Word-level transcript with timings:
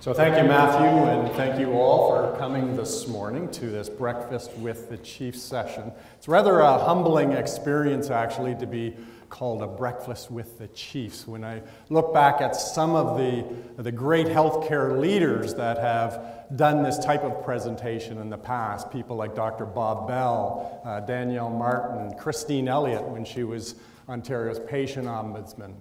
So, 0.00 0.14
thank 0.14 0.38
you, 0.38 0.44
Matthew, 0.44 0.86
and 0.86 1.30
thank 1.32 1.60
you 1.60 1.72
all 1.72 2.08
for 2.08 2.38
coming 2.38 2.74
this 2.74 3.06
morning 3.06 3.50
to 3.50 3.66
this 3.66 3.90
Breakfast 3.90 4.50
with 4.56 4.88
the 4.88 4.96
Chief 4.96 5.36
session. 5.36 5.92
It's 6.16 6.26
rather 6.26 6.60
a 6.60 6.78
humbling 6.78 7.32
experience, 7.32 8.08
actually, 8.08 8.54
to 8.54 8.66
be 8.66 8.96
called 9.28 9.60
a 9.60 9.66
Breakfast 9.66 10.30
with 10.30 10.56
the 10.56 10.68
Chiefs. 10.68 11.28
When 11.28 11.44
I 11.44 11.60
look 11.90 12.14
back 12.14 12.40
at 12.40 12.56
some 12.56 12.96
of 12.96 13.18
the, 13.18 13.44
the 13.76 13.92
great 13.92 14.26
healthcare 14.26 14.98
leaders 14.98 15.52
that 15.56 15.76
have 15.76 16.46
done 16.56 16.82
this 16.82 16.98
type 16.98 17.22
of 17.22 17.44
presentation 17.44 18.16
in 18.16 18.30
the 18.30 18.38
past, 18.38 18.90
people 18.90 19.16
like 19.16 19.34
Dr. 19.34 19.66
Bob 19.66 20.08
Bell, 20.08 20.80
uh, 20.82 21.00
Danielle 21.00 21.50
Martin, 21.50 22.16
Christine 22.16 22.68
Elliott 22.68 23.02
when 23.02 23.26
she 23.26 23.44
was 23.44 23.74
Ontario's 24.08 24.60
patient 24.60 25.06
ombudsman, 25.06 25.74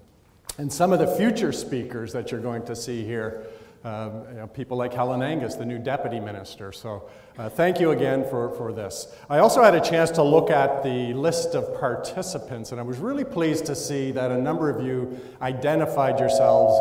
and 0.58 0.72
some 0.72 0.92
of 0.92 1.00
the 1.00 1.08
future 1.08 1.54
speakers 1.54 2.12
that 2.12 2.34
you're 2.34 2.42
going 2.42 2.66
to 2.66 2.76
see 2.76 3.06
here 3.06 3.48
um, 3.84 4.26
you 4.30 4.36
know, 4.36 4.48
people 4.48 4.78
like 4.78 4.94
Helen 4.94 5.22
Angus, 5.22 5.56
the 5.56 5.66
new 5.66 5.80
deputy 5.80 6.20
minister. 6.20 6.72
So 6.72 7.10
uh, 7.38 7.48
thank 7.48 7.80
you 7.80 7.92
again 7.92 8.26
for, 8.30 8.50
for 8.56 8.74
this. 8.74 9.16
I 9.30 9.40
also 9.40 9.64
had 9.64 9.74
a 9.74 9.82
chance 9.82 10.12
to 10.12 10.24
look 10.24 10.50
at 10.50 10.84
the 10.84 11.14
list 11.14 11.56
of 11.56 11.80
participants, 11.80 12.72
and 12.72 12.82
I 12.82 12.84
was 12.84 12.98
really 12.98 13.24
pleased 13.24 13.66
to 13.68 13.76
see 13.76 14.12
that 14.12 14.32
a 14.32 14.38
number 14.38 14.70
of 14.70 14.86
you 14.86 15.20
identified 15.42 16.20
yourselves 16.20 16.78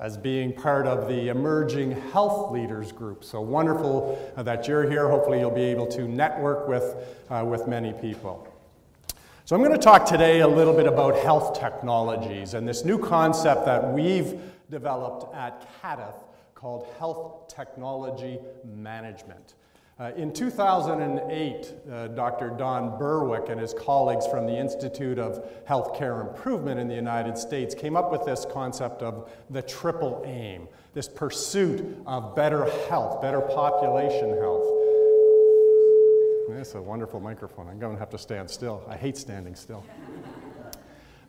as 0.00 0.16
being 0.16 0.52
part 0.52 0.86
of 0.86 1.08
the 1.08 1.28
emerging 1.28 1.92
health 2.10 2.50
leaders 2.50 2.90
group. 2.90 3.22
So 3.22 3.40
wonderful 3.40 4.18
uh, 4.36 4.42
that 4.42 4.66
you're 4.66 4.88
here. 4.90 5.08
Hopefully, 5.08 5.38
you'll 5.38 5.52
be 5.52 5.62
able 5.62 5.86
to 5.88 6.08
network 6.08 6.66
with, 6.68 6.96
uh, 7.30 7.44
with 7.44 7.68
many 7.68 7.92
people. 7.92 8.48
So, 9.44 9.56
I'm 9.56 9.62
going 9.62 9.72
to 9.72 9.78
talk 9.78 10.06
today 10.06 10.40
a 10.40 10.48
little 10.48 10.74
bit 10.74 10.86
about 10.86 11.16
health 11.16 11.58
technologies 11.58 12.54
and 12.54 12.66
this 12.66 12.84
new 12.84 12.98
concept 12.98 13.64
that 13.66 13.92
we've 13.92 14.40
developed 14.72 15.32
at 15.36 15.68
CADTH 15.80 16.14
called 16.54 16.88
Health 16.98 17.46
Technology 17.46 18.40
Management. 18.64 19.54
Uh, 20.00 20.10
in 20.16 20.32
2008, 20.32 21.74
uh, 21.92 22.08
Dr. 22.08 22.50
Don 22.50 22.98
Berwick 22.98 23.50
and 23.50 23.60
his 23.60 23.74
colleagues 23.74 24.26
from 24.26 24.46
the 24.46 24.56
Institute 24.56 25.18
of 25.18 25.44
Healthcare 25.68 26.26
Improvement 26.26 26.80
in 26.80 26.88
the 26.88 26.94
United 26.94 27.36
States 27.36 27.74
came 27.74 27.94
up 27.94 28.10
with 28.10 28.24
this 28.24 28.46
concept 28.50 29.02
of 29.02 29.30
the 29.50 29.62
triple 29.62 30.22
aim, 30.24 30.66
this 30.94 31.08
pursuit 31.08 31.98
of 32.06 32.34
better 32.34 32.64
health, 32.88 33.20
better 33.20 33.42
population 33.42 34.30
health. 34.38 34.66
That's 36.48 36.74
a 36.74 36.80
wonderful 36.80 37.20
microphone. 37.20 37.68
I'm 37.68 37.78
going 37.78 37.94
to 37.94 37.98
have 37.98 38.10
to 38.10 38.18
stand 38.18 38.48
still. 38.50 38.82
I 38.88 38.96
hate 38.96 39.16
standing 39.16 39.54
still. 39.54 39.84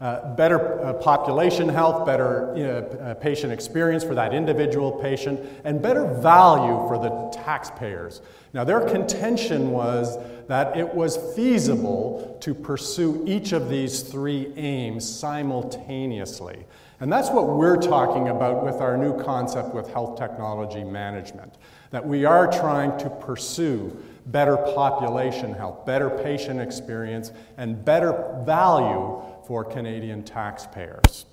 Uh, 0.03 0.35
better 0.35 0.83
uh, 0.83 0.91
population 0.91 1.69
health, 1.69 2.05
better 2.05 2.53
you 2.57 2.63
know, 2.63 2.79
uh, 2.79 3.13
patient 3.13 3.53
experience 3.53 4.03
for 4.03 4.13
that 4.13 4.33
individual 4.33 4.91
patient, 4.91 5.39
and 5.63 5.81
better 5.81 6.13
value 6.15 6.85
for 6.89 6.97
the 6.97 7.09
taxpayers. 7.41 8.19
Now, 8.51 8.65
their 8.65 8.81
contention 8.81 9.71
was 9.71 10.17
that 10.47 10.75
it 10.75 10.93
was 10.93 11.15
feasible 11.37 12.37
to 12.41 12.53
pursue 12.53 13.23
each 13.25 13.53
of 13.53 13.69
these 13.69 14.01
three 14.01 14.51
aims 14.57 15.07
simultaneously. 15.07 16.65
And 16.99 17.09
that's 17.09 17.29
what 17.29 17.47
we're 17.47 17.77
talking 17.77 18.27
about 18.27 18.61
with 18.61 18.81
our 18.81 18.97
new 18.97 19.17
concept 19.23 19.73
with 19.73 19.87
health 19.87 20.19
technology 20.19 20.83
management. 20.83 21.53
That 21.91 22.05
we 22.05 22.25
are 22.25 22.51
trying 22.51 22.97
to 22.97 23.09
pursue 23.09 23.97
better 24.25 24.57
population 24.57 25.53
health, 25.53 25.85
better 25.85 26.09
patient 26.09 26.59
experience, 26.59 27.31
and 27.57 27.83
better 27.83 28.41
value 28.45 29.21
for 29.47 29.63
Canadian 29.63 30.23
taxpayers. 30.23 31.25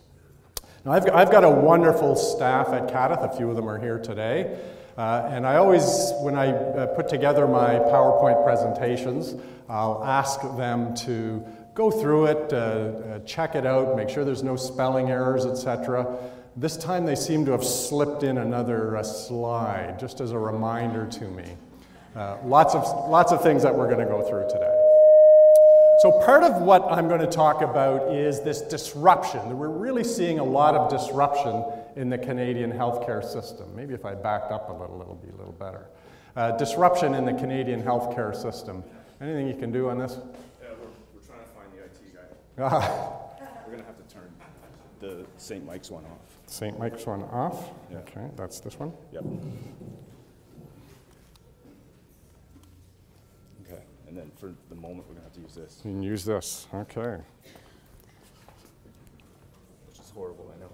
Now, 0.84 0.92
I've, 0.92 1.08
I've 1.10 1.30
got 1.30 1.44
a 1.44 1.50
wonderful 1.50 2.16
staff 2.16 2.68
at 2.68 2.88
CADTH, 2.88 3.34
a 3.34 3.36
few 3.36 3.50
of 3.50 3.56
them 3.56 3.68
are 3.68 3.78
here 3.78 3.98
today. 3.98 4.58
Uh, 4.96 5.28
and 5.30 5.46
I 5.46 5.56
always, 5.56 6.12
when 6.20 6.36
I 6.36 6.52
uh, 6.52 6.86
put 6.88 7.08
together 7.08 7.46
my 7.46 7.74
PowerPoint 7.74 8.44
presentations, 8.44 9.34
I'll 9.68 10.02
ask 10.04 10.40
them 10.56 10.94
to 10.96 11.44
go 11.74 11.90
through 11.90 12.26
it, 12.26 12.52
uh, 12.52 12.56
uh 12.56 13.18
check 13.20 13.54
it 13.54 13.64
out, 13.64 13.96
make 13.96 14.08
sure 14.08 14.24
there's 14.24 14.42
no 14.42 14.56
spelling 14.56 15.10
errors, 15.10 15.46
etc. 15.46 16.18
This 16.56 16.76
time 16.76 17.06
they 17.06 17.14
seem 17.14 17.44
to 17.46 17.52
have 17.52 17.64
slipped 17.64 18.22
in 18.22 18.38
another 18.38 18.96
uh, 18.96 19.02
slide, 19.02 19.98
just 19.98 20.20
as 20.20 20.32
a 20.32 20.38
reminder 20.38 21.06
to 21.06 21.24
me. 21.24 21.56
Uh, 22.16 22.38
lots, 22.44 22.74
of, 22.74 22.82
lots 23.08 23.32
of 23.32 23.42
things 23.42 23.62
that 23.62 23.74
we're 23.74 23.86
going 23.86 24.04
to 24.04 24.12
go 24.12 24.22
through 24.28 24.48
today. 24.48 24.79
So, 26.00 26.10
part 26.12 26.42
of 26.44 26.62
what 26.62 26.90
I'm 26.90 27.08
going 27.08 27.20
to 27.20 27.26
talk 27.26 27.60
about 27.60 28.10
is 28.10 28.40
this 28.40 28.62
disruption. 28.62 29.58
We're 29.58 29.68
really 29.68 30.02
seeing 30.02 30.38
a 30.38 30.44
lot 30.44 30.74
of 30.74 30.88
disruption 30.88 31.62
in 31.94 32.08
the 32.08 32.16
Canadian 32.16 32.72
healthcare 32.72 33.22
system. 33.22 33.76
Maybe 33.76 33.92
if 33.92 34.06
I 34.06 34.14
backed 34.14 34.50
up 34.50 34.70
a 34.70 34.72
little, 34.72 35.02
it'll 35.02 35.16
be 35.16 35.28
a 35.28 35.36
little 35.36 35.52
better. 35.52 35.88
Uh, 36.36 36.52
disruption 36.52 37.14
in 37.14 37.26
the 37.26 37.34
Canadian 37.34 37.82
healthcare 37.82 38.34
system. 38.34 38.82
Anything 39.20 39.46
you 39.46 39.54
can 39.54 39.70
do 39.70 39.90
on 39.90 39.98
this? 39.98 40.16
Yeah, 40.62 40.68
we're, 40.80 40.86
we're 41.14 41.26
trying 41.26 41.40
to 41.40 41.50
find 41.50 41.68
the 41.76 41.84
IT 41.84 42.14
guy. 42.14 43.18
we're 43.66 43.72
going 43.72 43.80
to 43.80 43.86
have 43.86 43.98
to 43.98 44.14
turn 44.14 44.32
the 45.00 45.26
St. 45.36 45.66
Mike's 45.66 45.90
one 45.90 46.04
off. 46.04 46.18
St. 46.46 46.78
Mike's 46.78 47.04
one 47.04 47.24
off? 47.24 47.72
Yeah. 47.90 47.98
Okay, 47.98 48.26
that's 48.36 48.58
this 48.60 48.78
one? 48.78 48.94
Yep. 49.12 49.24
And 54.10 54.18
then 54.18 54.30
for 54.40 54.52
the 54.68 54.74
moment, 54.74 55.06
we're 55.08 55.14
going 55.14 55.18
to 55.18 55.22
have 55.22 55.34
to 55.34 55.40
use 55.40 55.54
this. 55.54 55.80
You 55.84 55.92
can 55.92 56.02
use 56.02 56.24
this. 56.24 56.66
Okay. 56.74 57.18
Which 59.86 60.00
is 60.00 60.10
horrible, 60.12 60.52
I 60.52 60.58
know. 60.60 60.68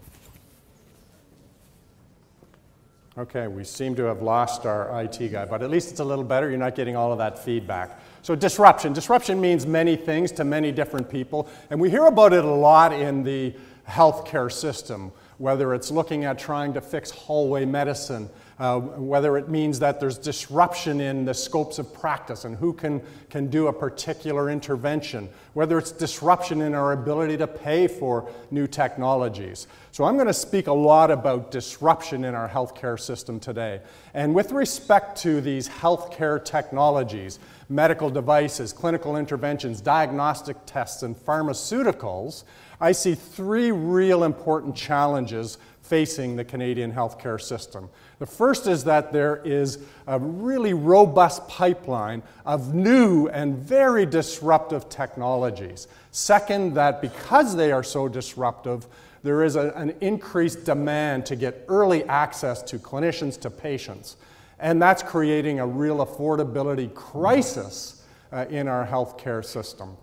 Okay, 3.19 3.47
we 3.47 3.62
seem 3.62 3.94
to 3.97 4.04
have 4.04 4.22
lost 4.22 4.64
our 4.64 5.02
IT 5.02 5.32
guy, 5.32 5.44
but 5.44 5.62
at 5.62 5.69
least 5.69 5.91
it's 5.91 6.00
a 6.00 6.04
little 6.04 6.24
better. 6.24 6.48
You're 6.48 6.58
not 6.58 6.74
getting 6.74 6.97
all 6.97 7.12
of 7.12 7.19
that 7.19 7.38
feedback. 7.38 8.00
So, 8.22 8.34
disruption. 8.34 8.94
Disruption 8.94 9.38
means 9.38 9.66
many 9.66 9.97
things 9.97 10.32
to 10.32 10.44
many 10.44 10.72
different 10.72 11.10
people, 11.10 11.47
and 11.68 11.78
we 11.78 11.91
hear 11.91 12.06
about 12.06 12.32
it 12.32 12.42
a 12.42 12.50
lot 12.50 12.94
in 12.94 13.22
the 13.22 13.54
healthcare 13.86 14.50
system, 14.50 15.12
whether 15.36 15.74
it's 15.74 15.91
looking 15.91 16.24
at 16.24 16.38
trying 16.38 16.72
to 16.72 16.80
fix 16.80 17.10
hallway 17.10 17.66
medicine 17.66 18.30
uh, 18.58 18.80
whether 18.80 19.36
it 19.36 19.48
means 19.48 19.78
that 19.78 20.00
there's 20.00 20.16
disruption 20.16 21.00
in 21.00 21.24
the 21.24 21.34
scopes 21.34 21.78
of 21.78 21.92
practice 21.92 22.44
and 22.44 22.56
who 22.56 22.72
can, 22.72 23.02
can 23.28 23.48
do 23.48 23.66
a 23.66 23.72
particular 23.72 24.48
intervention, 24.48 25.28
whether 25.52 25.76
it's 25.78 25.92
disruption 25.92 26.62
in 26.62 26.74
our 26.74 26.92
ability 26.92 27.36
to 27.36 27.46
pay 27.46 27.86
for 27.86 28.30
new 28.50 28.66
technologies. 28.66 29.66
So, 29.92 30.04
I'm 30.04 30.14
going 30.14 30.26
to 30.26 30.34
speak 30.34 30.68
a 30.68 30.72
lot 30.72 31.10
about 31.10 31.50
disruption 31.50 32.24
in 32.24 32.34
our 32.34 32.48
healthcare 32.48 32.98
system 32.98 33.40
today. 33.40 33.80
And 34.14 34.34
with 34.34 34.52
respect 34.52 35.20
to 35.22 35.40
these 35.40 35.68
healthcare 35.68 36.42
technologies, 36.42 37.38
medical 37.68 38.10
devices, 38.10 38.72
clinical 38.72 39.16
interventions, 39.16 39.80
diagnostic 39.80 40.56
tests, 40.66 41.02
and 41.02 41.16
pharmaceuticals, 41.16 42.44
I 42.80 42.92
see 42.92 43.14
three 43.14 43.70
real 43.70 44.24
important 44.24 44.76
challenges 44.76 45.58
facing 45.82 46.36
the 46.36 46.44
Canadian 46.44 46.92
healthcare 46.92 47.40
system. 47.40 47.88
The 48.19 48.27
first 48.27 48.66
is 48.66 48.84
that 48.84 49.12
there 49.12 49.43
is 49.44 49.78
a 50.06 50.19
really 50.19 50.72
robust 50.72 51.47
pipeline 51.49 52.22
of 52.47 52.75
new 52.75 53.28
and 53.28 53.56
very 53.59 54.06
disruptive 54.06 54.88
technologies. 54.88 55.87
Second, 56.12 56.75
that 56.75 57.03
because 57.03 57.56
they 57.56 57.72
are 57.72 57.82
so 57.82 58.09
disruptive, 58.09 58.87
there 59.22 59.43
is 59.43 59.56
a, 59.56 59.71
an 59.72 59.94
increased 60.00 60.65
demand 60.65 61.27
to 61.27 61.37
get 61.37 61.65
early 61.69 62.04
access 62.04 62.62
to 62.62 62.78
clinicians, 62.78 63.38
to 63.41 63.50
patients. 63.50 64.16
And 64.59 64.81
that's 64.81 65.03
creating 65.03 65.60
a 65.60 65.66
real 65.66 65.98
affordability 65.98 66.94
crisis 66.94 68.03
uh, 68.33 68.47
in 68.48 68.66
our 68.66 68.87
healthcare 68.87 69.44
system. 69.44 69.97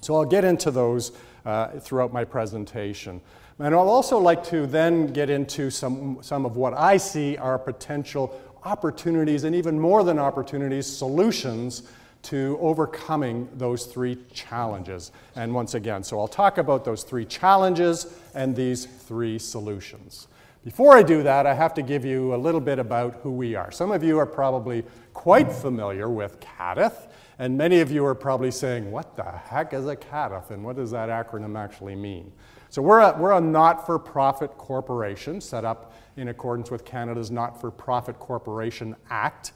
So 0.00 0.16
I'll 0.16 0.24
get 0.24 0.44
into 0.44 0.70
those 0.70 1.12
uh, 1.44 1.80
throughout 1.80 2.12
my 2.12 2.24
presentation. 2.24 3.20
And 3.60 3.74
I'll 3.74 3.88
also 3.88 4.18
like 4.18 4.44
to 4.44 4.66
then 4.66 5.08
get 5.08 5.30
into 5.30 5.70
some, 5.70 6.18
some 6.20 6.46
of 6.46 6.56
what 6.56 6.74
I 6.74 6.96
see 6.96 7.36
are 7.36 7.58
potential 7.58 8.40
opportunities, 8.64 9.42
and 9.44 9.54
even 9.54 9.80
more 9.80 10.04
than 10.04 10.18
opportunities, 10.18 10.86
solutions 10.86 11.82
to 12.22 12.56
overcoming 12.60 13.48
those 13.54 13.86
three 13.86 14.18
challenges. 14.32 15.10
And 15.34 15.54
once 15.54 15.74
again, 15.74 16.04
so 16.04 16.20
I'll 16.20 16.28
talk 16.28 16.58
about 16.58 16.84
those 16.84 17.02
three 17.02 17.24
challenges 17.24 18.18
and 18.34 18.54
these 18.54 18.86
three 18.86 19.38
solutions. 19.38 20.28
Before 20.64 20.96
I 20.96 21.02
do 21.02 21.22
that, 21.22 21.46
I 21.46 21.54
have 21.54 21.74
to 21.74 21.82
give 21.82 22.04
you 22.04 22.34
a 22.34 22.36
little 22.36 22.60
bit 22.60 22.78
about 22.78 23.14
who 23.22 23.30
we 23.32 23.54
are. 23.54 23.70
Some 23.70 23.90
of 23.90 24.02
you 24.02 24.18
are 24.18 24.26
probably 24.26 24.84
quite 25.14 25.50
familiar 25.50 26.08
with 26.08 26.38
CADTH, 26.40 27.08
and 27.38 27.56
many 27.56 27.80
of 27.80 27.90
you 27.90 28.04
are 28.04 28.14
probably 28.14 28.50
saying, 28.50 28.90
What 28.90 29.16
the 29.16 29.24
heck 29.24 29.72
is 29.72 29.86
a 29.86 29.96
CADTH, 29.96 30.50
and 30.50 30.64
what 30.64 30.76
does 30.76 30.90
that 30.90 31.08
acronym 31.08 31.56
actually 31.56 31.96
mean? 31.96 32.32
So 32.70 32.82
we're 32.82 33.00
a, 33.00 33.16
we're 33.18 33.32
a 33.32 33.40
not 33.40 33.86
for 33.86 33.98
profit 33.98 34.58
corporation 34.58 35.40
set 35.40 35.64
up 35.64 35.94
in 36.16 36.28
accordance 36.28 36.70
with 36.70 36.84
Canada's 36.84 37.30
Not 37.30 37.60
for 37.60 37.70
Profit 37.70 38.18
Corporation 38.18 38.94
Act. 39.08 39.52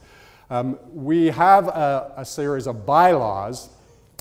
Um, 0.48 0.78
we 0.92 1.26
have 1.26 1.68
a, 1.68 2.12
a 2.16 2.24
series 2.24 2.66
of 2.66 2.86
bylaws 2.86 3.68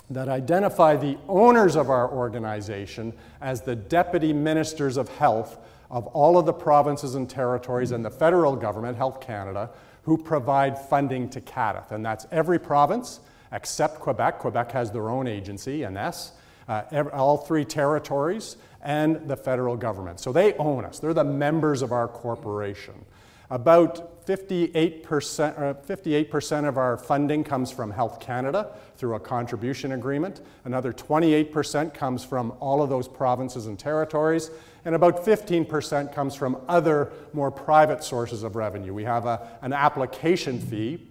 that 0.09 0.27
identify 0.27 0.97
the 0.97 1.17
owners 1.29 1.77
of 1.77 1.89
our 1.89 2.11
organization 2.11 3.13
as 3.39 3.61
the 3.61 3.75
deputy 3.75 4.33
ministers 4.33 4.97
of 4.97 5.07
health 5.17 5.57
of 5.89 6.07
all 6.07 6.37
of 6.37 6.45
the 6.45 6.53
provinces 6.53 7.15
and 7.15 7.29
territories 7.29 7.91
and 7.91 8.03
the 8.03 8.09
federal 8.09 8.55
government, 8.55 8.97
Health 8.97 9.21
Canada, 9.21 9.69
who 10.03 10.17
provide 10.17 10.77
funding 10.77 11.29
to 11.29 11.41
CADTH. 11.41 11.91
And 11.91 12.05
that's 12.05 12.25
every 12.31 12.59
province 12.59 13.19
except 13.51 13.99
Quebec. 13.99 14.39
Quebec 14.39 14.71
has 14.71 14.91
their 14.91 15.09
own 15.09 15.27
agency, 15.27 15.81
INESSS, 15.81 16.31
uh, 16.67 17.03
all 17.11 17.37
three 17.37 17.65
territories, 17.65 18.55
and 18.83 19.27
the 19.27 19.37
federal 19.37 19.75
government. 19.75 20.19
So 20.19 20.31
they 20.31 20.53
own 20.53 20.85
us. 20.85 20.99
They're 20.99 21.13
the 21.13 21.23
members 21.23 21.81
of 21.81 21.91
our 21.91 22.07
corporation. 22.07 23.05
About 23.49 24.25
58%, 24.25 25.03
58% 25.03 26.63
uh, 26.63 26.67
of 26.67 26.77
our 26.77 26.95
funding 26.95 27.43
comes 27.43 27.69
from 27.69 27.91
Health 27.91 28.19
Canada 28.21 28.71
through 28.95 29.15
a 29.15 29.19
contribution 29.19 29.91
agreement. 29.91 30.39
Another 30.63 30.93
28% 30.93 31.93
comes 31.93 32.23
from 32.23 32.53
all 32.61 32.81
of 32.81 32.89
those 32.89 33.09
provinces 33.09 33.67
and 33.67 33.77
territories. 33.77 34.51
And 34.85 34.95
about 34.95 35.25
15% 35.25 36.13
comes 36.13 36.33
from 36.33 36.61
other 36.69 37.11
more 37.33 37.51
private 37.51 38.03
sources 38.03 38.43
of 38.43 38.55
revenue. 38.55 38.93
We 38.93 39.03
have 39.03 39.25
a, 39.25 39.49
an 39.61 39.73
application 39.73 40.59
fee 40.59 41.05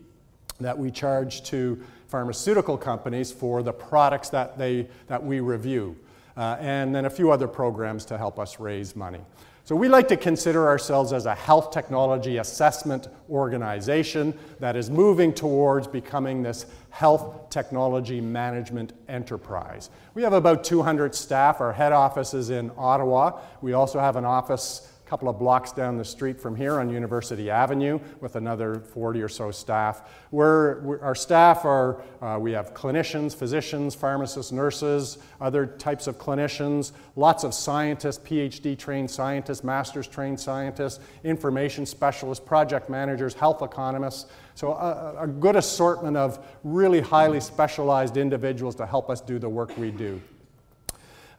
that 0.61 0.79
we 0.79 0.91
charge 0.91 1.43
to 1.45 1.79
pharmaceutical 2.09 2.79
companies 2.79 3.31
for 3.31 3.63
the 3.63 3.73
products 3.73 4.31
that, 4.31 4.57
they, 4.57 4.89
that 5.09 5.23
we 5.23 5.41
review. 5.41 5.97
Uh, 6.41 6.57
and 6.59 6.95
then 6.95 7.05
a 7.05 7.11
few 7.11 7.31
other 7.31 7.47
programs 7.47 8.07
to 8.07 8.17
help 8.17 8.39
us 8.39 8.59
raise 8.59 8.97
money. 8.97 9.21
So 9.65 9.77
we 9.77 9.91
like 9.91 10.09
to 10.09 10.17
consider 10.17 10.67
ourselves 10.67 11.13
as 11.13 11.27
a 11.27 11.35
health 11.35 11.71
technology 11.71 12.39
assessment 12.39 13.09
organization 13.29 14.33
that 14.59 14.75
is 14.75 14.89
moving 14.89 15.35
towards 15.35 15.87
becoming 15.87 16.43
this 16.43 16.65
health 16.89 17.51
technology 17.51 18.23
management 18.23 18.95
enterprise. 19.07 19.91
We 20.15 20.23
have 20.23 20.33
about 20.33 20.65
200 20.65 21.15
staff. 21.15 21.61
Our 21.61 21.75
head 21.75 21.93
office 21.93 22.33
is 22.33 22.49
in 22.49 22.73
Ottawa. 22.79 23.39
We 23.61 23.75
also 23.75 24.01
have 24.01 24.17
an 24.17 24.25
office 24.25 24.91
couple 25.11 25.29
of 25.29 25.41
blocks 25.41 25.73
down 25.73 25.97
the 25.97 26.05
street 26.05 26.41
from 26.41 26.55
here 26.55 26.79
on 26.79 26.89
University 26.89 27.51
Avenue 27.51 27.99
with 28.21 28.37
another 28.37 28.77
40 28.79 29.21
or 29.21 29.29
so 29.29 29.51
staff. 29.51 30.09
We're, 30.31 30.81
we're 30.83 31.01
our 31.01 31.17
staff 31.17 31.65
are, 31.65 32.01
uh, 32.23 32.39
we 32.41 32.53
have 32.53 32.75
clinicians, 32.75 33.35
physicians, 33.35 33.93
pharmacists, 33.97 34.53
nurses, 34.53 35.19
other 35.41 35.67
types 35.67 36.07
of 36.07 36.17
clinicians, 36.17 36.93
lots 37.17 37.43
of 37.43 37.55
scientists, 37.55 38.21
PhD 38.25 38.79
trained 38.79 39.11
scientists, 39.11 39.65
master's 39.65 40.07
trained 40.07 40.39
scientists, 40.39 41.01
information 41.25 41.87
specialists, 41.87 42.45
project 42.45 42.89
managers, 42.89 43.35
health 43.35 43.63
economists. 43.63 44.31
So 44.55 44.75
a, 44.75 45.25
a 45.25 45.27
good 45.27 45.57
assortment 45.57 46.17
of 46.17 46.39
really 46.63 47.01
highly 47.01 47.41
specialized 47.41 48.17
individuals 48.17 48.77
to 48.77 48.87
help 48.87 49.11
us 49.11 49.21
do 49.21 49.41
the 49.41 49.49
work 49.49 49.77
we 49.77 49.91
do. 49.91 50.23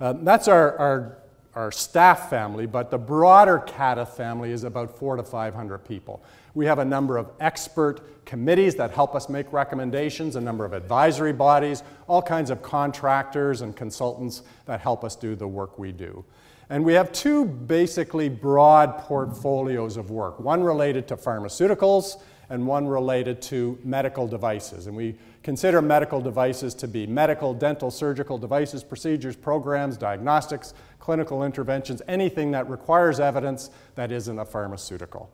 Uh, 0.01 0.11
that's 0.23 0.49
our, 0.49 0.77
our 0.77 1.17
our 1.55 1.71
staff 1.71 2.29
family, 2.29 2.65
but 2.65 2.91
the 2.91 2.97
broader 2.97 3.59
CADTH 3.59 4.09
family 4.09 4.51
is 4.51 4.63
about 4.63 4.97
four 4.97 5.17
to 5.17 5.23
500 5.23 5.79
people. 5.79 6.23
We 6.53 6.65
have 6.65 6.79
a 6.79 6.85
number 6.85 7.17
of 7.17 7.31
expert 7.39 8.25
committees 8.25 8.75
that 8.75 8.91
help 8.91 9.15
us 9.15 9.27
make 9.29 9.51
recommendations, 9.51 10.35
a 10.35 10.41
number 10.41 10.63
of 10.63 10.73
advisory 10.73 11.33
bodies, 11.33 11.83
all 12.07 12.21
kinds 12.21 12.49
of 12.49 12.61
contractors 12.61 13.61
and 13.61 13.75
consultants 13.75 14.43
that 14.65 14.79
help 14.79 15.03
us 15.03 15.15
do 15.15 15.35
the 15.35 15.47
work 15.47 15.77
we 15.77 15.91
do. 15.91 16.23
And 16.69 16.85
we 16.85 16.93
have 16.93 17.11
two 17.11 17.43
basically 17.43 18.29
broad 18.29 18.99
portfolios 18.99 19.97
of 19.97 20.09
work, 20.09 20.39
one 20.39 20.63
related 20.63 21.05
to 21.09 21.17
pharmaceuticals 21.17 22.21
and 22.49 22.65
one 22.65 22.87
related 22.87 23.41
to 23.41 23.77
medical 23.83 24.27
devices. 24.27 24.87
And 24.87 24.95
we 24.95 25.15
consider 25.43 25.81
medical 25.81 26.21
devices 26.21 26.73
to 26.75 26.87
be 26.87 27.07
medical, 27.07 27.53
dental, 27.53 27.89
surgical 27.91 28.37
devices, 28.37 28.83
procedures, 28.83 29.35
programs, 29.35 29.97
diagnostics, 29.97 30.73
clinical 30.99 31.43
interventions, 31.43 32.01
anything 32.07 32.51
that 32.51 32.69
requires 32.69 33.19
evidence 33.19 33.71
that 33.95 34.11
isn't 34.11 34.37
a 34.37 34.45
pharmaceutical. 34.45 35.31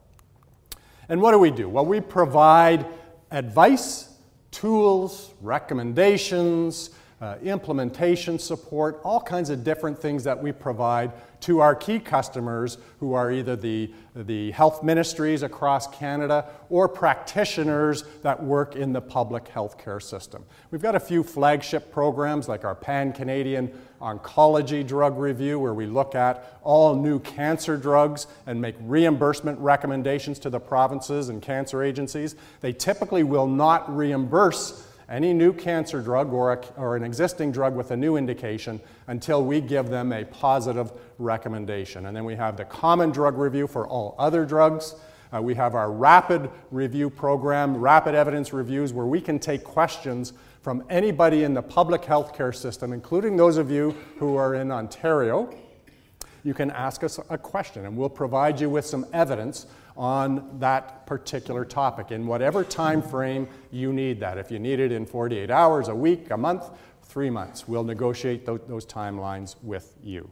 And 1.09 1.21
what 1.21 1.31
do 1.31 1.39
we 1.39 1.51
do? 1.51 1.69
Well, 1.69 1.86
we 1.86 2.01
provide 2.01 2.86
advice, 3.31 4.13
tools, 4.51 5.33
recommendations, 5.42 6.92
uh, 7.19 7.35
implementation 7.41 8.37
support, 8.37 8.99
all 9.03 9.19
kinds 9.19 9.49
of 9.49 9.63
different 9.63 9.97
things 9.97 10.23
that 10.23 10.41
we 10.41 10.51
provide 10.51 11.11
to 11.39 11.59
our 11.59 11.75
key 11.75 11.99
customers 11.99 12.77
who 12.99 13.13
are 13.13 13.31
either 13.31 13.55
the, 13.55 13.91
the 14.15 14.51
health 14.51 14.83
ministries 14.83 15.43
across 15.43 15.87
Canada 15.87 16.45
or 16.69 16.87
practitioners 16.87 18.03
that 18.21 18.41
work 18.43 18.75
in 18.75 18.93
the 18.93 19.01
public 19.01 19.45
healthcare 19.45 20.01
system. 20.01 20.43
We've 20.71 20.81
got 20.81 20.95
a 20.95 20.99
few 20.99 21.23
flagship 21.23 21.91
programs 21.91 22.47
like 22.47 22.63
our 22.63 22.75
Pan 22.75 23.13
Canadian 23.13 23.71
Oncology 24.01 24.85
Drug 24.85 25.17
Review, 25.17 25.59
where 25.59 25.73
we 25.73 25.87
look 25.87 26.13
at 26.13 26.59
all 26.63 26.95
new 26.95 27.19
cancer 27.19 27.77
drugs 27.77 28.27
and 28.45 28.61
make 28.61 28.75
reimbursement 28.81 29.57
recommendations 29.59 30.37
to 30.39 30.51
the 30.51 30.59
provinces 30.59 31.29
and 31.29 31.41
cancer 31.41 31.81
agencies. 31.81 32.35
They 32.61 32.73
typically 32.73 33.23
will 33.23 33.47
not 33.47 33.95
reimburse 33.95 34.87
any 35.09 35.33
new 35.33 35.54
cancer 35.54 36.01
drug 36.01 36.33
or, 36.33 36.54
a, 36.54 36.65
or 36.75 36.95
an 36.95 37.04
existing 37.04 37.51
drug 37.51 37.75
with 37.75 37.92
a 37.92 37.98
new 37.98 38.18
indication 38.18 38.80
until 39.07 39.44
we 39.44 39.62
give 39.62 39.88
them 39.88 40.12
a 40.12 40.25
positive 40.25 40.92
recommendation. 41.18 42.07
And 42.07 42.15
then 42.15 42.25
we 42.25 42.36
have 42.36 42.57
the 42.57 42.65
common 42.65 43.12
drug 43.12 43.38
review 43.38 43.68
for 43.68 43.88
all 43.88 44.15
other 44.19 44.45
drugs. 44.45 44.95
Uh, 45.33 45.42
we 45.42 45.56
have 45.56 45.75
our 45.75 45.92
rapid 45.92 46.50
review 46.71 47.09
program, 47.09 47.77
rapid 47.77 48.15
evidence 48.15 48.54
reviews, 48.54 48.94
where 48.94 49.06
we 49.06 49.21
can 49.21 49.39
take 49.39 49.63
questions 49.63 50.33
from 50.62 50.83
anybody 50.89 51.44
in 51.44 51.53
the 51.53 51.62
public 51.62 52.01
healthcare 52.01 52.53
system, 52.53 52.92
including 52.92 53.38
those 53.38 53.57
of 53.57 53.71
you 53.71 53.95
who 54.18 54.36
are 54.36 54.56
in 54.56 54.71
Ontario. 54.71 55.53
You 56.44 56.53
can 56.53 56.71
ask 56.71 57.03
us 57.03 57.19
a 57.30 57.38
question, 57.38 57.86
and 57.86 57.98
we'll 57.98 58.10
provide 58.10 58.60
you 58.60 58.69
with 58.69 58.86
some 58.86 59.06
evidence 59.13 59.68
on 59.97 60.59
that 60.59 61.05
particular 61.07 61.65
topic 61.65 62.11
in 62.11 62.27
whatever 62.27 62.63
time 62.63 63.01
frame 63.01 63.47
you 63.71 63.91
need 63.91 64.19
that. 64.19 64.38
If 64.38 64.51
you 64.51 64.59
need 64.59 64.79
it 64.79 64.91
in 64.91 65.05
48 65.05 65.49
hours, 65.49 65.88
a 65.88 65.95
week, 65.95 66.29
a 66.29 66.38
month, 66.38 66.69
three 67.01 67.29
months, 67.29 67.67
we'll 67.67 67.83
negotiate 67.83 68.45
th 68.45 68.61
those 68.67 68.85
timelines 68.85 69.55
with 69.63 69.95
you. 70.03 70.29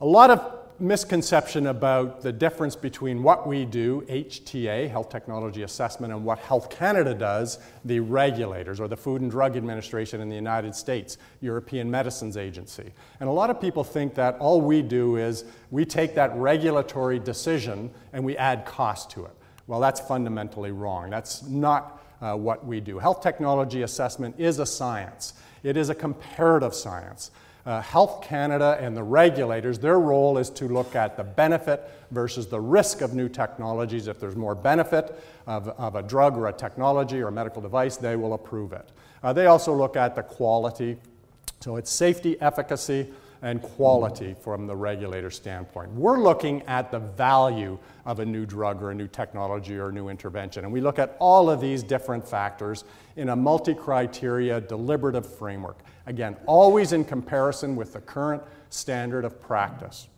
A 0.00 0.06
lot 0.06 0.30
of 0.30 0.59
misconception 0.80 1.66
about 1.66 2.22
the 2.22 2.32
difference 2.32 2.74
between 2.74 3.22
what 3.22 3.46
we 3.46 3.64
do, 3.64 4.02
HTA, 4.08 4.90
Health 4.90 5.10
Technology 5.10 5.62
Assessment, 5.62 6.12
and 6.12 6.24
what 6.24 6.38
Health 6.38 6.70
Canada 6.70 7.14
does, 7.14 7.58
the 7.84 8.00
regulators, 8.00 8.80
or 8.80 8.88
the 8.88 8.96
Food 8.96 9.20
and 9.20 9.30
Drug 9.30 9.56
Administration 9.56 10.20
in 10.20 10.28
the 10.28 10.34
United 10.34 10.74
States, 10.74 11.18
European 11.40 11.90
Medicines 11.90 12.36
Agency. 12.36 12.92
And 13.20 13.28
a 13.28 13.32
lot 13.32 13.50
of 13.50 13.60
people 13.60 13.84
think 13.84 14.14
that 14.14 14.36
all 14.38 14.60
we 14.60 14.82
do 14.82 15.16
is 15.16 15.44
we 15.70 15.84
take 15.84 16.14
that 16.14 16.34
regulatory 16.36 17.18
decision 17.18 17.90
and 18.12 18.24
we 18.24 18.36
add 18.36 18.64
cost 18.64 19.10
to 19.10 19.24
it. 19.24 19.32
Well, 19.66 19.80
that's 19.80 20.00
fundamentally 20.00 20.72
wrong. 20.72 21.10
That's 21.10 21.42
not 21.42 22.02
uh, 22.20 22.34
what 22.34 22.66
we 22.66 22.80
do. 22.80 22.98
Health 22.98 23.22
Technology 23.22 23.82
Assessment 23.82 24.34
is 24.38 24.58
a 24.58 24.66
science. 24.66 25.34
It 25.62 25.76
is 25.76 25.90
a 25.90 25.94
comparative 25.94 26.74
science 26.74 27.30
uh, 27.70 27.80
Health 27.80 28.20
Canada 28.20 28.76
and 28.80 28.96
the 28.96 29.02
regulators, 29.02 29.78
their 29.78 30.00
role 30.00 30.38
is 30.38 30.50
to 30.50 30.66
look 30.66 30.96
at 30.96 31.16
the 31.16 31.22
benefit 31.22 31.88
versus 32.10 32.48
the 32.48 32.60
risk 32.60 33.00
of 33.00 33.14
new 33.14 33.28
technologies. 33.28 34.08
If 34.08 34.18
there's 34.18 34.34
more 34.34 34.56
benefit 34.56 35.14
of, 35.46 35.68
of 35.68 35.94
a 35.94 36.02
drug 36.02 36.36
or 36.36 36.48
a 36.48 36.52
technology 36.52 37.20
or 37.20 37.28
a 37.28 37.32
medical 37.32 37.62
device, 37.62 37.96
they 37.96 38.16
will 38.16 38.34
approve 38.34 38.72
it. 38.72 38.88
Uh, 39.22 39.32
they 39.32 39.46
also 39.46 39.72
look 39.72 39.94
at 39.94 40.16
the 40.16 40.22
quality. 40.24 40.98
So 41.60 41.76
it's 41.76 41.92
safety, 41.92 42.40
efficacy, 42.40 43.06
and 43.42 43.62
quality 43.62 44.34
from 44.34 44.66
the 44.66 44.76
regulator 44.76 45.30
standpoint. 45.30 45.90
We're 45.92 46.20
looking 46.20 46.62
at 46.62 46.90
the 46.90 46.98
value 46.98 47.78
of 48.04 48.20
a 48.20 48.24
new 48.24 48.44
drug 48.44 48.82
or 48.82 48.90
a 48.90 48.94
new 48.94 49.08
technology 49.08 49.76
or 49.78 49.88
a 49.88 49.92
new 49.92 50.08
intervention. 50.08 50.64
And 50.64 50.72
we 50.72 50.80
look 50.80 50.98
at 50.98 51.16
all 51.18 51.48
of 51.48 51.60
these 51.60 51.82
different 51.82 52.26
factors 52.26 52.84
in 53.16 53.30
a 53.30 53.36
multi 53.36 53.74
criteria 53.74 54.60
deliberative 54.60 55.26
framework. 55.26 55.78
Again, 56.06 56.36
always 56.46 56.92
in 56.92 57.04
comparison 57.04 57.76
with 57.76 57.92
the 57.92 58.00
current 58.00 58.42
standard 58.68 59.24
of 59.24 59.40
practice. 59.40 60.08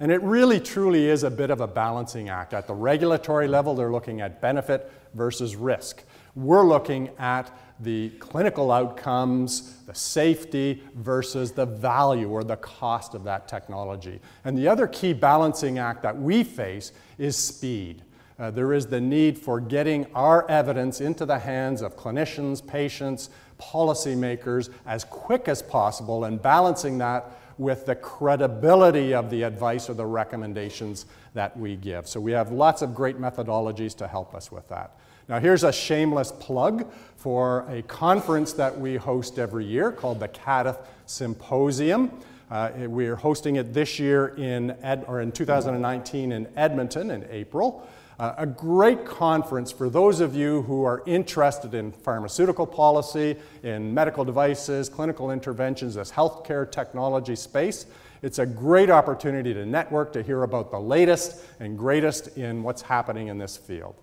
And 0.00 0.10
it 0.10 0.22
really 0.22 0.60
truly 0.60 1.08
is 1.08 1.24
a 1.24 1.30
bit 1.30 1.50
of 1.50 1.60
a 1.60 1.66
balancing 1.66 2.30
act. 2.30 2.54
At 2.54 2.66
the 2.66 2.74
regulatory 2.74 3.46
level, 3.46 3.74
they're 3.74 3.92
looking 3.92 4.22
at 4.22 4.40
benefit 4.40 4.90
versus 5.12 5.56
risk. 5.56 6.04
We're 6.34 6.66
looking 6.66 7.10
at 7.18 7.50
the 7.80 8.10
clinical 8.18 8.70
outcomes, 8.70 9.78
the 9.86 9.94
safety 9.94 10.82
versus 10.94 11.52
the 11.52 11.66
value 11.66 12.28
or 12.28 12.44
the 12.44 12.56
cost 12.56 13.14
of 13.14 13.24
that 13.24 13.48
technology. 13.48 14.20
And 14.44 14.56
the 14.56 14.68
other 14.68 14.86
key 14.86 15.12
balancing 15.12 15.78
act 15.78 16.02
that 16.02 16.16
we 16.16 16.44
face 16.44 16.92
is 17.18 17.36
speed. 17.36 18.02
Uh, 18.38 18.50
there 18.50 18.72
is 18.72 18.86
the 18.86 19.00
need 19.00 19.38
for 19.38 19.60
getting 19.60 20.06
our 20.14 20.48
evidence 20.50 21.00
into 21.00 21.26
the 21.26 21.38
hands 21.38 21.82
of 21.82 21.96
clinicians, 21.96 22.66
patients, 22.66 23.28
policymakers 23.58 24.70
as 24.86 25.04
quick 25.04 25.46
as 25.48 25.62
possible 25.62 26.24
and 26.24 26.40
balancing 26.40 26.96
that 26.98 27.32
with 27.58 27.84
the 27.84 27.94
credibility 27.94 29.12
of 29.12 29.28
the 29.28 29.42
advice 29.42 29.90
or 29.90 29.94
the 29.94 30.06
recommendations 30.06 31.04
that 31.34 31.54
we 31.58 31.76
give. 31.76 32.08
So 32.08 32.18
we 32.18 32.32
have 32.32 32.50
lots 32.50 32.80
of 32.80 32.94
great 32.94 33.20
methodologies 33.20 33.94
to 33.98 34.08
help 34.08 34.34
us 34.34 34.50
with 34.50 34.66
that. 34.68 34.96
Now, 35.30 35.38
here's 35.38 35.62
a 35.62 35.70
shameless 35.72 36.32
plug 36.32 36.90
for 37.14 37.64
a 37.68 37.82
conference 37.82 38.52
that 38.54 38.80
we 38.80 38.96
host 38.96 39.38
every 39.38 39.64
year 39.64 39.92
called 39.92 40.18
the 40.18 40.26
CADTH 40.26 40.76
Symposium. 41.06 42.10
Uh, 42.50 42.72
we 42.88 43.06
are 43.06 43.14
hosting 43.14 43.54
it 43.54 43.72
this 43.72 44.00
year 44.00 44.34
in, 44.36 44.72
Ed, 44.82 45.04
or 45.06 45.20
in 45.20 45.30
2019 45.30 46.32
in 46.32 46.48
Edmonton 46.56 47.12
in 47.12 47.24
April. 47.30 47.88
Uh, 48.18 48.34
a 48.38 48.44
great 48.44 49.06
conference 49.06 49.70
for 49.70 49.88
those 49.88 50.18
of 50.18 50.34
you 50.34 50.62
who 50.62 50.82
are 50.82 51.04
interested 51.06 51.74
in 51.74 51.92
pharmaceutical 51.92 52.66
policy, 52.66 53.36
in 53.62 53.94
medical 53.94 54.24
devices, 54.24 54.88
clinical 54.88 55.30
interventions, 55.30 55.94
this 55.94 56.10
healthcare 56.10 56.68
technology 56.68 57.36
space. 57.36 57.86
It's 58.22 58.40
a 58.40 58.46
great 58.46 58.90
opportunity 58.90 59.54
to 59.54 59.64
network, 59.64 60.12
to 60.14 60.24
hear 60.24 60.42
about 60.42 60.72
the 60.72 60.80
latest 60.80 61.44
and 61.60 61.78
greatest 61.78 62.36
in 62.36 62.64
what's 62.64 62.82
happening 62.82 63.28
in 63.28 63.38
this 63.38 63.56
field. 63.56 63.94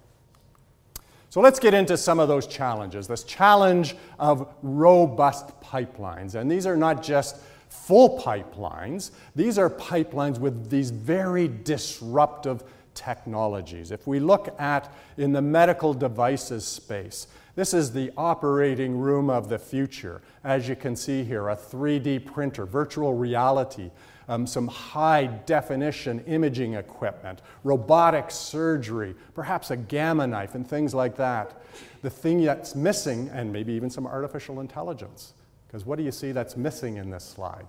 So 1.37 1.41
let's 1.41 1.59
get 1.59 1.75
into 1.75 1.97
some 1.97 2.19
of 2.19 2.27
those 2.27 2.47
challenges. 2.47 3.07
This 3.07 3.23
challenge 3.23 3.95
of 4.17 4.51
robust 4.63 5.61
pipelines. 5.61 6.33
And 6.33 6.49
these 6.49 6.65
are 6.65 6.75
not 6.75 7.03
just 7.03 7.37
full 7.69 8.19
pipelines, 8.19 9.11
these 9.35 9.59
are 9.59 9.69
pipelines 9.69 10.39
with 10.39 10.71
these 10.71 10.89
very 10.89 11.47
disruptive 11.47 12.63
technologies. 12.95 13.91
If 13.91 14.07
we 14.07 14.19
look 14.19 14.59
at 14.59 14.91
in 15.17 15.31
the 15.31 15.43
medical 15.43 15.93
devices 15.93 16.65
space, 16.65 17.27
this 17.53 17.71
is 17.71 17.91
the 17.91 18.11
operating 18.17 18.97
room 18.97 19.29
of 19.29 19.47
the 19.47 19.59
future. 19.59 20.23
As 20.43 20.67
you 20.67 20.75
can 20.75 20.95
see 20.95 21.23
here, 21.23 21.49
a 21.49 21.55
3D 21.55 22.25
printer, 22.25 22.65
virtual 22.65 23.13
reality, 23.13 23.91
um, 24.27 24.45
some 24.45 24.67
high 24.67 25.25
definition 25.25 26.23
imaging 26.25 26.73
equipment, 26.73 27.41
robotic 27.63 28.29
surgery, 28.29 29.15
perhaps 29.33 29.71
a 29.71 29.77
gamma 29.77 30.27
knife, 30.27 30.55
and 30.55 30.67
things 30.67 30.93
like 30.93 31.15
that. 31.17 31.61
The 32.01 32.09
thing 32.09 32.43
that's 32.43 32.75
missing, 32.75 33.29
and 33.33 33.51
maybe 33.51 33.73
even 33.73 33.89
some 33.89 34.05
artificial 34.05 34.59
intelligence, 34.59 35.33
because 35.67 35.85
what 35.85 35.97
do 35.97 36.03
you 36.03 36.11
see 36.11 36.31
that's 36.31 36.57
missing 36.57 36.97
in 36.97 37.09
this 37.09 37.23
slide? 37.23 37.67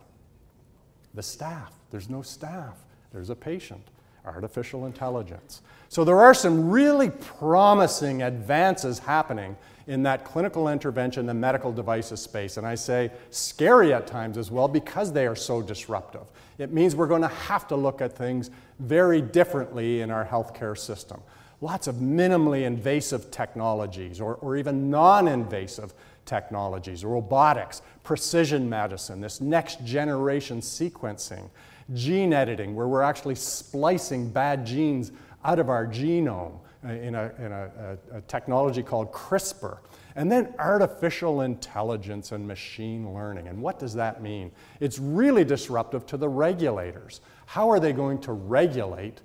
The 1.15 1.23
staff. 1.23 1.73
There's 1.91 2.11
no 2.11 2.23
staff, 2.23 2.77
there's 3.12 3.31
a 3.31 3.37
patient 3.37 3.88
artificial 4.29 4.87
intelligence. 4.87 5.62
So 5.88 6.05
there 6.05 6.21
are 6.21 6.35
some 6.35 6.71
really 6.71 7.11
promising 7.11 8.23
advances 8.23 8.99
happening 8.99 9.57
in 9.87 10.03
that 10.03 10.25
clinical 10.25 10.69
intervention, 10.69 11.25
the 11.25 11.35
medical 11.35 11.73
devices 11.73 12.21
space. 12.21 12.59
And 12.59 12.67
I 12.67 12.75
say 12.75 13.11
scary 13.31 13.95
at 13.95 14.07
times 14.07 14.37
as 14.37 14.50
well 14.50 14.69
because 14.69 15.12
they 15.12 15.27
are 15.27 15.37
so 15.37 15.62
disruptive. 15.62 16.27
It 16.59 16.73
means 16.73 16.97
we're 16.97 17.07
going 17.07 17.23
to 17.23 17.29
have 17.29 17.69
to 17.69 17.77
look 17.77 18.00
at 18.00 18.17
things 18.17 18.50
very 18.81 19.23
differently 19.23 20.00
in 20.00 20.11
our 20.11 20.25
healthcare 20.25 20.77
system. 20.77 21.21
Lots 21.61 21.87
of 21.87 21.97
minimally 21.97 22.65
invasive 22.65 23.31
technologies 23.31 24.21
or, 24.21 24.37
or 24.37 24.57
even 24.57 24.91
non 24.91 25.27
invasive 25.29 25.95
technologies, 26.25 27.05
robotics, 27.05 27.83
precision 28.05 28.69
medicine, 28.69 29.21
this 29.21 29.41
next 29.41 29.85
generation 29.85 30.61
sequencing 30.61 31.49
gene 31.95 32.33
editing, 32.33 32.75
where 32.75 32.87
we're 32.87 33.03
actually 33.03 33.35
splicing 33.35 34.29
bad 34.29 34.67
genes 34.67 35.11
out 35.45 35.59
of 35.59 35.71
our 35.71 35.87
genome 35.87 36.59
uh, 36.85 36.88
in 36.88 37.15
a, 37.15 37.33
in 37.38 37.50
a, 37.50 37.99
a, 38.12 38.19
a 38.19 38.21
technology 38.23 38.83
called 38.83 39.11
CRISPR. 39.11 39.79
And 40.19 40.33
then 40.33 40.53
artificial 40.59 41.43
intelligence 41.43 42.33
and 42.33 42.45
machine 42.45 43.15
learning. 43.15 43.47
And 43.47 43.63
what 43.63 43.79
does 43.79 43.95
that 43.95 44.21
mean? 44.21 44.51
It's 44.81 44.99
really 44.99 45.45
disruptive 45.45 46.07
to 46.07 46.17
the 46.17 46.29
regulators. 46.29 47.21
How 47.47 47.71
are 47.71 47.79
they 47.79 47.93
going 47.93 48.21
to 48.23 48.33
regulate 48.33 49.21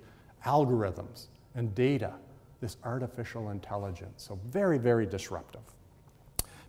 algorithms 0.46 1.26
and 1.56 1.74
data, 1.74 2.12
this 2.60 2.76
artificial 2.84 3.50
intelligence? 3.50 4.22
So, 4.22 4.38
very, 4.46 4.78
very 4.78 5.04
disruptive. 5.04 5.62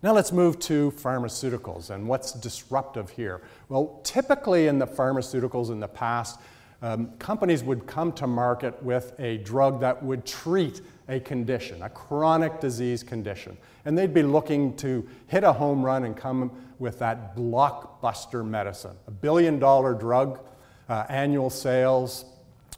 Now 0.02 0.14
let's 0.14 0.32
move 0.32 0.58
to 0.62 0.90
pharmaceuticals 0.94 1.92
and 1.92 2.08
what's 2.08 2.32
disruptive 2.32 3.12
here. 3.12 3.44
Well, 3.70 4.02
typically 4.04 4.66
in 4.66 4.80
the 4.80 4.88
pharmaceuticals 4.88 5.70
in 5.70 5.80
the 5.80 5.88
past, 5.88 6.40
um, 6.86 7.10
companies 7.18 7.64
would 7.64 7.88
come 7.88 8.12
to 8.12 8.28
market 8.28 8.82
with 8.84 9.20
a 9.20 9.38
drug 9.38 9.80
that 9.80 10.04
would 10.04 10.24
treat 10.24 10.82
a 11.10 11.20
condition, 11.20 11.82
a 11.82 11.90
chronic 11.90 12.60
disease 12.60 13.02
condition. 13.02 13.58
And 13.86 13.98
they'd 13.98 14.14
be 14.14 14.22
looking 14.22 14.76
to 14.78 15.04
hit 15.26 15.44
a 15.44 15.52
home 15.52 15.84
run 15.84 16.04
and 16.04 16.16
come 16.16 16.52
with 16.78 17.00
that 17.00 17.36
blockbuster 17.36 18.46
medicine, 18.46 18.96
a 19.08 19.12
billion 19.12 19.58
dollar 19.58 19.96
drug, 19.96 20.40
uh, 20.88 21.06
annual 21.10 21.50
sales, 21.50 22.26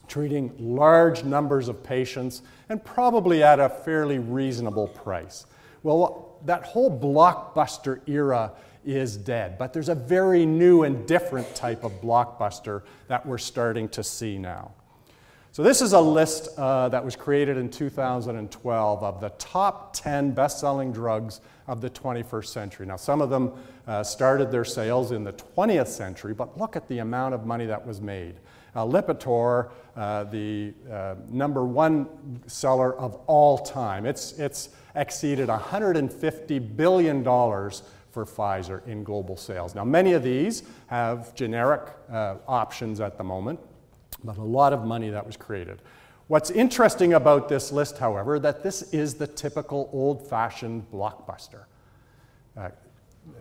treating 0.08 0.54
large 0.58 1.26
numbers 1.26 1.68
of 1.68 1.84
patients, 1.84 2.44
and 2.70 2.82
probably 2.86 3.44
at 3.44 3.60
a 3.60 3.68
fairly 3.68 4.20
reasonable 4.20 4.88
price. 4.88 5.46
Well, 5.84 6.38
that 6.46 6.64
whole 6.64 6.98
blockbuster 6.98 8.00
era 8.08 8.54
is 8.88 9.18
dead, 9.18 9.58
but 9.58 9.74
there's 9.74 9.90
a 9.90 9.96
very 9.96 10.46
new 10.46 10.84
and 10.84 11.06
different 11.06 11.54
type 11.56 11.84
of 11.84 12.02
blockbuster 12.02 12.84
that 13.08 13.26
we're 13.26 13.38
starting 13.38 13.90
to 13.90 14.04
see 14.04 14.38
now. 14.38 14.72
So, 15.52 15.64
this 15.64 15.82
is 15.82 15.94
a 15.94 16.00
list 16.00 16.50
uh, 16.58 16.88
that 16.90 17.04
was 17.04 17.16
created 17.16 17.58
in 17.58 17.70
2012 17.70 19.04
of 19.04 19.20
the 19.20 19.30
top 19.40 19.94
10 19.94 20.32
best 20.32 20.60
selling 20.60 20.92
drugs 20.92 21.42
of 21.66 21.82
the 21.82 21.90
21st 21.90 22.46
century. 22.46 22.86
Now, 22.86 22.96
some 22.96 23.22
of 23.22 23.30
them 23.30 23.54
uh, 23.88 24.04
started 24.04 24.52
their 24.52 24.64
sales 24.64 25.12
in 25.12 25.24
the 25.24 25.34
20th 25.34 25.88
century, 25.88 26.34
but 26.34 26.58
look 26.58 26.76
at 26.76 26.88
the 26.88 27.00
amount 27.00 27.34
of 27.34 27.46
money 27.46 27.66
that 27.66 27.86
was 27.86 28.00
made. 28.00 28.36
Uh, 28.76 28.86
Lipitor, 28.86 29.72
uh, 29.96 30.26
the 30.26 30.74
uh, 30.92 31.16
number 31.28 31.66
one 31.66 32.08
seller 32.46 32.96
of 32.96 33.16
all 33.26 33.58
time, 33.58 34.06
it's, 34.06 34.34
it's 34.34 34.70
exceeded 34.94 35.50
$150 35.50 36.78
billion 36.78 37.24
for 38.18 38.26
Pfizer 38.26 38.84
in 38.88 39.04
global 39.04 39.38
sales. 39.38 39.76
Now, 39.76 39.84
many 39.84 40.14
of 40.14 40.24
these 40.24 40.64
have 40.88 41.36
generic 41.36 41.84
uh, 42.12 42.38
options 42.48 43.00
at 43.00 43.16
the 43.16 43.24
moment, 43.24 43.60
but 44.24 44.38
a 44.38 44.44
lot 44.44 44.74
of 44.74 44.84
money 44.84 45.12
that 45.12 45.24
was 45.24 45.38
created. 45.38 45.84
What's 46.26 46.50
interesting 46.50 47.14
about 47.14 47.48
this 47.48 47.72
list, 47.72 48.00
however, 48.00 48.40
that 48.40 48.64
this 48.64 48.82
is 48.92 49.14
the 49.14 49.28
typical 49.28 49.88
old-fashioned 49.94 50.90
blockbuster. 50.92 51.66
Uh, 52.58 52.70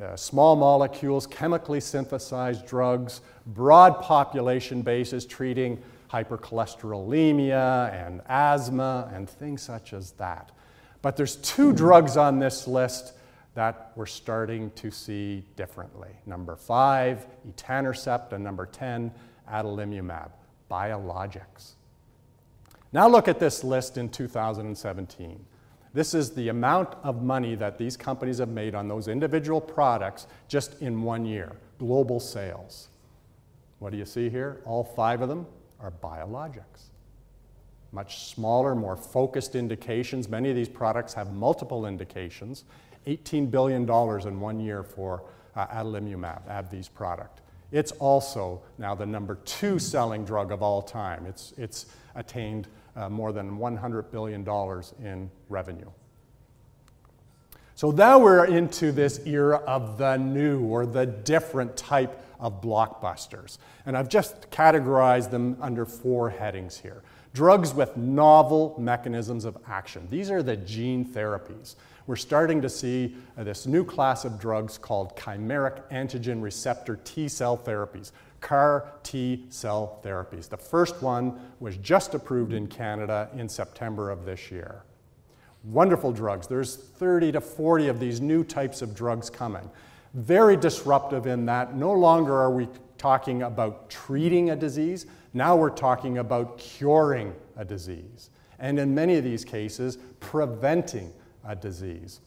uh, 0.03 0.15
small 0.15 0.57
molecules, 0.57 1.27
chemically 1.27 1.81
synthesized 1.81 2.67
drugs, 2.67 3.23
broad 3.47 4.03
population 4.03 4.83
bases 4.83 5.25
treating 5.25 5.83
hypercholesterolemia 6.13 7.95
and 7.95 8.21
asthma 8.29 9.11
and 9.15 9.31
things 9.31 9.63
such 9.63 9.95
as 9.95 10.11
that. 10.13 10.53
But 11.01 11.17
there's 11.17 11.37
two 11.37 11.73
drugs 11.73 12.19
on 12.19 12.41
this 12.41 12.69
list 12.69 13.15
that 13.57 13.93
we're 13.97 14.05
starting 14.05 14.71
to 14.73 14.91
see 14.91 15.43
differently. 15.57 16.11
Number 16.27 16.57
five, 16.57 17.27
etanercept, 17.51 18.33
and 18.33 18.45
number 18.45 18.67
10, 18.67 19.11
adalimumab, 19.51 20.29
biologics. 20.71 21.73
Now 22.93 23.09
look 23.09 23.29
at 23.29 23.41
this 23.41 23.65
list 23.65 23.97
in 23.97 24.11
2017. 24.11 25.43
This 25.95 26.13
is 26.13 26.33
the 26.33 26.51
amount 26.51 26.97
of 27.03 27.23
money 27.23 27.55
that 27.55 27.79
these 27.79 27.97
companies 27.97 28.39
have 28.39 28.51
made 28.51 28.75
on 28.75 28.89
those 28.89 29.09
individual 29.09 29.63
products 29.63 30.27
just 30.49 30.83
in 30.83 31.03
one 31.03 31.25
year, 31.25 31.57
global 31.79 32.21
sales. 32.21 32.89
What 33.79 33.91
do 33.91 33.97
you 33.97 34.05
see 34.05 34.29
here? 34.29 34.61
All 34.67 34.85
five 34.85 35.23
of 35.23 35.31
them 35.31 35.47
are 35.81 35.91
biologics 35.91 36.91
much 37.97 38.27
smaller, 38.29 38.75
more 38.75 38.95
focused 38.95 39.55
indications. 39.55 40.29
Many 40.29 40.51
of 40.51 40.57
these 40.57 40.69
products 40.69 41.15
have 41.15 41.33
multiple 41.33 41.87
indications. 41.87 42.65
$18 43.07 43.51
billion 43.51 43.83
in 43.83 44.41
one 44.41 44.61
year 44.61 44.83
for 44.83 45.25
uh, 45.55 45.67
adalimumab, 45.69 46.47
AbbVie's 46.49 46.89
product. 46.89 47.41
It's 47.73 47.93
also 47.93 48.63
now 48.79 48.95
the 48.95 49.07
number 49.07 49.37
two 49.45 49.79
selling 49.79 50.25
drug 50.25 50.53
of 50.53 50.63
all 50.63 50.83
time. 50.83 51.27
It's, 51.27 51.53
it's 51.57 51.87
attained 52.15 52.69
uh, 52.95 53.09
more 53.09 53.33
than 53.33 53.59
$100 53.59 54.11
billion 54.11 54.47
in 55.05 55.31
revenue. 55.49 55.91
So 57.75 57.91
now 57.91 58.19
we're 58.19 58.47
into 58.47 58.91
this 58.91 59.21
era 59.27 59.57
of 59.67 59.99
the 59.99 60.17
new 60.17 60.63
or 60.63 60.87
the 60.87 61.05
different 61.05 61.77
type 61.77 62.23
of 62.41 62.63
blockbusters. 62.63 63.59
And 63.85 63.97
I've 63.97 64.09
just 64.09 64.51
categorized 64.51 65.31
them 65.31 65.59
under 65.61 65.85
four 65.85 66.31
headings 66.31 66.79
here. 66.79 67.03
Drugs 67.35 67.75
with 67.75 67.95
novel 67.97 68.75
mechanisms 68.79 69.45
of 69.45 69.59
action. 69.69 70.07
These 70.09 70.31
are 70.31 70.43
the 70.43 70.57
gene 70.57 71.05
therapies. 71.05 71.75
We're 72.07 72.17
starting 72.17 72.63
to 72.63 72.69
see 72.69 73.17
uh, 73.37 73.45
this 73.45 73.67
new 73.67 73.85
class 73.85 74.25
of 74.25 74.39
drugs 74.39 74.79
called 74.79 75.17
chimeric 75.17 75.83
antigen 75.91 76.41
receptor 76.41 77.01
T 77.05 77.29
cell 77.29 77.59
therapies, 77.59 78.13
CAR 78.41 78.93
T 79.03 79.47
cell 79.49 80.01
therapies. 80.05 80.49
The 80.49 80.57
first 80.57 81.03
one 81.03 81.41
was 81.59 81.77
just 81.79 82.15
approved 82.15 82.53
in 82.53 82.69
Canada 82.69 83.29
in 83.37 83.49
September 83.49 84.11
of 84.11 84.25
this 84.25 84.51
year. 84.51 84.83
Wonderful 85.65 86.13
drugs. 86.13 86.47
There's 86.47 86.77
30 86.77 87.33
to 87.33 87.41
40 87.41 87.89
of 87.89 87.99
these 87.99 88.21
new 88.21 88.45
types 88.45 88.83
of 88.83 88.95
drugs 88.95 89.29
coming. 89.29 89.69
Very 90.15 90.57
disruptive 90.57 91.27
in 91.27 91.45
that 91.47 91.75
no 91.75 91.93
longer 91.93 92.35
are 92.35 92.53
we 92.53 92.69
talking 92.99 93.43
about 93.43 93.91
treating 93.91 94.51
a 94.51 94.57
disease, 94.57 95.07
now 95.35 95.55
we're 95.57 95.71
talking 95.71 96.19
about 96.19 96.59
curing 96.59 97.35
a 97.57 97.65
disease, 97.65 98.31
and 98.59 98.79
in 98.79 98.95
many 98.95 99.17
of 99.17 99.25
these 99.25 99.45
cases, 99.45 99.99
preventing 100.21 101.13
disease. 101.55 102.21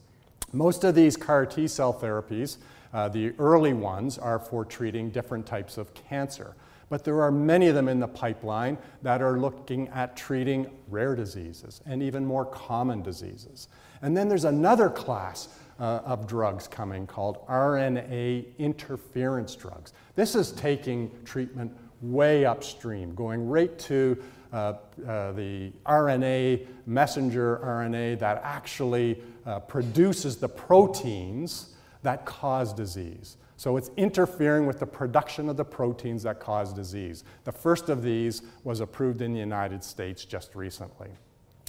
Most 0.52 0.84
of 0.84 0.94
these 0.94 1.16
CAR 1.16 1.46
T 1.46 1.68
cell 1.68 1.92
therapies 1.94 2.56
Uh, 2.92 3.08
the 3.08 3.32
early 3.38 3.72
ones 3.72 4.18
are 4.18 4.38
for 4.38 4.64
treating 4.64 5.10
different 5.10 5.46
types 5.46 5.78
of 5.78 5.94
cancer. 5.94 6.54
But 6.88 7.04
there 7.04 7.22
are 7.22 7.30
many 7.30 7.68
of 7.68 7.76
them 7.76 7.88
in 7.88 8.00
the 8.00 8.08
pipeline 8.08 8.76
that 9.02 9.22
are 9.22 9.38
looking 9.38 9.88
at 9.90 10.16
treating 10.16 10.66
rare 10.88 11.14
diseases 11.14 11.82
and 11.86 12.02
even 12.02 12.26
more 12.26 12.44
common 12.44 13.00
diseases. 13.02 13.68
And 14.02 14.16
then 14.16 14.28
there's 14.28 14.44
another 14.44 14.90
class 14.90 15.48
uh, 15.78 16.00
of 16.04 16.26
drugs 16.26 16.66
coming 16.66 17.06
called 17.06 17.46
RNA 17.46 18.46
interference 18.58 19.54
drugs. 19.54 19.92
This 20.16 20.34
is 20.34 20.50
taking 20.50 21.10
treatment 21.24 21.72
way 22.02 22.44
upstream, 22.44 23.14
going 23.14 23.48
right 23.48 23.78
to 23.78 24.20
uh, 24.52 24.74
uh, 25.06 25.32
the 25.32 25.72
RNA, 25.86 26.66
messenger 26.86 27.60
RNA 27.64 28.18
that 28.18 28.40
actually 28.42 29.22
uh, 29.46 29.60
produces 29.60 30.36
the 30.36 30.48
proteins 30.48 31.74
that 32.02 32.24
cause 32.24 32.72
disease. 32.72 33.36
So 33.56 33.76
it's 33.76 33.90
interfering 33.96 34.66
with 34.66 34.80
the 34.80 34.86
production 34.86 35.48
of 35.50 35.56
the 35.56 35.64
proteins 35.64 36.22
that 36.22 36.40
cause 36.40 36.72
disease. 36.72 37.24
The 37.44 37.52
first 37.52 37.90
of 37.90 38.02
these 38.02 38.42
was 38.64 38.80
approved 38.80 39.20
in 39.20 39.34
the 39.34 39.38
United 39.38 39.84
States 39.84 40.24
just 40.24 40.54
recently. 40.54 41.10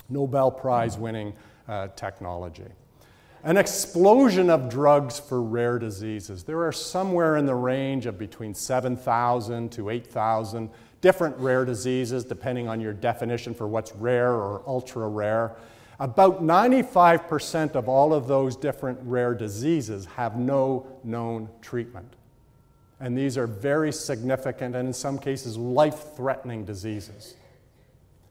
Nobel 0.07 0.51
Prize 0.51 0.97
winning 0.97 1.33
uh, 1.67 1.89
technology. 1.89 2.67
An 3.43 3.57
explosion 3.57 4.49
of 4.49 4.69
drugs 4.69 5.19
for 5.19 5.41
rare 5.41 5.79
diseases. 5.79 6.43
There 6.43 6.63
are 6.65 6.71
somewhere 6.71 7.37
in 7.37 7.45
the 7.45 7.55
range 7.55 8.05
of 8.05 8.17
between 8.17 8.53
7,000 8.53 9.71
to 9.71 9.89
8,000 9.89 10.69
different 11.01 11.35
rare 11.37 11.65
diseases, 11.65 12.23
depending 12.23 12.67
on 12.67 12.79
your 12.79 12.93
definition 12.93 13.53
for 13.53 13.67
what's 13.67 13.91
rare 13.95 14.33
or 14.33 14.61
ultra 14.67 15.07
rare. 15.07 15.55
About 15.99 16.41
95% 16.41 17.75
of 17.75 17.89
all 17.89 18.13
of 18.13 18.27
those 18.27 18.55
different 18.55 18.99
rare 19.03 19.33
diseases 19.33 20.05
have 20.05 20.37
no 20.37 20.87
known 21.03 21.49
treatment. 21.61 22.13
And 22.99 23.17
these 23.17 23.37
are 23.37 23.47
very 23.47 23.91
significant 23.91 24.75
and, 24.75 24.87
in 24.87 24.93
some 24.93 25.17
cases, 25.17 25.57
life 25.57 26.15
threatening 26.15 26.65
diseases. 26.65 27.35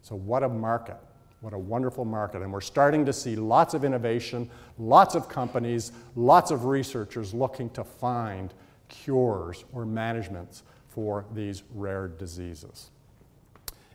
So, 0.03 0.17
what 0.17 0.43
a 0.43 0.49
market! 0.49 0.97
What 1.41 1.55
a 1.55 1.59
wonderful 1.59 2.05
market. 2.05 2.43
And 2.43 2.53
we're 2.53 2.61
starting 2.61 3.07
to 3.07 3.13
see 3.13 3.35
lots 3.35 3.73
of 3.73 3.83
innovation, 3.83 4.51
lots 4.79 5.15
of 5.15 5.29
companies, 5.29 5.93
lots 6.15 6.51
of 6.51 6.67
researchers 6.67 7.33
looking 7.33 7.71
to 7.71 7.83
find 7.83 8.53
cures 8.89 9.65
or 9.73 9.87
managements 9.87 10.65
for 10.91 11.25
these 11.33 11.63
rare 11.75 12.09
diseases 12.09 12.91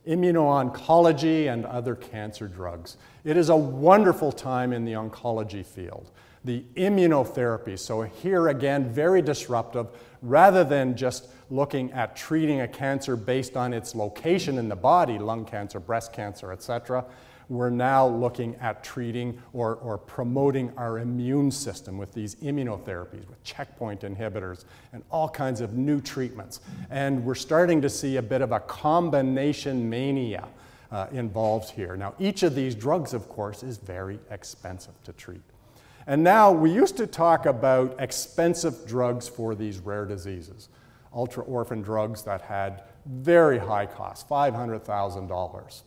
immuno-oncology 0.07 1.51
and 1.51 1.65
other 1.65 1.95
cancer 1.95 2.47
drugs. 2.47 2.97
It 3.23 3.37
is 3.37 3.49
a 3.49 3.55
wonderful 3.55 4.31
time 4.31 4.71
in 4.73 4.85
the 4.85 4.93
oncology 4.93 5.65
field. 5.65 6.11
The 6.43 6.63
immunotherapy, 6.75 7.77
so 7.79 8.03
here 8.03 8.49
again, 8.49 8.87
very 8.91 9.21
disruptive, 9.21 9.87
rather 10.21 10.63
than 10.63 10.95
just 10.95 11.27
looking 11.49 11.91
at 11.91 12.15
treating 12.15 12.61
a 12.61 12.67
cancer 12.67 13.15
based 13.15 13.57
on 13.57 13.73
its 13.73 13.95
location 13.95 14.57
in 14.57 14.69
the 14.69 14.75
body, 14.75 15.17
lung 15.17 15.45
cancer, 15.45 15.79
breast 15.79 16.13
cancer, 16.13 16.51
etc., 16.51 17.03
we're 17.49 17.69
now 17.69 18.07
looking 18.07 18.55
at 18.55 18.83
treating 18.83 19.41
or, 19.53 19.75
or 19.75 19.97
promoting 19.97 20.71
our 20.77 20.99
immune 20.99 21.51
system 21.51 21.97
with 21.97 22.13
these 22.13 22.35
immunotherapies, 22.35 23.27
with 23.27 23.43
checkpoint 23.43 24.01
inhibitors, 24.01 24.65
and 24.93 25.03
all 25.11 25.29
kinds 25.29 25.61
of 25.61 25.73
new 25.73 26.01
treatments. 26.01 26.59
And 26.89 27.23
we're 27.23 27.35
starting 27.35 27.81
to 27.81 27.89
see 27.89 28.17
a 28.17 28.21
bit 28.21 28.41
of 28.41 28.51
a 28.51 28.59
combination 28.59 29.89
mania 29.89 30.47
uh, 30.91 31.07
involved 31.11 31.71
here. 31.71 31.95
Now, 31.95 32.13
each 32.19 32.43
of 32.43 32.55
these 32.55 32.75
drugs, 32.75 33.13
of 33.13 33.27
course, 33.29 33.63
is 33.63 33.77
very 33.77 34.19
expensive 34.31 35.01
to 35.03 35.13
treat. 35.13 35.41
And 36.07 36.23
now 36.23 36.51
we 36.51 36.71
used 36.71 36.97
to 36.97 37.07
talk 37.07 37.45
about 37.47 37.95
expensive 37.99 38.85
drugs 38.85 39.27
for 39.27 39.55
these 39.55 39.79
rare 39.79 40.05
diseases, 40.05 40.69
ultra 41.13 41.43
orphan 41.43 41.81
drugs 41.81 42.21
that 42.23 42.41
had 42.41 42.83
very 43.05 43.57
high 43.57 43.87
costs, 43.87 44.23
$500,000 44.29 45.81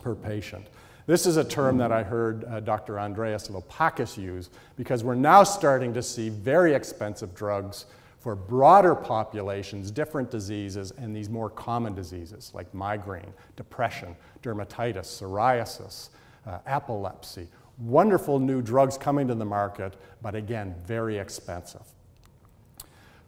per 0.00 0.14
patient. 0.14 0.66
This 1.10 1.26
is 1.26 1.38
a 1.38 1.42
term 1.42 1.76
that 1.78 1.90
I 1.90 2.04
heard 2.04 2.44
uh, 2.44 2.60
Dr. 2.60 2.96
Andreas 3.00 3.48
Laupacis 3.48 4.16
use 4.16 4.48
because 4.76 5.02
we're 5.02 5.16
now 5.16 5.42
starting 5.42 5.92
to 5.94 6.04
see 6.04 6.28
very 6.28 6.72
expensive 6.72 7.34
drugs 7.34 7.86
for 8.20 8.36
broader 8.36 8.94
populations, 8.94 9.90
different 9.90 10.30
diseases, 10.30 10.92
and 10.92 11.16
these 11.16 11.28
more 11.28 11.50
common 11.50 11.96
diseases 11.96 12.52
like 12.54 12.72
migraine, 12.72 13.32
depression, 13.56 14.14
dermatitis, 14.44 15.06
psoriasis, 15.20 16.10
uh, 16.46 16.58
epilepsy. 16.64 17.48
Wonderful 17.78 18.38
new 18.38 18.62
drugs 18.62 18.96
coming 18.96 19.26
to 19.26 19.34
the 19.34 19.44
market, 19.44 19.96
but 20.22 20.36
again, 20.36 20.76
very 20.86 21.18
expensive. 21.18 21.82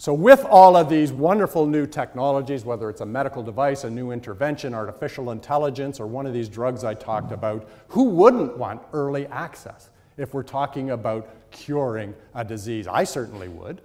So, 0.03 0.13
with 0.13 0.45
all 0.47 0.77
of 0.77 0.89
these 0.89 1.13
wonderful 1.13 1.65
new 1.65 1.87
technologies, 1.87 2.65
whether 2.65 2.91
it's 2.91 3.03
a 3.03 3.07
medical 3.07 3.41
device, 3.41 3.85
a 3.85 3.91
new 3.91 4.11
intervention, 4.11 4.75
artificial 4.75 5.31
intelligence, 5.31 6.01
or 6.01 6.09
one 6.09 6.27
of 6.27 6.33
these 6.33 6.49
drugs 6.49 6.83
I 6.83 6.95
talked 6.95 7.31
about, 7.31 7.69
who 7.87 8.07
wouldn't 8.07 8.59
want 8.59 8.83
early 8.93 9.29
access 9.29 9.91
if 10.17 10.35
we're 10.35 10.43
talking 10.43 10.91
about 10.91 11.29
curing 11.53 12.17
a 12.35 12.45
disease? 12.45 12.89
I 12.89 13.05
certainly 13.05 13.47
would. 13.47 13.81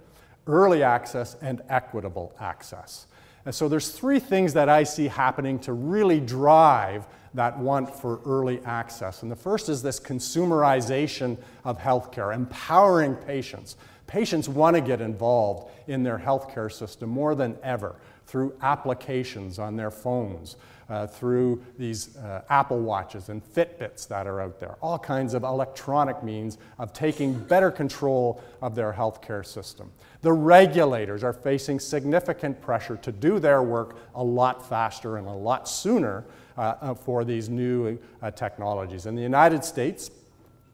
Early 0.48 0.82
access 0.82 1.36
and 1.40 1.62
equitable 1.68 2.34
access. 2.40 3.06
And 3.46 3.54
so, 3.54 3.68
there's 3.68 3.90
three 3.90 4.18
things 4.18 4.52
that 4.54 4.68
I 4.68 4.82
see 4.82 5.06
happening 5.06 5.60
to 5.60 5.72
really 5.72 6.18
drive 6.18 7.06
that 7.34 7.56
want 7.56 7.94
for 7.94 8.18
early 8.26 8.58
access. 8.64 9.22
And 9.22 9.30
the 9.30 9.36
first 9.36 9.68
is 9.68 9.82
this 9.82 10.00
consumerization 10.00 11.36
of 11.64 11.78
healthcare, 11.78 12.34
empowering 12.34 13.14
patients 13.14 13.76
Patients 14.08 14.48
want 14.48 14.74
to 14.74 14.80
get 14.80 15.00
involved 15.00 15.70
in 15.86 16.02
their 16.02 16.18
healthcare 16.18 16.72
system 16.72 17.10
more 17.10 17.34
than 17.34 17.56
ever 17.62 17.94
through 18.26 18.54
applications 18.62 19.58
on 19.58 19.76
their 19.76 19.90
phones, 19.90 20.56
uh, 20.88 21.06
through 21.06 21.62
these 21.78 22.16
uh, 22.16 22.42
Apple 22.48 22.80
Watches 22.80 23.28
and 23.28 23.42
Fitbits 23.54 24.08
that 24.08 24.26
are 24.26 24.40
out 24.40 24.58
there, 24.58 24.76
all 24.80 24.98
kinds 24.98 25.34
of 25.34 25.42
electronic 25.42 26.22
means 26.22 26.56
of 26.78 26.92
taking 26.94 27.38
better 27.38 27.70
control 27.70 28.42
of 28.62 28.74
their 28.74 28.92
healthcare 28.92 29.44
system. 29.44 29.90
The 30.22 30.32
regulators 30.32 31.22
are 31.22 31.34
facing 31.34 31.78
significant 31.78 32.60
pressure 32.62 32.96
to 32.96 33.12
do 33.12 33.38
their 33.38 33.62
work 33.62 33.96
a 34.14 34.24
lot 34.24 34.66
faster 34.66 35.18
and 35.18 35.26
a 35.26 35.32
lot 35.32 35.68
sooner 35.68 36.24
uh, 36.56 36.74
uh 36.80 36.94
for 36.94 37.24
these 37.24 37.48
new 37.48 37.98
uh, 38.22 38.30
technologies. 38.30 39.06
In 39.06 39.14
the 39.14 39.22
United 39.22 39.64
States, 39.64 40.10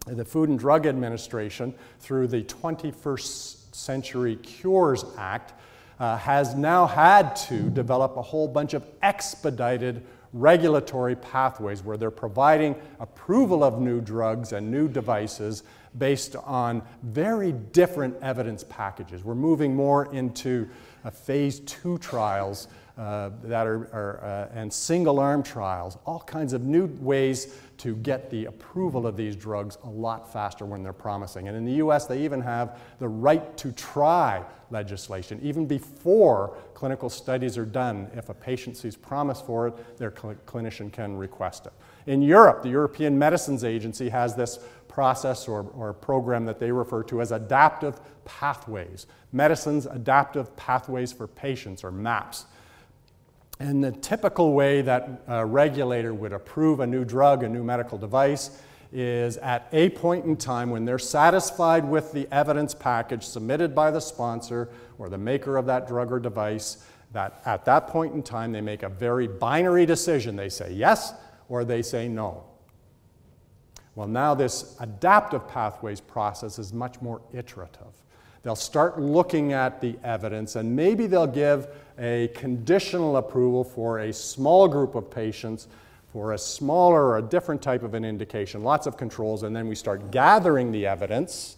the 0.06 0.24
Food 0.24 0.48
and 0.48 0.58
Drug 0.58 0.86
Administration, 0.86 1.74
through 2.00 2.28
the 2.28 2.42
21st 2.42 3.74
Century 3.74 4.36
Cures 4.36 5.04
Act, 5.16 5.54
uh, 5.98 6.16
has 6.18 6.54
now 6.54 6.86
had 6.86 7.36
to 7.36 7.70
develop 7.70 8.16
a 8.16 8.22
whole 8.22 8.48
bunch 8.48 8.74
of 8.74 8.84
expedited 9.02 10.04
regulatory 10.32 11.14
pathways 11.14 11.82
where 11.82 11.96
they're 11.96 12.10
providing 12.10 12.74
approval 12.98 13.62
of 13.62 13.80
new 13.80 14.00
drugs 14.00 14.52
and 14.52 14.68
new 14.68 14.88
devices 14.88 15.62
based 15.96 16.34
on 16.44 16.82
very 17.04 17.52
different 17.52 18.16
evidence 18.20 18.64
packages. 18.64 19.22
We're 19.22 19.36
moving 19.36 19.76
more 19.76 20.12
into 20.12 20.68
uh, 21.04 21.10
phase 21.10 21.60
two 21.60 21.98
trials 21.98 22.66
uh, 22.98 23.30
that 23.44 23.66
are, 23.66 23.88
are 23.92 24.50
uh, 24.52 24.58
and 24.58 24.72
single 24.72 25.20
arm 25.20 25.42
trials, 25.42 25.98
all 26.04 26.20
kinds 26.20 26.52
of 26.52 26.62
new 26.62 26.86
ways 27.00 27.56
to 27.78 27.96
get 27.96 28.30
the 28.30 28.46
approval 28.46 29.06
of 29.06 29.16
these 29.16 29.36
drugs 29.36 29.78
a 29.84 29.88
lot 29.88 30.32
faster 30.32 30.64
when 30.64 30.82
they're 30.82 30.92
promising. 30.92 31.48
And 31.48 31.56
in 31.56 31.64
the 31.64 31.74
US, 31.74 32.06
they 32.06 32.22
even 32.24 32.40
have 32.40 32.80
the 32.98 33.08
right 33.08 33.56
to 33.58 33.72
try 33.72 34.44
legislation. 34.70 35.38
Even 35.42 35.66
before 35.66 36.56
clinical 36.74 37.08
studies 37.08 37.56
are 37.58 37.66
done, 37.66 38.10
if 38.14 38.28
a 38.28 38.34
patient 38.34 38.76
sees 38.76 38.96
promise 38.96 39.40
for 39.40 39.68
it, 39.68 39.98
their 39.98 40.12
cl- 40.14 40.36
clinician 40.46 40.92
can 40.92 41.16
request 41.16 41.66
it. 41.66 41.72
In 42.06 42.22
Europe, 42.22 42.62
the 42.62 42.68
European 42.68 43.18
Medicines 43.18 43.64
Agency 43.64 44.08
has 44.08 44.34
this 44.34 44.58
process 44.88 45.48
or, 45.48 45.62
or 45.74 45.92
program 45.92 46.44
that 46.44 46.58
they 46.58 46.70
refer 46.70 47.02
to 47.02 47.20
as 47.20 47.32
adaptive 47.32 48.00
pathways. 48.24 49.06
Medicines 49.32 49.86
Adaptive 49.86 50.54
Pathways 50.56 51.12
for 51.12 51.26
Patients, 51.26 51.82
or 51.82 51.90
MAPS. 51.90 52.46
And 53.60 53.82
the 53.82 53.92
typical 53.92 54.52
way 54.52 54.82
that 54.82 55.22
a 55.28 55.46
regulator 55.46 56.12
would 56.12 56.32
approve 56.32 56.80
a 56.80 56.86
new 56.86 57.04
drug, 57.04 57.42
a 57.42 57.48
new 57.48 57.62
medical 57.62 57.98
device, 57.98 58.50
is 58.92 59.36
at 59.38 59.68
a 59.72 59.90
point 59.90 60.24
in 60.24 60.36
time 60.36 60.70
when 60.70 60.84
they're 60.84 60.98
satisfied 60.98 61.84
with 61.84 62.12
the 62.12 62.28
evidence 62.32 62.74
package 62.74 63.24
submitted 63.24 63.74
by 63.74 63.90
the 63.90 64.00
sponsor 64.00 64.68
or 64.98 65.08
the 65.08 65.18
maker 65.18 65.56
of 65.56 65.66
that 65.66 65.88
drug 65.88 66.12
or 66.12 66.20
device, 66.20 66.84
that 67.12 67.40
at 67.44 67.64
that 67.64 67.88
point 67.88 68.14
in 68.14 68.22
time 68.22 68.52
they 68.52 68.60
make 68.60 68.82
a 68.82 68.88
very 68.88 69.26
binary 69.26 69.86
decision. 69.86 70.36
They 70.36 70.48
say 70.48 70.72
yes 70.72 71.12
or 71.48 71.64
they 71.64 71.82
say 71.82 72.08
no. 72.08 72.44
Well, 73.94 74.08
now 74.08 74.34
this 74.34 74.76
adaptive 74.80 75.46
pathways 75.48 76.00
process 76.00 76.58
is 76.58 76.72
much 76.72 77.00
more 77.00 77.20
iterative. 77.32 78.02
They'll 78.42 78.56
start 78.56 79.00
looking 79.00 79.52
at 79.52 79.80
the 79.80 79.96
evidence 80.02 80.56
and 80.56 80.74
maybe 80.74 81.06
they'll 81.06 81.26
give 81.26 81.68
a 81.98 82.28
conditional 82.34 83.16
approval 83.16 83.64
for 83.64 84.00
a 84.00 84.12
small 84.12 84.68
group 84.68 84.94
of 84.94 85.10
patients 85.10 85.68
for 86.12 86.32
a 86.32 86.38
smaller 86.38 87.04
or 87.04 87.18
a 87.18 87.22
different 87.22 87.60
type 87.60 87.82
of 87.82 87.94
an 87.94 88.04
indication, 88.04 88.62
lots 88.62 88.86
of 88.86 88.96
controls, 88.96 89.42
and 89.42 89.54
then 89.54 89.66
we 89.66 89.74
start 89.74 90.10
gathering 90.12 90.70
the 90.70 90.86
evidence. 90.86 91.56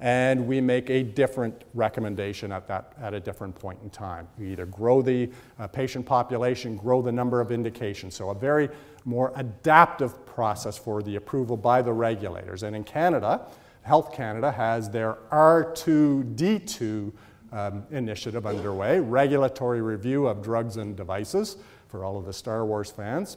and 0.00 0.46
we 0.46 0.62
make 0.62 0.88
a 0.88 1.02
different 1.02 1.62
recommendation 1.74 2.50
at, 2.52 2.66
that, 2.66 2.94
at 3.00 3.12
a 3.12 3.20
different 3.20 3.54
point 3.54 3.78
in 3.82 3.90
time. 3.90 4.26
We 4.38 4.52
either 4.52 4.64
grow 4.64 5.02
the 5.02 5.30
uh, 5.58 5.66
patient 5.66 6.06
population, 6.06 6.76
grow 6.76 7.02
the 7.02 7.12
number 7.12 7.40
of 7.40 7.52
indications. 7.52 8.14
So 8.14 8.30
a 8.30 8.34
very 8.34 8.70
more 9.04 9.32
adaptive 9.36 10.24
process 10.24 10.78
for 10.78 11.02
the 11.02 11.16
approval 11.16 11.56
by 11.56 11.82
the 11.82 11.92
regulators. 11.92 12.62
And 12.62 12.74
in 12.74 12.82
Canada, 12.82 13.46
Health 13.82 14.12
Canada 14.14 14.50
has 14.50 14.88
their 14.90 15.18
R2D2 15.32 17.12
um, 17.52 17.84
initiative 17.90 18.46
underway, 18.46 19.00
regulatory 19.00 19.82
review 19.82 20.26
of 20.26 20.42
drugs 20.42 20.76
and 20.76 20.96
devices 20.96 21.56
for 21.88 22.04
all 22.04 22.16
of 22.16 22.24
the 22.24 22.32
Star 22.32 22.64
Wars 22.64 22.90
fans, 22.90 23.36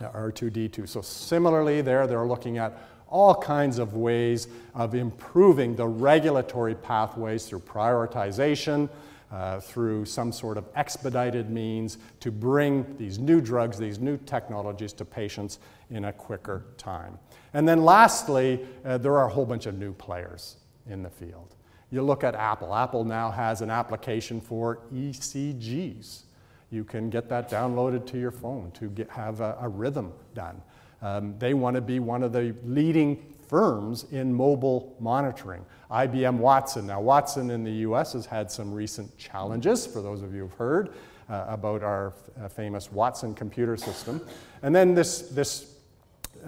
uh, 0.00 0.10
R2D2. 0.10 0.88
So 0.88 1.02
similarly 1.02 1.82
there, 1.82 2.06
they're 2.06 2.26
looking 2.26 2.58
at 2.58 2.78
all 3.08 3.34
kinds 3.34 3.78
of 3.78 3.94
ways 3.94 4.48
of 4.74 4.94
improving 4.94 5.76
the 5.76 5.86
regulatory 5.86 6.74
pathways 6.74 7.44
through 7.46 7.60
prioritization, 7.60 8.88
uh, 9.30 9.60
through 9.60 10.04
some 10.04 10.32
sort 10.32 10.56
of 10.56 10.66
expedited 10.74 11.50
means 11.50 11.98
to 12.20 12.30
bring 12.30 12.96
these 12.96 13.18
new 13.18 13.40
drugs, 13.40 13.78
these 13.78 13.98
new 13.98 14.16
technologies 14.18 14.92
to 14.94 15.04
patients 15.04 15.58
in 15.90 16.06
a 16.06 16.12
quicker 16.12 16.64
time. 16.78 17.18
And 17.54 17.68
then 17.68 17.84
lastly, 17.84 18.66
uh, 18.84 18.98
there 18.98 19.16
are 19.18 19.26
a 19.26 19.32
whole 19.32 19.46
bunch 19.46 19.66
of 19.66 19.78
new 19.78 19.92
players 19.92 20.56
in 20.86 21.02
the 21.02 21.10
field. 21.10 21.54
You 21.92 22.02
look 22.02 22.24
at 22.24 22.34
Apple. 22.34 22.74
Apple 22.74 23.04
now 23.04 23.30
has 23.30 23.60
an 23.60 23.70
application 23.70 24.40
for 24.40 24.80
ECGs. 24.94 26.22
You 26.70 26.84
can 26.84 27.10
get 27.10 27.28
that 27.28 27.50
downloaded 27.50 28.06
to 28.06 28.18
your 28.18 28.30
phone 28.30 28.70
to 28.72 28.88
get, 28.88 29.10
have 29.10 29.40
a, 29.40 29.58
a 29.60 29.68
rhythm 29.68 30.12
done. 30.34 30.60
Um, 31.02 31.38
they 31.38 31.52
want 31.52 31.76
to 31.76 31.82
be 31.82 32.00
one 32.00 32.22
of 32.22 32.32
the 32.32 32.56
leading 32.64 33.22
firms 33.46 34.06
in 34.10 34.32
mobile 34.32 34.96
monitoring. 35.00 35.66
IBM 35.90 36.38
Watson. 36.38 36.86
Now, 36.86 37.02
Watson 37.02 37.50
in 37.50 37.62
the 37.62 37.72
US 37.88 38.14
has 38.14 38.24
had 38.24 38.50
some 38.50 38.72
recent 38.72 39.16
challenges, 39.18 39.86
for 39.86 40.00
those 40.00 40.22
of 40.22 40.34
you 40.34 40.42
who've 40.42 40.54
heard 40.54 40.94
uh, 41.28 41.44
about 41.48 41.82
our 41.82 42.14
uh, 42.40 42.48
famous 42.48 42.90
Watson 42.90 43.34
computer 43.34 43.76
system. 43.76 44.22
And 44.62 44.74
then 44.74 44.94
this, 44.94 45.28
this 45.28 45.71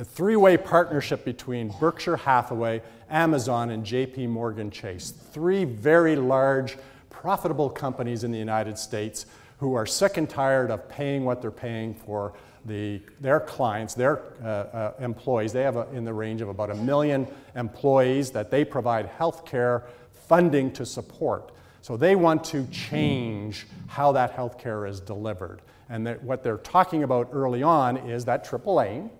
three 0.02 0.36
way 0.36 0.56
partnership 0.56 1.24
between 1.24 1.72
Berkshire 1.78 2.16
Hathaway, 2.16 2.82
Amazon, 3.08 3.70
and 3.70 3.84
JP 3.84 4.28
Morgan 4.28 4.70
Chase. 4.70 5.10
Three 5.10 5.64
very 5.64 6.16
large, 6.16 6.76
profitable 7.10 7.70
companies 7.70 8.24
in 8.24 8.32
the 8.32 8.38
United 8.38 8.78
States 8.78 9.26
who 9.58 9.74
are 9.74 9.86
sick 9.86 10.16
and 10.16 10.28
tired 10.28 10.70
of 10.70 10.88
paying 10.88 11.24
what 11.24 11.40
they're 11.40 11.50
paying 11.50 11.94
for 11.94 12.34
the, 12.64 13.00
their 13.20 13.40
clients, 13.40 13.94
their 13.94 14.22
uh, 14.42 14.46
uh, 14.46 14.92
employees, 14.98 15.52
they 15.52 15.62
have 15.62 15.76
a, 15.76 15.88
in 15.92 16.04
the 16.04 16.12
range 16.12 16.40
of 16.40 16.48
about 16.48 16.70
a 16.70 16.74
million 16.74 17.26
employees 17.56 18.30
that 18.30 18.50
they 18.50 18.64
provide 18.64 19.06
health 19.06 19.44
care 19.44 19.84
funding 20.28 20.72
to 20.72 20.86
support. 20.86 21.52
So 21.82 21.96
they 21.96 22.16
want 22.16 22.42
to 22.44 22.66
change 22.68 23.66
how 23.86 24.12
that 24.12 24.30
health 24.30 24.58
care 24.58 24.86
is 24.86 25.00
delivered. 25.00 25.60
And 25.90 26.08
what 26.22 26.42
they're 26.42 26.56
talking 26.56 27.02
about 27.02 27.28
early 27.32 27.62
on 27.62 27.98
is 27.98 28.24
that 28.24 28.44
triple 28.44 28.80
aim, 28.80 29.10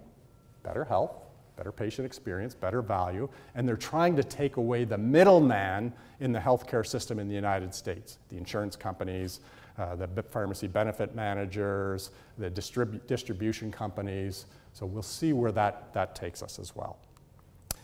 better 0.65 0.85
health, 0.85 1.13
better 1.57 1.71
patient 1.71 2.05
experience, 2.05 2.55
better 2.55 2.83
value, 2.83 3.29
and 3.55 3.69
they're 3.69 3.77
trying 3.77 4.17
to 4.17 4.25
take 4.25 4.57
away 4.57 4.85
the 4.85 4.99
middleman 4.99 5.93
in 6.19 6.33
the 6.33 6.39
healthcare 6.41 6.85
system 6.85 7.21
in 7.21 7.29
the 7.29 7.35
United 7.35 7.73
States, 7.73 8.19
the 8.29 8.37
insurance 8.37 8.75
companies, 8.75 9.41
uh, 9.79 9.95
the 9.95 10.23
pharmacy 10.23 10.67
benefit 10.67 11.15
managers, 11.15 12.11
the 12.39 12.51
distribu 12.51 13.05
distribution 13.07 13.71
companies. 13.71 14.47
So 14.73 14.87
we'll 14.87 15.03
see 15.03 15.33
where 15.33 15.53
that, 15.53 15.93
that 15.95 16.17
takes 16.17 16.43
us 16.43 16.59
as 16.59 16.75
well. 16.75 16.99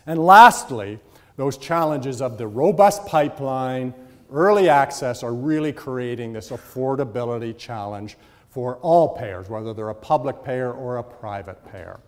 And 0.05 0.19
lastly, 0.25 0.99
those 1.37 1.57
challenges 1.57 2.21
of 2.21 2.37
the 2.37 2.47
robust 2.47 3.05
pipeline, 3.05 3.93
early 4.31 4.69
access 4.69 5.23
are 5.23 5.33
really 5.33 5.71
creating 5.71 6.33
this 6.33 6.49
affordability 6.49 7.57
challenge 7.57 8.17
for 8.49 8.77
all 8.77 9.15
payers, 9.15 9.49
whether 9.49 9.73
they're 9.73 9.89
a 9.89 9.95
public 9.95 10.43
payer 10.43 10.73
or 10.73 10.97
a 10.97 11.03
private 11.03 11.63
payer. 11.71 11.99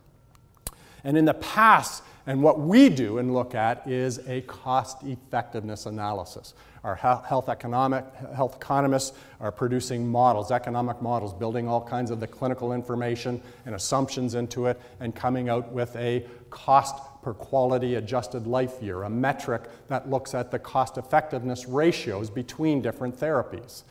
And 1.04 1.18
in 1.18 1.26
the 1.26 1.34
past, 1.34 2.04
and 2.26 2.42
what 2.42 2.60
we 2.60 2.90
do 2.90 3.18
and 3.18 3.34
look 3.34 3.54
at 3.54 3.86
is 3.86 4.20
a 4.28 4.42
cost 4.42 5.04
effectiveness 5.04 5.86
analysis. 5.86 6.54
Our 6.84 6.96
health, 6.96 7.48
economic, 7.48 8.06
health 8.36 8.58
economists 8.58 9.14
are 9.40 9.52
producing 9.52 10.06
models, 10.08 10.52
economic 10.52 11.02
models, 11.02 11.34
building 11.34 11.68
all 11.68 11.82
kinds 11.82 12.12
of 12.12 12.20
the 12.20 12.28
clinical 12.28 12.74
information 12.74 13.42
and 13.66 13.76
assumptions 13.76 14.36
into 14.36 14.66
it, 14.68 14.80
and 15.00 15.16
coming 15.16 15.48
out 15.48 15.72
with 15.72 15.96
a 15.96 16.26
cost 16.50 16.96
per 17.22 17.34
quality 17.34 17.96
adjusted 17.96 18.48
life 18.48 18.82
year, 18.82 19.04
a 19.04 19.10
metric 19.10 19.64
that 19.88 20.10
looks 20.10 20.34
at 20.34 20.52
the 20.52 20.60
cost 20.60 20.98
effectiveness 20.98 21.68
ratios 21.68 22.30
between 22.30 22.82
different 22.82 23.18
therapies 23.18 23.84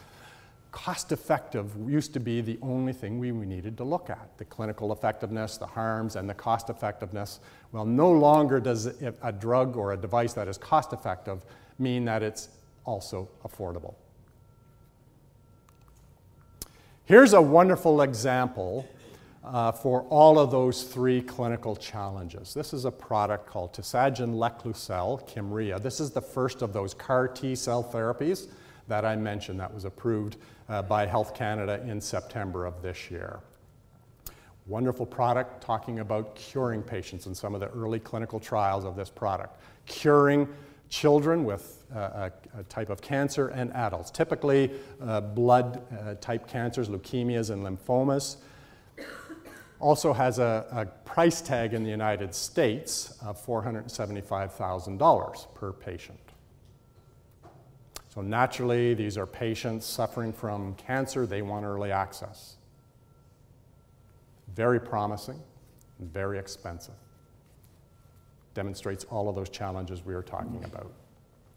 cost 0.73 1.13
effective 1.13 1.71
used 1.87 2.15
to 2.15 2.21
be 2.21 2.41
the 2.41 2.59
only 2.63 2.95
thing 2.95 3.19
we 3.19 3.31
needed 3.31 3.77
to 3.77 3.85
look 3.85 4.09
at 4.09 4.37
the 4.39 4.45
clinical 4.45 4.91
effectiveness, 4.93 5.59
the 5.59 5.67
harms, 5.67 6.17
and 6.17 6.29
the 6.29 6.35
cost 6.35 6.71
effectiveness. 6.71 7.41
Well, 7.71 7.85
no 7.85 8.11
longer 8.11 8.59
does 8.59 8.87
a 8.87 9.33
drug 9.33 9.77
or 9.77 9.93
a 9.93 9.97
device 9.97 10.33
that 10.33 10.49
is 10.49 10.57
cost 10.57 10.93
effective 10.95 11.45
mean 11.79 12.07
that 12.07 12.23
it's 12.23 12.49
also 12.85 13.29
affordable. 13.45 13.95
Here's 17.05 17.35
a 17.35 17.43
wonderful 17.43 18.01
example 18.01 18.89
uh, 19.45 19.73
for 19.73 20.03
all 20.03 20.39
of 20.39 20.51
those 20.51 20.85
three 20.85 21.21
clinical 21.21 21.77
challenges. 21.77 22.55
This 22.55 22.73
is 22.73 22.87
a 22.87 22.91
product 22.91 23.47
called 23.47 23.75
Tisagenlecleucel, 23.75 25.29
Kymriah. 25.29 25.83
This 25.83 26.01
is 26.01 26.13
the 26.13 26.23
first 26.23 26.63
of 26.63 26.73
those 26.73 26.95
CAR 26.95 27.29
T 27.29 27.55
cell 27.55 27.85
therapies 27.85 28.49
that 28.89 29.05
I 29.05 29.17
mentioned 29.17 29.61
that 29.61 29.73
was 29.73 29.85
approved 29.85 30.37
uh, 30.69 30.83
by 30.83 31.07
Health 31.07 31.35
Canada 31.35 31.83
in 31.87 32.01
September 32.01 32.67
of 32.67 32.83
this 32.83 33.11
year. 33.11 33.41
Wonderful 34.67 35.07
product 35.07 35.63
talking 35.63 35.99
about 35.99 36.37
curing 36.37 36.83
patients 36.83 37.27
in 37.27 37.35
some 37.35 37.55
of 37.55 37.61
the 37.61 37.69
early 37.69 37.99
clinical 37.99 38.39
trials 38.39 38.85
of 38.85 38.95
this 38.95 39.11
product. 39.11 39.61
Curing 39.87 40.49
children 40.89 41.45
with 41.45 41.85
uh, 41.95 42.31
a, 42.55 42.61
a, 42.61 42.63
type 42.65 42.91
of 42.91 43.01
cancer 43.01 43.49
and 43.49 43.73
adults, 43.73 44.11
typically 44.11 44.71
uh, 45.03 45.21
blood 45.21 45.83
uh, 45.91 46.15
type 46.21 46.47
cancers, 46.47 46.89
leukemias, 46.89 47.51
and 47.51 47.65
lymphomas. 47.65 48.37
Also 49.81 50.13
has 50.13 50.39
a, 50.39 50.67
a 50.71 50.87
price 51.09 51.41
tag 51.41 51.75
in 51.75 51.83
the 51.83 51.91
United 51.91 52.35
States 52.35 53.19
of 53.21 53.45
$475,000 53.45 55.55
per 55.55 55.73
patient. 55.73 56.22
So 58.13 58.21
naturally, 58.21 58.93
these 58.93 59.17
are 59.17 59.27
patients 59.27 59.87
suffering 59.87 60.35
from 60.35 60.75
cancer. 60.75 61.25
They 61.25 61.41
want 61.41 61.65
early 61.65 61.93
access. 61.93 62.57
Very 64.55 64.79
promising, 64.79 65.41
very 65.99 66.39
expensive. 66.39 66.95
Demonstrates 68.53 69.05
all 69.05 69.31
of 69.31 69.35
those 69.35 69.49
challenges 69.49 70.05
we 70.05 70.15
were 70.15 70.23
talking 70.23 70.63
about. 70.63 70.93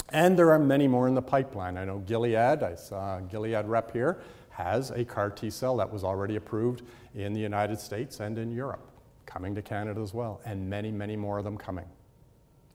And 0.10 0.40
there 0.40 0.50
are 0.54 0.60
many 0.60 0.88
more 0.88 1.10
in 1.10 1.14
the 1.14 1.22
pipeline. 1.22 1.78
I 1.78 1.84
know 1.84 1.98
Gilead, 1.98 2.64
I 2.64 2.76
saw 2.76 3.20
Gilead 3.20 3.66
rep 3.66 3.92
here, 3.92 4.22
has 4.52 4.92
a 4.92 5.04
CAR 5.04 5.32
T 5.32 5.50
cell 5.50 5.76
that 5.76 5.92
was 5.92 6.06
already 6.06 6.38
approved 6.38 6.84
in 7.16 7.34
the 7.34 7.42
United 7.42 7.82
States 7.82 8.22
and 8.22 8.38
in 8.38 8.54
Europe, 8.54 8.88
coming 9.26 9.56
to 9.56 9.62
Canada 9.62 10.00
as 10.00 10.14
well, 10.14 10.40
and 10.46 10.70
many, 10.70 10.90
many 10.90 11.18
more 11.18 11.38
of 11.38 11.44
them 11.44 11.58
coming. 11.58 11.90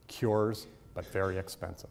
Cures, 0.07 0.67
but 0.93 1.07
very 1.07 1.39
expensive. 1.39 1.89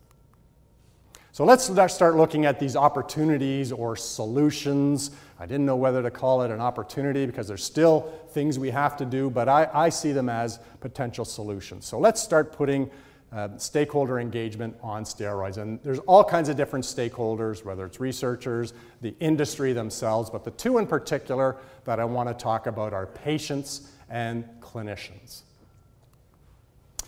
So 1.32 1.46
let's 1.46 1.64
start 1.94 2.16
looking 2.16 2.46
at 2.46 2.60
these 2.60 2.76
opportunities 2.76 3.72
or 3.72 3.96
solutions. 3.96 5.12
I 5.40 5.46
didn't 5.46 5.66
know 5.66 5.76
whether 5.76 6.02
to 6.02 6.12
call 6.12 6.42
it 6.42 6.52
an 6.52 6.60
opportunity 6.60 7.26
because 7.26 7.48
there's 7.48 7.64
still 7.64 8.12
things 8.32 8.58
we 8.58 8.72
have 8.72 8.98
to 8.98 9.06
do, 9.06 9.30
but 9.30 9.48
I, 9.48 9.70
I 9.74 9.90
see 9.90 10.12
them 10.12 10.28
as 10.28 10.60
potential 10.82 11.26
solutions. 11.26 11.86
So 11.86 12.00
let's 12.00 12.22
start 12.22 12.52
putting 12.52 12.90
uh, 13.32 13.50
stakeholder 13.58 14.20
engagement 14.20 14.76
on 14.82 15.04
steroids. 15.04 15.58
And 15.58 15.80
there's 15.84 16.00
all 16.00 16.24
kinds 16.24 16.50
of 16.50 16.58
different 16.58 16.84
stakeholders, 16.84 17.64
whether 17.64 17.86
it's 17.86 18.00
researchers, 18.00 18.74
the 19.02 19.14
industry 19.20 19.72
themselves, 19.72 20.32
but 20.32 20.44
the 20.44 20.52
two 20.52 20.80
in 20.80 20.88
particular 20.88 21.58
that 21.86 22.00
I 22.00 22.06
want 22.06 22.28
to 22.30 22.34
talk 22.34 22.66
about 22.66 22.92
are 22.92 23.06
patients 23.06 23.92
and 24.10 24.46
clinicians. 24.62 25.44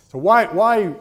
So 0.09 0.19
why, 0.19 0.45
why 0.45 0.93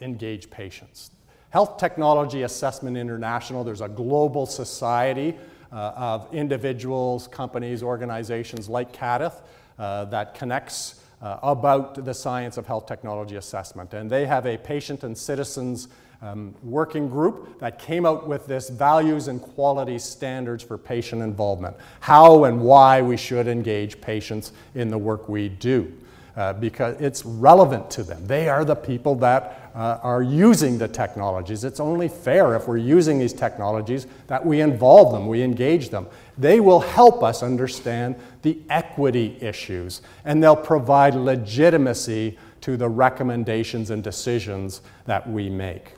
engage 0.00 0.50
patients? 0.50 1.12
Health 1.50 1.78
Technology 1.78 2.42
Assessment 2.42 2.96
International, 2.96 3.64
there's 3.64 3.80
a 3.80 3.88
global 3.88 4.46
society 4.46 5.36
uh, 5.72 5.92
of 5.96 6.34
individuals, 6.34 7.28
companies, 7.28 7.82
organizations 7.82 8.68
like 8.68 8.92
CADTH 8.92 9.40
uh, 9.78 10.04
that 10.06 10.34
connects 10.34 11.02
uh, 11.22 11.38
about 11.42 12.04
the 12.04 12.14
science 12.14 12.56
of 12.56 12.66
health 12.66 12.86
technology 12.86 13.36
assessment. 13.36 13.94
And 13.94 14.10
they 14.10 14.26
have 14.26 14.46
a 14.46 14.56
patient 14.56 15.04
and 15.04 15.16
citizens 15.16 15.88
um, 16.22 16.54
working 16.62 17.08
group 17.08 17.58
that 17.60 17.78
came 17.78 18.06
out 18.06 18.26
with 18.26 18.46
this 18.46 18.70
values 18.70 19.28
and 19.28 19.40
quality 19.40 19.98
standards 19.98 20.62
for 20.62 20.78
patient 20.78 21.22
involvement, 21.22 21.76
how 22.00 22.44
and 22.44 22.60
why 22.60 23.02
we 23.02 23.16
should 23.16 23.48
engage 23.48 24.00
patients 24.00 24.52
in 24.74 24.88
the 24.88 24.98
work 24.98 25.28
we 25.28 25.48
do. 25.48 25.92
Uh, 26.36 26.52
because 26.52 27.00
it's 27.00 27.24
relevant 27.24 27.90
to 27.90 28.02
them. 28.02 28.26
They 28.26 28.48
are 28.48 28.64
the 28.64 28.74
people 28.74 29.14
that 29.16 29.70
uh, 29.74 29.98
are 30.02 30.22
using 30.22 30.78
the 30.78 30.88
technologies. 30.88 31.64
It's 31.64 31.80
only 31.80 32.08
fair 32.08 32.54
if 32.54 32.68
we're 32.68 32.76
using 32.76 33.18
these 33.18 33.32
technologies 33.32 34.06
that 34.26 34.44
we 34.44 34.60
involve 34.60 35.12
them, 35.12 35.26
we 35.26 35.42
engage 35.42 35.88
them. 35.88 36.06
They 36.36 36.60
will 36.60 36.80
help 36.80 37.22
us 37.22 37.42
understand 37.42 38.16
the 38.42 38.58
equity 38.68 39.38
issues, 39.40 40.02
and 40.24 40.42
they'll 40.42 40.56
provide 40.56 41.14
legitimacy 41.14 42.38
to 42.60 42.76
the 42.76 42.88
recommendations 42.88 43.90
and 43.90 44.02
decisions 44.02 44.82
that 45.04 45.28
we 45.28 45.48
make. 45.48 45.92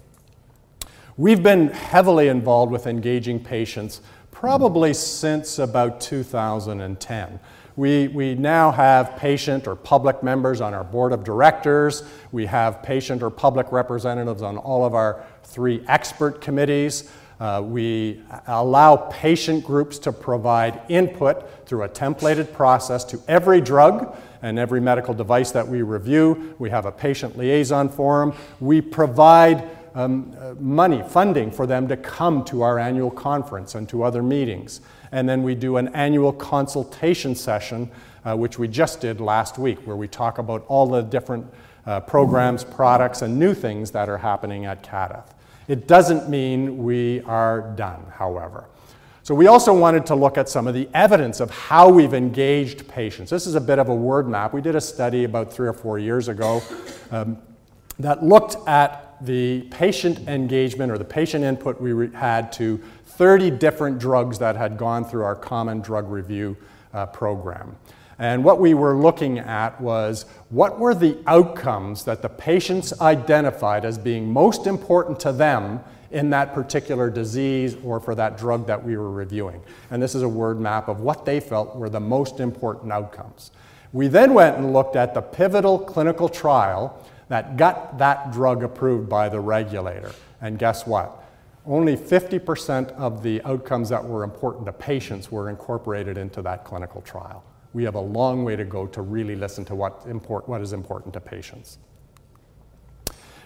We've 1.16 1.42
been 1.42 1.68
heavily 1.68 2.28
involved 2.28 2.70
with 2.70 2.86
engaging 2.86 3.42
patients 3.42 4.02
probably 4.30 4.94
since 4.94 5.58
about 5.58 6.00
2010. 6.00 7.40
We, 7.78 8.08
we 8.08 8.34
now 8.34 8.72
have 8.72 9.16
patient 9.18 9.68
or 9.68 9.76
public 9.76 10.24
members 10.24 10.60
on 10.60 10.74
our 10.74 10.82
board 10.82 11.12
of 11.12 11.22
directors. 11.22 12.02
We 12.32 12.44
have 12.46 12.82
patient 12.82 13.22
or 13.22 13.30
public 13.30 13.70
representatives 13.70 14.42
on 14.42 14.58
all 14.58 14.84
of 14.84 14.96
our 14.96 15.24
three 15.44 15.84
expert 15.86 16.40
committees. 16.40 17.08
Uh, 17.38 17.62
we 17.64 18.20
allow 18.48 18.96
patient 18.96 19.64
groups 19.64 20.00
to 20.00 20.10
provide 20.10 20.82
input 20.88 21.68
through 21.68 21.84
a 21.84 21.88
templated 21.88 22.52
process 22.52 23.04
to 23.04 23.22
every 23.28 23.60
drug 23.60 24.16
and 24.42 24.58
every 24.58 24.80
medical 24.80 25.14
device 25.14 25.52
that 25.52 25.68
we 25.68 25.82
review. 25.82 26.56
We 26.58 26.70
have 26.70 26.84
a 26.84 26.90
patient 26.90 27.38
liaison 27.38 27.90
forum. 27.90 28.34
We 28.58 28.80
provide 28.80 29.70
um, 29.94 30.36
uh, 30.40 30.54
money, 30.58 31.04
funding 31.08 31.52
for 31.52 31.64
them 31.64 31.86
to 31.86 31.96
come 31.96 32.44
to 32.46 32.62
our 32.62 32.80
annual 32.80 33.12
conference 33.12 33.76
and 33.76 33.88
to 33.90 34.02
other 34.02 34.22
meetings. 34.24 34.80
And 35.12 35.28
then 35.28 35.42
we 35.42 35.54
do 35.54 35.76
an 35.76 35.88
annual 35.88 36.32
consultation 36.32 37.34
session, 37.34 37.90
uh, 38.24 38.36
which 38.36 38.58
we 38.58 38.68
just 38.68 39.00
did 39.00 39.20
last 39.20 39.58
week, 39.58 39.78
where 39.86 39.96
we 39.96 40.08
talk 40.08 40.38
about 40.38 40.64
all 40.68 40.86
the 40.86 41.02
different 41.02 41.46
uh, 41.86 42.00
programs, 42.00 42.64
products, 42.64 43.22
and 43.22 43.38
new 43.38 43.54
things 43.54 43.90
that 43.92 44.08
are 44.08 44.18
happening 44.18 44.66
at 44.66 44.82
CADTH. 44.82 45.30
It 45.68 45.86
doesn't 45.86 46.28
mean 46.28 46.78
we 46.78 47.22
are 47.22 47.72
done, 47.76 48.04
however. 48.14 48.66
So 49.22 49.34
we 49.34 49.46
also 49.46 49.74
wanted 49.74 50.06
to 50.06 50.14
look 50.14 50.38
at 50.38 50.48
some 50.48 50.66
of 50.66 50.72
the 50.72 50.88
evidence 50.94 51.40
of 51.40 51.50
how 51.50 51.90
we've 51.90 52.14
engaged 52.14 52.88
patients. 52.88 53.28
This 53.28 53.46
is 53.46 53.56
a 53.56 53.60
bit 53.60 53.78
of 53.78 53.90
a 53.90 53.94
word 53.94 54.26
map. 54.26 54.54
We 54.54 54.62
did 54.62 54.74
a 54.74 54.80
study 54.80 55.24
about 55.24 55.52
three 55.52 55.68
or 55.68 55.74
four 55.74 55.98
years 55.98 56.28
ago 56.28 56.62
um, 57.10 57.36
that 57.98 58.24
looked 58.24 58.56
at 58.66 59.16
the 59.20 59.62
patient 59.70 60.28
engagement 60.28 60.90
or 60.90 60.96
the 60.96 61.04
patient 61.04 61.44
input 61.44 61.78
we 61.78 62.08
had 62.12 62.52
to 62.52 62.80
30 63.18 63.50
different 63.50 63.98
drugs 63.98 64.38
that 64.38 64.54
had 64.54 64.78
gone 64.78 65.04
through 65.04 65.24
our 65.24 65.34
common 65.34 65.80
drug 65.80 66.08
review 66.08 66.56
uh, 66.94 67.04
program. 67.06 67.76
And 68.20 68.44
what 68.44 68.60
we 68.60 68.74
were 68.74 68.96
looking 68.96 69.40
at 69.40 69.80
was 69.80 70.24
what 70.50 70.78
were 70.78 70.94
the 70.94 71.18
outcomes 71.26 72.04
that 72.04 72.22
the 72.22 72.28
patients 72.28 72.98
identified 73.00 73.84
as 73.84 73.98
being 73.98 74.32
most 74.32 74.68
important 74.68 75.18
to 75.20 75.32
them 75.32 75.80
in 76.12 76.30
that 76.30 76.54
particular 76.54 77.10
disease 77.10 77.76
or 77.82 77.98
for 77.98 78.14
that 78.14 78.38
drug 78.38 78.68
that 78.68 78.82
we 78.82 78.96
were 78.96 79.10
reviewing. 79.10 79.62
And 79.90 80.00
this 80.00 80.14
is 80.14 80.22
a 80.22 80.28
word 80.28 80.60
map 80.60 80.88
of 80.88 81.00
what 81.00 81.24
they 81.24 81.40
felt 81.40 81.74
were 81.76 81.90
the 81.90 82.00
most 82.00 82.38
important 82.38 82.92
outcomes. 82.92 83.50
We 83.92 84.06
then 84.06 84.32
went 84.32 84.58
and 84.58 84.72
looked 84.72 84.94
at 84.94 85.12
the 85.12 85.22
pivotal 85.22 85.78
clinical 85.78 86.28
trial 86.28 87.04
that 87.28 87.56
got 87.56 87.98
that 87.98 88.32
drug 88.32 88.62
approved 88.62 89.08
by 89.08 89.28
the 89.28 89.40
regulator. 89.40 90.12
And 90.40 90.56
guess 90.56 90.86
what? 90.86 91.27
Only 91.68 91.96
50% 91.96 92.92
of 92.92 93.22
the 93.22 93.42
outcomes 93.42 93.90
that 93.90 94.02
were 94.02 94.24
important 94.24 94.66
to 94.66 94.72
patients 94.72 95.30
were 95.30 95.50
incorporated 95.50 96.16
into 96.16 96.40
that 96.42 96.64
clinical 96.64 97.02
trial. 97.02 97.44
We 97.74 97.84
have 97.84 97.94
a 97.94 98.00
long 98.00 98.44
way 98.44 98.56
to 98.56 98.64
go 98.64 98.86
to 98.86 99.02
really 99.02 99.36
listen 99.36 99.64
to 99.66 99.74
what, 99.74 100.02
import, 100.08 100.48
what 100.48 100.62
is 100.62 100.72
important 100.72 101.12
to 101.14 101.20
patients. 101.20 101.78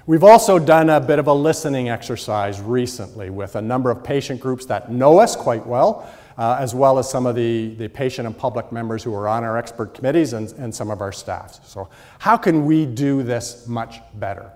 We've 0.07 0.25
also 0.25 0.59
done 0.59 0.91
a 0.91 1.01
bit 1.01 1.19
of 1.19 1.27
a 1.27 1.33
listening 1.33 1.89
exercise 1.89 2.61
recently 2.61 3.31
with 3.31 3.57
a 3.57 3.63
number 3.63 3.91
of 3.91 4.03
patient 4.03 4.41
groups 4.41 4.67
that 4.67 4.91
know 4.91 5.19
us 5.19 5.37
quite 5.37 5.67
well, 5.67 6.09
uh, 6.39 6.57
as 6.59 6.75
well 6.75 6.99
as 6.99 7.11
some 7.11 7.27
of 7.27 7.35
the, 7.37 7.75
the 7.75 7.89
patient 7.89 8.27
and 8.27 8.37
public 8.37 8.73
members 8.73 9.03
who 9.03 9.15
are 9.15 9.29
on 9.29 9.45
our 9.45 9.57
expert 9.57 9.95
committees 9.95 10.33
and, 10.33 10.53
and 10.53 10.75
some 10.75 10.91
of 10.91 11.01
our 11.01 11.13
staff. 11.13 11.65
So, 11.67 11.89
how 12.19 12.37
can 12.37 12.65
we 12.67 12.87
do 12.87 13.23
this 13.23 13.69
much 13.69 14.01
better? 14.15 14.51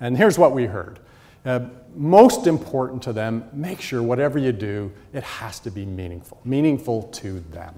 And 0.00 0.16
here's 0.16 0.38
what 0.38 0.52
we 0.52 0.64
heard. 0.64 1.00
Uh, 1.48 1.60
most 1.94 2.46
important 2.46 3.02
to 3.02 3.10
them, 3.10 3.42
make 3.54 3.80
sure 3.80 4.02
whatever 4.02 4.38
you 4.38 4.52
do, 4.52 4.92
it 5.14 5.22
has 5.22 5.58
to 5.58 5.70
be 5.70 5.86
meaningful, 5.86 6.38
meaningful 6.44 7.04
to 7.04 7.40
them. 7.50 7.74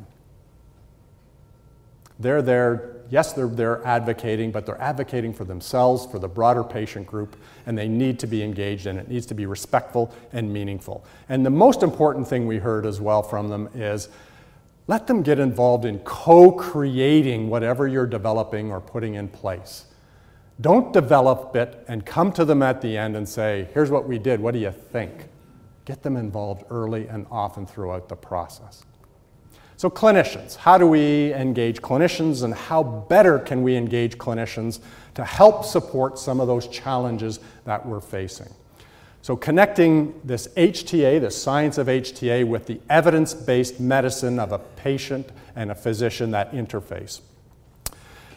They're 2.19 2.43
there, 2.43 2.97
yes, 3.11 3.33
they're, 3.33 3.47
they're 3.47 3.87
advocating, 3.87 4.51
but 4.51 4.67
they're 4.67 4.81
advocating 4.83 5.33
for 5.33 5.45
themselves, 5.45 6.05
for 6.05 6.19
the 6.19 6.27
broader 6.27 6.65
patient 6.65 7.07
group, 7.07 7.37
and 7.65 7.79
they 7.79 7.87
need 7.87 8.19
to 8.19 8.27
be 8.27 8.43
engaged 8.43 8.89
and 8.89 8.99
it 8.99 9.09
needs 9.09 9.25
to 9.27 9.35
be 9.35 9.47
respectful 9.47 10.13
and 10.33 10.53
meaningful. 10.53 11.05
And 11.29 11.47
the 11.47 11.51
most 11.51 11.85
important 11.85 12.27
thing 12.27 12.49
we 12.49 12.59
heard 12.59 12.85
as 12.85 13.01
well 13.01 13.23
from 13.23 13.51
them 13.51 13.69
is 13.73 14.09
let 14.89 15.07
them 15.07 15.23
get 15.23 15.39
involved 15.39 15.85
in 15.85 16.01
co 16.01 16.51
creating 16.51 17.49
whatever 17.49 17.87
you're 17.87 18.05
developing 18.05 18.73
or 18.73 18.81
putting 18.81 19.15
in 19.15 19.29
place. 19.29 19.85
Don't 20.61 20.92
develop 20.92 21.57
it 21.57 21.85
and 21.88 22.05
come 22.05 22.33
to 22.33 22.44
them 22.44 22.62
at 22.62 22.83
the 22.83 22.96
end 22.96 23.16
and 23.16 23.29
say, 23.29 23.68
here's 23.73 23.90
what 23.90 24.07
we 24.07 24.18
did, 24.18 24.40
what 24.40 24.53
do 24.53 24.61
you 24.61 24.73
think? 24.73 25.29
Get 25.85 26.03
them 26.03 26.16
involved 26.16 26.64
early 26.70 27.09
and 27.09 27.27
often 27.31 27.66
throughout 27.66 28.09
the 28.09 28.16
process. 28.16 28.85
So, 29.77 29.88
clinicians, 29.88 30.57
how 30.57 30.77
do 30.77 30.87
we 30.87 31.33
engage 31.33 31.81
clinicians 31.81 32.42
and 32.42 32.53
how 32.53 32.83
better 32.83 33.38
can 33.38 33.62
we 33.62 33.77
engage 33.77 34.18
clinicians 34.18 34.81
to 35.14 35.25
help 35.25 35.64
support 35.64 36.18
some 36.18 36.38
of 36.38 36.46
those 36.46 36.68
challenges 36.68 37.40
that 37.64 37.87
we're 37.87 38.01
facing? 38.01 38.53
So, 39.23 39.37
connecting 39.37 40.20
this 40.23 40.49
HTA, 40.49 41.23
the 41.23 41.31
science 41.31 41.79
of 41.79 41.87
HTA, 41.87 42.46
with 42.46 42.66
the 42.66 42.79
evidence 42.90 43.33
based 43.33 43.81
medicine 43.81 44.38
of 44.38 44.53
a 44.53 44.59
patient 44.59 45.31
and 45.57 45.70
a 45.70 45.75
physician, 45.75 46.31
that 46.33 46.53
interface. 46.53 47.23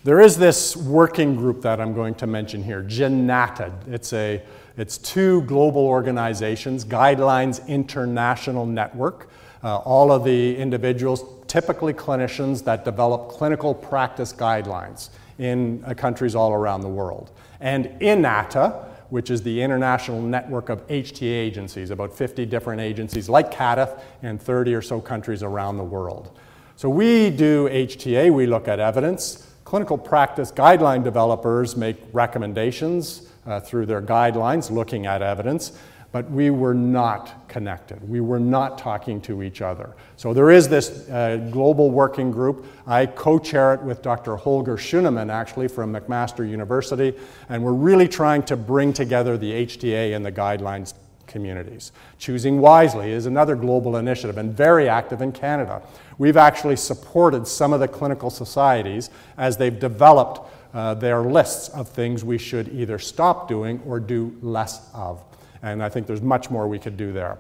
There 0.06 0.20
is 0.20 0.38
this 0.38 0.76
working 0.76 1.34
group 1.34 1.62
that 1.62 1.80
I'm 1.80 1.94
going 1.94 2.16
to 2.16 2.28
mention 2.28 2.62
here, 2.62 2.84
GINATA. 2.84 3.72
It's, 3.88 4.12
a, 4.12 4.44
it's 4.76 4.98
two 4.98 5.44
global 5.44 5.86
organizations, 5.86 6.84
Guidelines 6.84 7.66
International 7.70 8.66
Network. 8.66 9.30
Uh, 9.64 9.78
all 9.78 10.12
of 10.12 10.26
the 10.26 10.58
individuals, 10.58 11.24
typically 11.48 11.94
clinicians, 11.94 12.66
that 12.66 12.84
develop 12.84 13.30
clinical 13.30 13.74
practice 13.74 14.34
guidelines 14.34 15.08
in 15.40 15.82
uh, 15.86 15.94
countries 15.94 16.36
all 16.36 16.52
around 16.52 16.82
the 16.82 16.90
world. 16.90 17.32
And 17.62 17.86
INAHTA, 18.02 18.86
which 19.10 19.32
is 19.32 19.42
the 19.42 19.62
international 19.62 20.22
network 20.22 20.68
of 20.68 20.86
HTA 20.90 21.24
agencies, 21.24 21.92
about 21.92 22.14
50 22.14 22.46
different 22.46 22.82
agencies 22.82 23.30
like 23.30 23.54
CADTH 23.54 24.02
in 24.22 24.38
30 24.38 24.76
or 24.76 24.82
so 24.82 25.00
countries 25.00 25.44
around 25.44 25.78
the 25.78 25.84
world. 25.86 26.38
So 26.76 26.90
we 26.90 27.30
do 27.30 27.70
HTA, 27.70 28.34
we 28.34 28.48
look 28.48 28.68
at 28.68 28.82
evidence. 28.82 29.48
Clinical 29.64 29.98
practice 29.98 30.52
guideline 30.52 31.04
developers 31.04 31.76
make 31.76 31.98
recommendations 32.12 33.30
uh, 33.46 33.60
through 33.60 33.86
their 33.86 34.02
guidelines 34.02 34.70
looking 34.70 35.06
at 35.06 35.22
evidence, 35.22 35.72
but 36.12 36.30
we 36.30 36.50
were 36.50 36.74
not 36.74 37.48
connected. 37.48 38.08
We 38.08 38.22
were 38.22 38.40
not 38.40 38.78
talking 38.78 39.20
to 39.22 39.42
each 39.42 39.62
other. 39.62 39.96
So 40.16 40.34
there 40.34 40.52
is 40.52 40.68
this 40.70 41.10
uh, 41.10 41.38
global 41.52 41.92
working 41.92 42.30
group. 42.30 42.66
I 42.86 43.06
co 43.06 43.40
chair 43.40 43.74
it 43.74 43.82
with 43.82 44.02
Dr. 44.02 44.36
Holger 44.36 44.78
Schünemann, 44.78 45.32
actually, 45.32 45.68
from 45.68 45.94
McMaster 45.94 46.48
University, 46.48 47.18
and 47.50 47.64
we're 47.64 47.74
really 47.74 48.08
trying 48.08 48.44
to 48.44 48.58
bring 48.58 48.94
together 48.94 49.38
the 49.38 49.66
HTA 49.66 50.16
and 50.16 50.26
the 50.26 50.32
guidelines 50.32 50.94
communities. 51.28 51.92
Choosing 52.18 52.60
Wisely 52.60 53.12
is 53.12 53.26
another 53.26 53.56
global 53.56 53.98
initiative 53.98 54.38
and 54.38 54.56
very 54.56 54.88
active 54.90 55.22
in 55.22 55.32
Canada. 55.32 55.82
We've 56.18 56.38
actually 56.38 56.76
supported 56.76 57.48
some 57.48 57.74
of 57.74 57.80
the 57.80 57.88
clinical 57.88 58.30
societies 58.30 59.10
as 59.38 59.58
they've 59.58 59.78
developed 59.78 60.50
uh, 60.74 60.96
their 60.96 61.22
lists 61.22 61.70
of 61.70 61.90
things 61.90 62.24
we 62.24 62.38
should 62.38 62.68
either 62.70 62.98
stop 62.98 63.48
doing 63.48 63.82
or 63.86 64.00
do 64.00 64.36
less 64.42 64.90
of. 64.94 65.24
And 65.62 65.84
I 65.84 65.90
think 65.90 66.08
there's 66.08 66.22
much 66.22 66.50
more 66.50 66.68
we 66.68 66.80
could 66.80 66.98
do 66.98 67.12
there. 67.12 67.38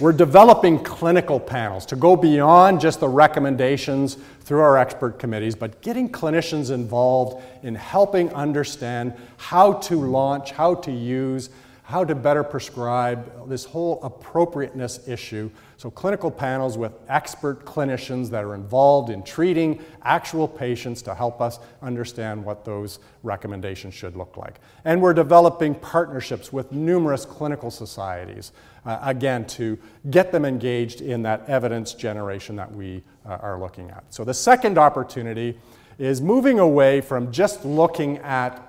We're 0.00 0.12
developing 0.12 0.82
clinical 0.82 1.40
panels 1.40 1.84
to 1.86 1.96
go 1.96 2.14
beyond 2.16 2.80
just 2.80 3.00
the 3.00 3.08
recommendations 3.08 4.16
through 4.40 4.60
our 4.60 4.78
expert 4.78 5.18
committees, 5.18 5.54
but 5.56 5.82
getting 5.82 6.10
clinicians 6.10 6.70
involved 6.70 7.42
in 7.62 7.74
helping 7.74 8.32
understand 8.32 9.14
how 9.36 9.74
to 9.74 9.96
launch, 9.96 10.52
how 10.52 10.76
to 10.76 10.92
use, 10.92 11.50
how 11.90 12.04
to 12.04 12.14
better 12.14 12.44
prescribe, 12.44 13.48
this 13.48 13.64
whole 13.64 14.00
appropriateness 14.04 15.08
issue. 15.08 15.50
So, 15.76 15.90
clinical 15.90 16.30
panels 16.30 16.78
with 16.78 16.92
expert 17.08 17.64
clinicians 17.64 18.30
that 18.30 18.44
are 18.44 18.54
involved 18.54 19.10
in 19.10 19.24
treating 19.24 19.82
actual 20.04 20.46
patients 20.46 21.02
to 21.02 21.16
help 21.16 21.40
us 21.40 21.58
understand 21.82 22.44
what 22.44 22.64
those 22.64 23.00
recommendations 23.24 23.92
should 23.92 24.16
look 24.16 24.36
like. 24.36 24.60
And 24.84 25.02
we're 25.02 25.14
developing 25.14 25.74
partnerships 25.74 26.52
with 26.52 26.70
numerous 26.70 27.24
clinical 27.24 27.72
societies, 27.72 28.52
uh, 28.86 28.98
again, 29.02 29.44
to 29.48 29.76
get 30.10 30.30
them 30.30 30.44
engaged 30.44 31.00
in 31.00 31.22
that 31.22 31.48
evidence 31.48 31.92
generation 31.92 32.54
that 32.54 32.72
we 32.72 33.02
uh, 33.26 33.38
are 33.42 33.58
looking 33.58 33.90
at. 33.90 34.04
So, 34.10 34.22
the 34.22 34.34
second 34.34 34.78
opportunity 34.78 35.58
is 35.98 36.20
moving 36.20 36.60
away 36.60 37.00
from 37.00 37.32
just 37.32 37.64
looking 37.64 38.18
at 38.18 38.64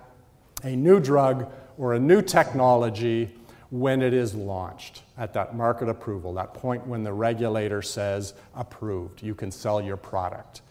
a 0.63 0.75
new 0.75 0.99
drug 0.99 1.51
or 1.77 1.93
a 1.93 1.99
new 1.99 2.21
technology 2.21 3.29
when 3.71 4.01
it 4.01 4.13
is 4.13 4.35
launched 4.35 5.03
at 5.17 5.33
that 5.33 5.55
market 5.55 5.87
approval, 5.87 6.33
that 6.33 6.53
point 6.53 6.85
when 6.85 7.03
the 7.03 7.13
regulator 7.13 7.81
says 7.81 8.33
approved, 8.53 9.23
you 9.23 9.33
can 9.33 9.49
sell 9.49 9.81
your 9.81 9.97
product. 9.97 10.61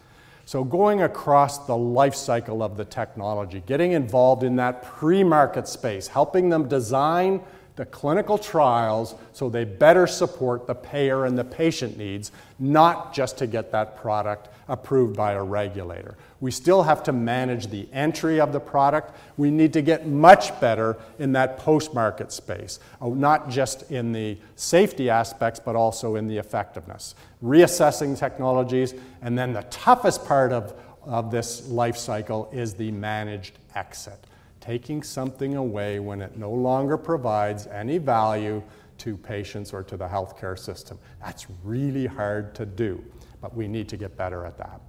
So, 0.45 0.63
going 0.63 1.01
across 1.01 1.65
the 1.65 1.77
life 1.77 2.13
cycle 2.13 2.61
of 2.61 2.77
the 2.77 2.85
technology, 2.85 3.63
getting 3.65 3.93
involved 3.93 4.43
in 4.43 4.55
that 4.57 4.83
pre 4.83 5.23
market 5.23 5.67
space, 5.67 6.07
helping 6.07 6.49
them 6.49 6.67
design 6.67 7.41
the 7.75 7.85
clinical 7.85 8.37
trials 8.37 9.15
so 9.33 9.49
they 9.49 9.63
better 9.63 10.05
support 10.05 10.67
the 10.67 10.75
payer 10.75 11.25
and 11.25 11.37
the 11.37 11.43
patient 11.43 11.97
needs, 11.97 12.31
not 12.59 13.13
just 13.13 13.37
to 13.37 13.47
get 13.47 13.71
that 13.71 13.97
product 13.97 14.49
approved 14.67 15.15
by 15.15 15.33
a 15.33 15.43
regulator. 15.43 16.15
We 16.39 16.51
still 16.51 16.83
have 16.83 17.03
to 17.03 17.11
manage 17.11 17.67
the 17.67 17.87
entry 17.93 18.39
of 18.39 18.51
the 18.51 18.59
product. 18.59 19.15
We 19.37 19.51
need 19.51 19.73
to 19.73 19.81
get 19.81 20.07
much 20.07 20.59
better 20.59 20.97
in 21.19 21.33
that 21.33 21.57
post 21.57 21.93
market 21.93 22.31
space, 22.31 22.79
uh, 23.01 23.09
not 23.09 23.49
just 23.49 23.91
in 23.91 24.11
the 24.11 24.37
safety 24.55 25.09
aspects, 25.09 25.59
but 25.59 25.75
also 25.75 26.15
in 26.15 26.27
the 26.27 26.37
effectiveness. 26.37 27.15
Reassessing 27.43 28.17
technologies, 28.17 28.93
and 29.21 29.37
then 29.37 29.53
the 29.53 29.63
toughest 29.63 30.25
part 30.25 30.51
of, 30.51 30.73
of 31.03 31.31
this 31.31 31.67
life 31.67 31.97
cycle 31.97 32.49
is 32.51 32.73
the 32.73 32.91
managed 32.91 33.57
exit 33.75 34.25
taking 34.61 35.03
something 35.03 35.55
away 35.55 35.99
when 35.99 36.21
it 36.21 36.37
no 36.37 36.51
longer 36.51 36.97
provides 36.97 37.67
any 37.67 37.97
value 37.97 38.63
to 38.99 39.17
patients 39.17 39.73
or 39.73 39.83
to 39.83 39.97
the 39.97 40.07
healthcare 40.07 40.57
system. 40.57 40.97
That's 41.19 41.47
really 41.63 42.05
hard 42.05 42.53
to 42.55 42.65
do, 42.65 43.03
but 43.41 43.55
we 43.55 43.67
need 43.67 43.89
to 43.89 43.97
get 43.97 44.15
better 44.15 44.45
at 44.45 44.57
that. 44.59 44.79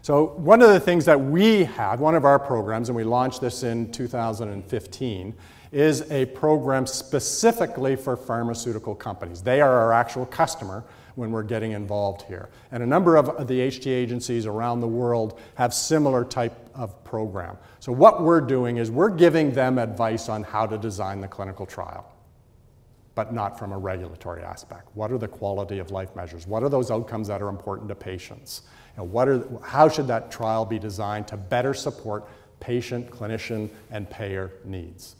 So, 0.00 0.34
one 0.36 0.60
of 0.60 0.70
the 0.70 0.80
things 0.80 1.04
that 1.04 1.18
we 1.18 1.64
had, 1.64 1.98
one 2.00 2.14
of 2.14 2.24
our 2.24 2.38
programs, 2.38 2.88
and 2.88 2.96
we 2.96 3.04
launched 3.04 3.40
this 3.40 3.62
in 3.62 3.90
2015, 3.92 5.34
is 5.72 6.10
a 6.10 6.26
program 6.26 6.86
specifically 6.86 7.96
for 7.96 8.16
pharmaceutical 8.16 8.94
companies. 8.94 9.42
They 9.42 9.60
are 9.60 9.72
our 9.72 9.92
actual 9.92 10.26
customer 10.26 10.84
when 11.14 11.30
we're 11.30 11.42
getting 11.42 11.72
involved 11.72 12.22
here. 12.22 12.48
And 12.72 12.82
a 12.82 12.86
number 12.86 13.16
of 13.16 13.46
the 13.46 13.60
HT 13.60 13.86
agencies 13.86 14.46
around 14.46 14.80
the 14.80 14.88
world 14.88 15.40
have 15.54 15.72
similar 15.72 16.24
type 16.24 16.70
of 16.74 17.02
program. 17.04 17.56
So 17.80 17.92
what 17.92 18.22
we're 18.22 18.40
doing 18.40 18.78
is 18.78 18.90
we're 18.90 19.10
giving 19.10 19.52
them 19.52 19.78
advice 19.78 20.28
on 20.28 20.42
how 20.42 20.66
to 20.66 20.76
design 20.78 21.20
the 21.20 21.28
clinical 21.28 21.66
trial, 21.66 22.12
but 23.14 23.32
not 23.32 23.58
from 23.58 23.72
a 23.72 23.78
regulatory 23.78 24.42
aspect. 24.42 24.88
What 24.94 25.12
are 25.12 25.18
the 25.18 25.28
quality 25.28 25.78
of 25.78 25.90
life 25.90 26.14
measures? 26.16 26.46
What 26.46 26.62
are 26.62 26.68
those 26.68 26.90
outcomes 26.90 27.28
that 27.28 27.42
are 27.42 27.48
important 27.48 27.88
to 27.88 27.94
patients? 27.94 28.62
And 28.96 29.10
what 29.10 29.28
are, 29.28 29.44
how 29.62 29.88
should 29.88 30.08
that 30.08 30.30
trial 30.30 30.64
be 30.64 30.78
designed 30.78 31.28
to 31.28 31.36
better 31.36 31.74
support 31.74 32.28
patient, 32.60 33.10
clinician, 33.10 33.68
and 33.90 34.08
payer 34.08 34.52
needs? 34.64 35.16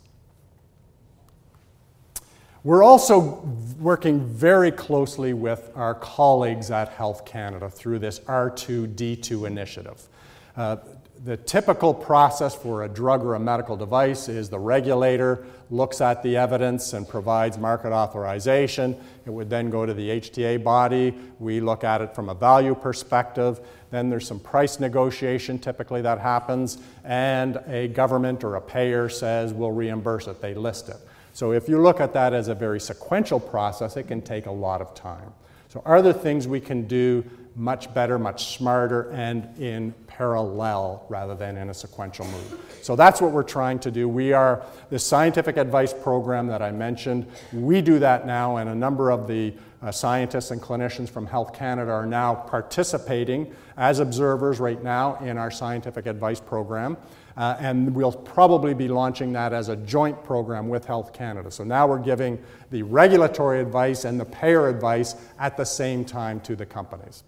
We're 2.64 2.82
also 2.82 3.46
working 3.78 4.24
very 4.24 4.72
closely 4.72 5.34
with 5.34 5.70
our 5.74 5.94
colleagues 5.94 6.70
at 6.70 6.88
Health 6.88 7.26
Canada 7.26 7.68
through 7.68 7.98
this 7.98 8.20
R2D2 8.20 9.46
initiative. 9.46 10.08
Uh, 10.56 10.76
the 11.24 11.36
typical 11.36 11.92
process 11.92 12.54
for 12.54 12.84
a 12.84 12.88
drug 12.88 13.22
or 13.22 13.34
a 13.34 13.38
medical 13.38 13.76
device 13.76 14.30
is 14.30 14.48
the 14.48 14.58
regulator 14.58 15.44
looks 15.68 16.00
at 16.00 16.22
the 16.22 16.38
evidence 16.38 16.94
and 16.94 17.06
provides 17.06 17.58
market 17.58 17.92
authorization. 17.92 18.98
It 19.26 19.30
would 19.30 19.50
then 19.50 19.68
go 19.68 19.84
to 19.84 19.92
the 19.92 20.20
HTA 20.20 20.64
body. 20.64 21.14
We 21.38 21.60
look 21.60 21.84
at 21.84 22.00
it 22.00 22.14
from 22.14 22.30
a 22.30 22.34
value 22.34 22.74
perspective. 22.74 23.60
Then 23.90 24.08
there's 24.08 24.26
some 24.26 24.40
price 24.40 24.80
negotiation 24.80 25.58
typically 25.58 26.00
that 26.00 26.18
happens, 26.18 26.78
and 27.04 27.60
a 27.66 27.88
government 27.88 28.42
or 28.42 28.56
a 28.56 28.60
payer 28.62 29.10
says 29.10 29.52
we'll 29.52 29.70
reimburse 29.70 30.28
it. 30.28 30.40
They 30.40 30.54
list 30.54 30.88
it. 30.88 30.96
So 31.34 31.52
if 31.52 31.68
you 31.68 31.82
look 31.82 32.00
at 32.00 32.14
that 32.14 32.32
as 32.32 32.48
a 32.48 32.54
very 32.54 32.80
sequential 32.80 33.38
process, 33.38 33.98
it 33.98 34.04
can 34.04 34.22
take 34.22 34.46
a 34.46 34.50
lot 34.50 34.80
of 34.80 34.94
time. 34.94 35.32
So 35.68 35.82
are 35.84 36.00
there 36.00 36.12
things 36.12 36.48
we 36.48 36.60
can 36.60 36.86
do 36.86 37.24
much 37.56 37.92
better, 37.94 38.18
much 38.18 38.56
smarter, 38.56 39.10
and 39.12 39.48
in 39.60 39.92
parallel 40.06 41.04
rather 41.08 41.34
than 41.34 41.56
in 41.56 41.70
a 41.70 41.74
sequential 41.74 42.26
move. 42.26 42.60
So 42.82 42.96
that's 42.96 43.20
what 43.20 43.32
we're 43.32 43.42
trying 43.42 43.78
to 43.80 43.90
do. 43.90 44.08
We 44.08 44.32
are 44.32 44.64
the 44.90 44.98
scientific 44.98 45.56
advice 45.56 45.92
program 45.92 46.48
that 46.48 46.62
I 46.62 46.72
mentioned. 46.72 47.26
We 47.52 47.80
do 47.80 47.98
that 48.00 48.26
now, 48.26 48.56
and 48.56 48.68
a 48.70 48.74
number 48.74 49.10
of 49.10 49.28
the 49.28 49.54
uh, 49.82 49.92
scientists 49.92 50.50
and 50.50 50.60
clinicians 50.60 51.08
from 51.08 51.26
Health 51.26 51.52
Canada 51.52 51.92
are 51.92 52.06
now 52.06 52.34
participating 52.34 53.54
as 53.76 54.00
observers 54.00 54.58
right 54.58 54.82
now 54.82 55.16
in 55.16 55.38
our 55.38 55.50
scientific 55.50 56.06
advice 56.06 56.40
program. 56.40 56.96
Uh, 57.36 57.56
and 57.58 57.94
we'll 57.94 58.12
probably 58.12 58.74
be 58.74 58.86
launching 58.86 59.32
that 59.32 59.52
as 59.52 59.68
a 59.68 59.76
joint 59.76 60.22
program 60.22 60.68
with 60.68 60.84
Health 60.84 61.12
Canada. 61.12 61.50
So 61.50 61.64
now 61.64 61.86
we're 61.86 61.98
giving 61.98 62.38
the 62.70 62.82
regulatory 62.82 63.60
advice 63.60 64.04
and 64.04 64.20
the 64.20 64.24
payer 64.24 64.68
advice 64.68 65.16
at 65.38 65.56
the 65.56 65.64
same 65.64 66.04
time 66.04 66.40
to 66.40 66.54
the 66.54 66.66
companies. 66.66 67.24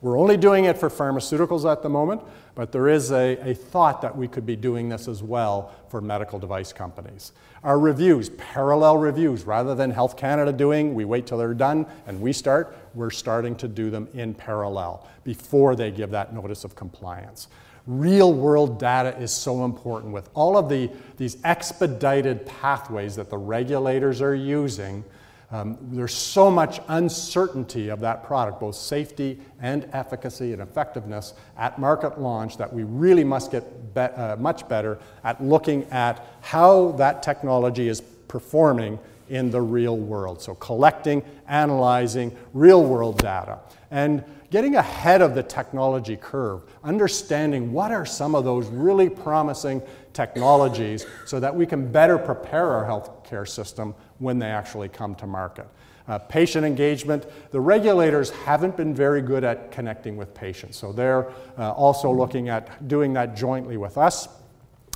We're 0.00 0.18
only 0.18 0.38
doing 0.38 0.64
it 0.64 0.78
for 0.78 0.88
pharmaceuticals 0.88 1.70
at 1.70 1.82
the 1.82 1.90
moment, 1.90 2.22
but 2.54 2.72
there 2.72 2.88
is 2.88 3.12
a, 3.12 3.36
a, 3.50 3.54
thought 3.54 4.00
that 4.00 4.16
we 4.16 4.28
could 4.28 4.46
be 4.46 4.56
doing 4.56 4.88
this 4.88 5.06
as 5.08 5.22
well 5.22 5.74
for 5.90 6.00
medical 6.00 6.38
device 6.38 6.72
companies. 6.72 7.32
Our 7.62 7.78
reviews, 7.78 8.30
parallel 8.30 8.96
reviews, 8.96 9.44
rather 9.44 9.74
than 9.74 9.90
Health 9.90 10.16
Canada 10.16 10.54
doing, 10.54 10.94
we 10.94 11.04
wait 11.04 11.26
till 11.26 11.36
they're 11.36 11.52
done 11.52 11.86
and 12.06 12.18
we 12.22 12.32
start, 12.32 12.74
we're 12.94 13.10
starting 13.10 13.54
to 13.56 13.68
do 13.68 13.90
them 13.90 14.08
in 14.14 14.32
parallel 14.32 15.06
before 15.22 15.76
they 15.76 15.90
give 15.90 16.10
that 16.12 16.32
notice 16.32 16.64
of 16.64 16.74
compliance. 16.74 17.48
Real 17.86 18.32
world 18.32 18.78
data 18.78 19.16
is 19.18 19.32
so 19.32 19.64
important 19.64 20.12
with 20.12 20.28
all 20.34 20.56
of 20.56 20.68
the, 20.68 20.90
these 21.16 21.38
expedited 21.44 22.46
pathways 22.46 23.16
that 23.16 23.30
the 23.30 23.38
regulators 23.38 24.20
are 24.20 24.34
using. 24.34 25.04
Um, 25.52 25.76
there's 25.90 26.14
so 26.14 26.48
much 26.50 26.80
uncertainty 26.88 27.88
of 27.88 28.00
that 28.00 28.22
product, 28.22 28.60
both 28.60 28.76
safety 28.76 29.40
and 29.60 29.88
efficacy 29.92 30.52
and 30.52 30.62
effectiveness 30.62 31.34
at 31.58 31.78
market 31.78 32.20
launch, 32.20 32.56
that 32.58 32.72
we 32.72 32.84
really 32.84 33.24
must 33.24 33.50
get 33.50 33.94
be 33.94 34.00
uh, 34.00 34.36
much 34.36 34.68
better 34.68 35.00
at 35.24 35.42
looking 35.42 35.84
at 35.90 36.24
how 36.40 36.92
that 36.92 37.22
technology 37.22 37.88
is 37.88 38.00
performing 38.00 38.98
in 39.28 39.50
the 39.50 39.60
real 39.60 39.96
world. 39.96 40.40
So, 40.42 40.54
collecting, 40.54 41.22
analyzing 41.48 42.36
real 42.52 42.84
world 42.84 43.18
data. 43.18 43.58
And 43.90 44.24
getting 44.50 44.76
ahead 44.76 45.22
of 45.22 45.34
the 45.34 45.42
technology 45.42 46.16
curve, 46.16 46.64
understanding 46.82 47.72
what 47.72 47.92
are 47.92 48.04
some 48.04 48.34
of 48.34 48.44
those 48.44 48.66
really 48.66 49.08
promising 49.08 49.80
technologies 50.12 51.06
so 51.24 51.38
that 51.38 51.54
we 51.54 51.64
can 51.64 51.90
better 51.90 52.18
prepare 52.18 52.68
our 52.68 52.84
healthcare 52.84 53.48
system 53.48 53.94
when 54.18 54.38
they 54.38 54.48
actually 54.48 54.88
come 54.88 55.14
to 55.14 55.26
market. 55.26 55.66
Uh, 56.08 56.18
patient 56.18 56.66
engagement, 56.66 57.24
the 57.52 57.60
regulators 57.60 58.30
haven't 58.30 58.76
been 58.76 58.92
very 58.92 59.22
good 59.22 59.44
at 59.44 59.70
connecting 59.70 60.16
with 60.16 60.34
patients, 60.34 60.76
so 60.76 60.92
they're 60.92 61.30
uh, 61.56 61.70
also 61.70 62.10
looking 62.10 62.48
at 62.48 62.88
doing 62.88 63.12
that 63.12 63.36
jointly 63.36 63.76
with 63.76 63.96
us. 63.96 64.28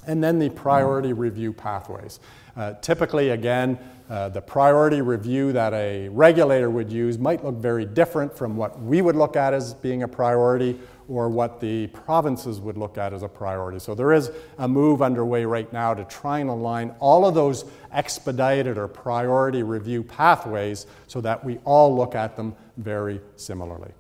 And 0.07 0.23
then 0.23 0.39
the 0.39 0.51
priority 0.51 1.13
review 1.13 1.53
pathways. 1.53 2.21
Uh, 2.57 2.75
typically, 2.75 3.31
again, 3.31 3.79
uh, 4.11 4.29
the 4.29 4.41
priority 4.41 5.01
review 5.01 5.53
that 5.53 5.73
a 5.73 6.09
regulator 6.11 6.69
would 6.69 6.93
use 6.93 7.19
might 7.19 7.43
look 7.43 7.55
very 7.57 7.87
different 7.87 8.37
from 8.37 8.57
what 8.57 8.81
we 8.83 9.01
would 9.01 9.17
look 9.17 9.35
at 9.35 9.55
as 9.55 9.73
being 9.75 10.03
a 10.03 10.09
priority 10.09 10.79
or 11.09 11.29
what 11.29 11.61
the 11.61 11.87
provinces 11.89 12.61
would 12.61 12.77
look 12.77 12.99
at 12.99 13.13
as 13.13 13.23
a 13.23 13.29
priority. 13.29 13.79
So 13.79 13.95
there 13.95 14.13
is 14.13 14.31
a 14.59 14.69
move 14.69 15.01
underway 15.01 15.45
right 15.45 15.71
now 15.73 15.95
to 15.95 16.05
try 16.05 16.39
and 16.39 16.51
align 16.51 16.95
all 17.01 17.27
of 17.27 17.35
those 17.35 17.65
expedited 17.93 18.77
or 18.77 18.89
priority 18.89 19.63
review 19.63 20.03
pathways 20.03 20.87
so 21.07 21.21
that 21.23 21.43
we 21.45 21.59
all 21.65 21.95
look 21.97 22.15
at 22.15 22.37
them 22.37 22.55
very 22.77 23.21
similarly. 23.37 23.93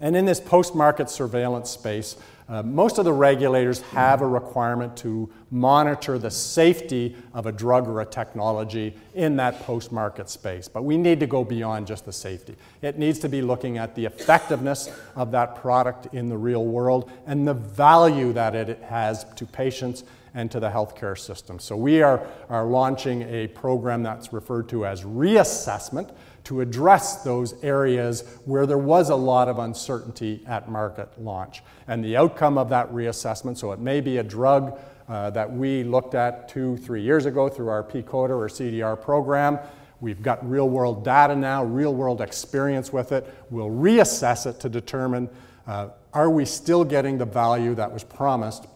And 0.00 0.16
in 0.16 0.26
this 0.26 0.40
post 0.40 0.74
market 0.74 1.08
surveillance 1.08 1.70
space, 1.70 2.16
uh, 2.48 2.62
most 2.62 2.98
of 2.98 3.04
the 3.04 3.12
regulators 3.12 3.80
have 3.82 4.22
a 4.22 4.26
requirement 4.26 4.96
to 4.98 5.28
monitor 5.50 6.16
the 6.16 6.30
safety 6.30 7.16
of 7.34 7.46
a 7.46 7.52
drug 7.52 7.88
or 7.88 8.00
a 8.00 8.06
technology 8.06 8.94
in 9.14 9.36
that 9.36 9.60
post 9.60 9.90
market 9.90 10.30
space. 10.30 10.68
But 10.68 10.84
we 10.84 10.96
need 10.96 11.18
to 11.20 11.26
go 11.26 11.44
beyond 11.44 11.88
just 11.88 12.04
the 12.04 12.12
safety. 12.12 12.54
It 12.82 12.98
needs 12.98 13.18
to 13.20 13.28
be 13.28 13.42
looking 13.42 13.78
at 13.78 13.96
the 13.96 14.04
effectiveness 14.04 14.88
of 15.16 15.32
that 15.32 15.56
product 15.56 16.14
in 16.14 16.28
the 16.28 16.36
real 16.38 16.64
world 16.64 17.10
and 17.26 17.48
the 17.48 17.54
value 17.54 18.32
that 18.34 18.54
it 18.54 18.80
has 18.82 19.24
to 19.34 19.46
patients 19.46 20.04
and 20.36 20.50
to 20.50 20.60
the 20.60 20.68
healthcare 20.68 21.18
system. 21.18 21.58
So 21.58 21.76
we 21.76 22.02
are, 22.02 22.24
are 22.50 22.66
launching 22.66 23.22
a 23.22 23.48
program 23.48 24.02
that's 24.02 24.34
referred 24.34 24.68
to 24.68 24.84
as 24.84 25.02
reassessment 25.02 26.14
to 26.44 26.60
address 26.60 27.24
those 27.24 27.54
areas 27.64 28.22
where 28.44 28.66
there 28.66 28.78
was 28.78 29.08
a 29.08 29.16
lot 29.16 29.48
of 29.48 29.58
uncertainty 29.58 30.44
at 30.46 30.70
market 30.70 31.08
launch. 31.18 31.62
And 31.88 32.04
the 32.04 32.18
outcome 32.18 32.58
of 32.58 32.68
that 32.68 32.92
reassessment, 32.92 33.56
so 33.56 33.72
it 33.72 33.80
may 33.80 34.02
be 34.02 34.18
a 34.18 34.22
drug 34.22 34.78
uh, 35.08 35.30
that 35.30 35.50
we 35.50 35.82
looked 35.82 36.14
at 36.14 36.50
two, 36.50 36.76
three 36.76 37.00
years 37.00 37.24
ago 37.24 37.48
through 37.48 37.68
our 37.68 37.82
pCODR 37.82 38.30
or 38.30 38.48
CDR 38.48 39.00
program. 39.00 39.58
We've 40.02 40.22
got 40.22 40.48
real 40.48 40.68
world 40.68 41.02
data 41.02 41.34
now, 41.34 41.64
real 41.64 41.94
world 41.94 42.20
experience 42.20 42.92
with 42.92 43.12
it. 43.12 43.32
We'll 43.48 43.70
reassess 43.70 44.46
it 44.46 44.60
to 44.60 44.68
determine 44.68 45.30
uh, 45.66 45.88
are 46.12 46.28
we 46.28 46.44
still 46.44 46.84
getting 46.84 47.16
the 47.16 47.24
value 47.24 47.74
that 47.74 47.90
was 47.90 48.04
promised 48.04 48.66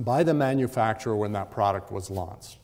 by 0.00 0.22
the 0.22 0.34
manufacturer 0.34 1.16
when 1.16 1.32
that 1.32 1.50
product 1.50 1.90
was 1.90 2.10
launched? 2.10 2.58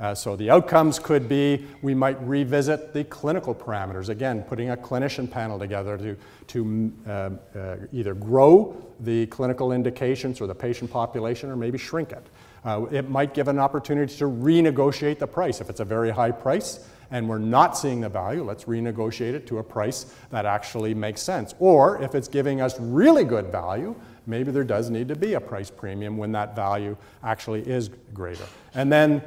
Uh, 0.00 0.14
so 0.14 0.34
the 0.34 0.48
outcomes 0.48 0.98
could 0.98 1.28
be 1.28 1.66
we 1.82 1.94
might 1.94 2.20
revisit 2.26 2.94
the 2.94 3.04
clinical 3.04 3.54
parameters. 3.54 4.08
Again, 4.08 4.42
putting 4.42 4.70
a 4.70 4.76
clinician 4.76 5.30
panel 5.30 5.58
together 5.58 5.98
to, 5.98 6.16
to 6.46 6.92
uh, 7.06 7.10
uh, 7.58 7.76
either 7.92 8.14
grow 8.14 8.82
the 9.00 9.26
clinical 9.26 9.72
indications 9.72 10.40
or 10.40 10.46
the 10.46 10.54
patient 10.54 10.90
population 10.90 11.50
or 11.50 11.56
maybe 11.56 11.76
shrink 11.76 12.12
it. 12.12 12.26
Uh, 12.64 12.86
it 12.90 13.10
might 13.10 13.34
give 13.34 13.48
an 13.48 13.58
opportunity 13.58 14.14
to 14.16 14.24
renegotiate 14.24 15.18
the 15.18 15.26
price. 15.26 15.60
If 15.60 15.68
it's 15.68 15.80
a 15.80 15.84
very 15.84 16.10
high 16.10 16.30
price 16.30 16.88
and 17.10 17.28
we're 17.28 17.38
not 17.38 17.76
seeing 17.76 18.00
the 18.00 18.08
value, 18.08 18.42
let's 18.42 18.64
renegotiate 18.64 19.34
it 19.34 19.46
to 19.48 19.58
a 19.58 19.62
price 19.62 20.14
that 20.30 20.46
actually 20.46 20.94
makes 20.94 21.20
sense. 21.20 21.54
Or 21.58 22.02
if 22.02 22.14
it's 22.14 22.28
giving 22.28 22.62
us 22.62 22.78
really 22.80 23.24
good 23.24 23.46
value, 23.46 23.94
maybe 24.26 24.50
there 24.50 24.64
does 24.64 24.90
need 24.90 25.08
to 25.08 25.16
be 25.16 25.34
a 25.34 25.40
price 25.40 25.70
premium 25.70 26.16
when 26.16 26.32
that 26.32 26.54
value 26.56 26.96
actually 27.22 27.60
is 27.62 27.90
greater. 28.14 28.46
And 28.74 28.92
then 28.92 29.22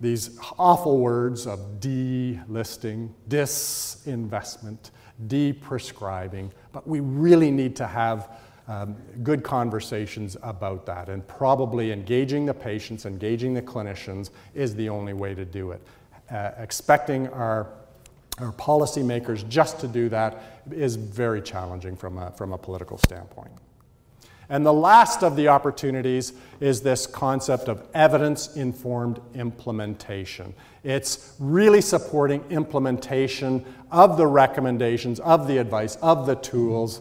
these 0.00 0.38
awful 0.58 0.98
words 0.98 1.46
of 1.46 1.58
delisting, 1.80 3.10
disinvestment, 3.28 4.90
deprescribing, 5.26 6.50
but 6.72 6.86
we 6.86 7.00
really 7.00 7.50
need 7.50 7.74
to 7.76 7.86
have 7.86 8.28
um, 8.68 8.96
good 9.22 9.42
conversations 9.42 10.36
about 10.42 10.86
that. 10.86 11.08
And 11.08 11.26
probably 11.26 11.92
engaging 11.92 12.46
the 12.46 12.54
patients, 12.54 13.06
engaging 13.06 13.54
the 13.54 13.62
clinicians 13.62 14.30
is 14.54 14.74
the 14.74 14.88
only 14.88 15.12
way 15.12 15.34
to 15.34 15.44
do 15.44 15.70
it. 15.70 15.80
Uh, 16.30 16.50
expecting 16.58 17.28
our, 17.28 17.68
our 18.38 18.52
policymakers 18.52 19.48
just 19.48 19.78
to 19.80 19.88
do 19.88 20.08
that 20.08 20.64
is 20.72 20.96
very 20.96 21.40
challenging 21.40 21.96
from 21.96 22.18
a, 22.18 22.32
from 22.32 22.52
a 22.52 22.58
political 22.58 22.98
standpoint. 22.98 23.52
And 24.48 24.64
the 24.64 24.72
last 24.72 25.22
of 25.22 25.36
the 25.36 25.48
opportunities 25.48 26.32
is 26.60 26.80
this 26.80 27.06
concept 27.06 27.68
of 27.68 27.86
evidence 27.94 28.56
informed 28.56 29.20
implementation. 29.34 30.54
It's 30.84 31.34
really 31.40 31.80
supporting 31.80 32.44
implementation 32.50 33.64
of 33.90 34.16
the 34.16 34.26
recommendations, 34.26 35.18
of 35.20 35.48
the 35.48 35.58
advice, 35.58 35.96
of 35.96 36.26
the 36.26 36.36
tools, 36.36 37.00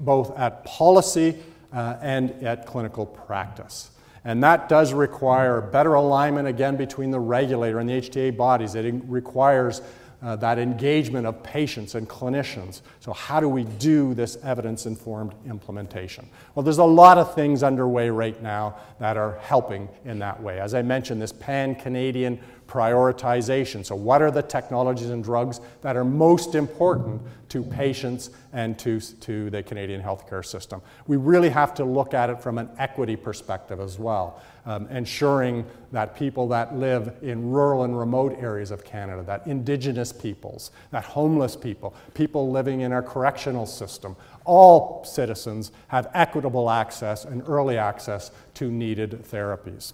both 0.00 0.36
at 0.36 0.64
policy 0.64 1.38
uh, 1.72 1.96
and 2.00 2.30
at 2.42 2.66
clinical 2.66 3.06
practice. 3.06 3.90
And 4.24 4.42
that 4.42 4.68
does 4.68 4.92
require 4.92 5.60
better 5.60 5.94
alignment 5.94 6.46
again 6.46 6.76
between 6.76 7.10
the 7.10 7.20
regulator 7.20 7.78
and 7.78 7.88
the 7.88 8.00
HTA 8.00 8.36
bodies. 8.36 8.74
It 8.74 8.94
requires 9.06 9.80
uh, 10.22 10.36
that 10.36 10.58
engagement 10.58 11.26
of 11.26 11.42
patients 11.42 11.94
and 11.94 12.08
clinicians. 12.08 12.82
So, 13.00 13.12
how 13.12 13.40
do 13.40 13.48
we 13.48 13.64
do 13.64 14.14
this 14.14 14.36
evidence 14.42 14.86
informed 14.86 15.34
implementation? 15.46 16.28
Well, 16.54 16.62
there's 16.62 16.78
a 16.78 16.84
lot 16.84 17.18
of 17.18 17.34
things 17.34 17.62
underway 17.62 18.10
right 18.10 18.40
now 18.42 18.76
that 18.98 19.16
are 19.16 19.38
helping 19.38 19.88
in 20.04 20.18
that 20.18 20.42
way. 20.42 20.60
As 20.60 20.74
I 20.74 20.82
mentioned, 20.82 21.22
this 21.22 21.32
pan 21.32 21.74
Canadian 21.74 22.38
prioritization. 22.70 23.84
So, 23.84 23.96
what 23.96 24.22
are 24.22 24.30
the 24.30 24.42
technologies 24.42 25.10
and 25.10 25.24
drugs 25.24 25.60
that 25.82 25.96
are 25.96 26.04
most 26.04 26.54
important 26.54 27.20
to 27.48 27.64
patients 27.64 28.30
and 28.52 28.78
to, 28.78 29.00
to 29.00 29.50
the 29.50 29.62
Canadian 29.62 30.00
healthcare 30.00 30.44
system? 30.44 30.80
We 31.08 31.16
really 31.16 31.48
have 31.48 31.74
to 31.74 31.84
look 31.84 32.14
at 32.14 32.30
it 32.30 32.40
from 32.40 32.58
an 32.58 32.70
equity 32.78 33.16
perspective 33.16 33.80
as 33.80 33.98
well, 33.98 34.40
um, 34.66 34.86
ensuring 34.86 35.66
that 35.90 36.14
people 36.14 36.46
that 36.48 36.76
live 36.76 37.12
in 37.22 37.50
rural 37.50 37.82
and 37.82 37.98
remote 37.98 38.38
areas 38.40 38.70
of 38.70 38.84
Canada, 38.84 39.24
that 39.24 39.46
Indigenous 39.48 40.12
peoples, 40.12 40.70
that 40.92 41.02
homeless 41.02 41.56
people, 41.56 41.92
people 42.14 42.52
living 42.52 42.82
in 42.82 42.92
our 42.92 43.02
correctional 43.02 43.66
system, 43.66 44.14
all 44.44 45.04
citizens 45.04 45.72
have 45.88 46.08
equitable 46.14 46.70
access 46.70 47.24
and 47.24 47.42
early 47.48 47.76
access 47.76 48.30
to 48.54 48.70
needed 48.70 49.10
therapies. 49.24 49.92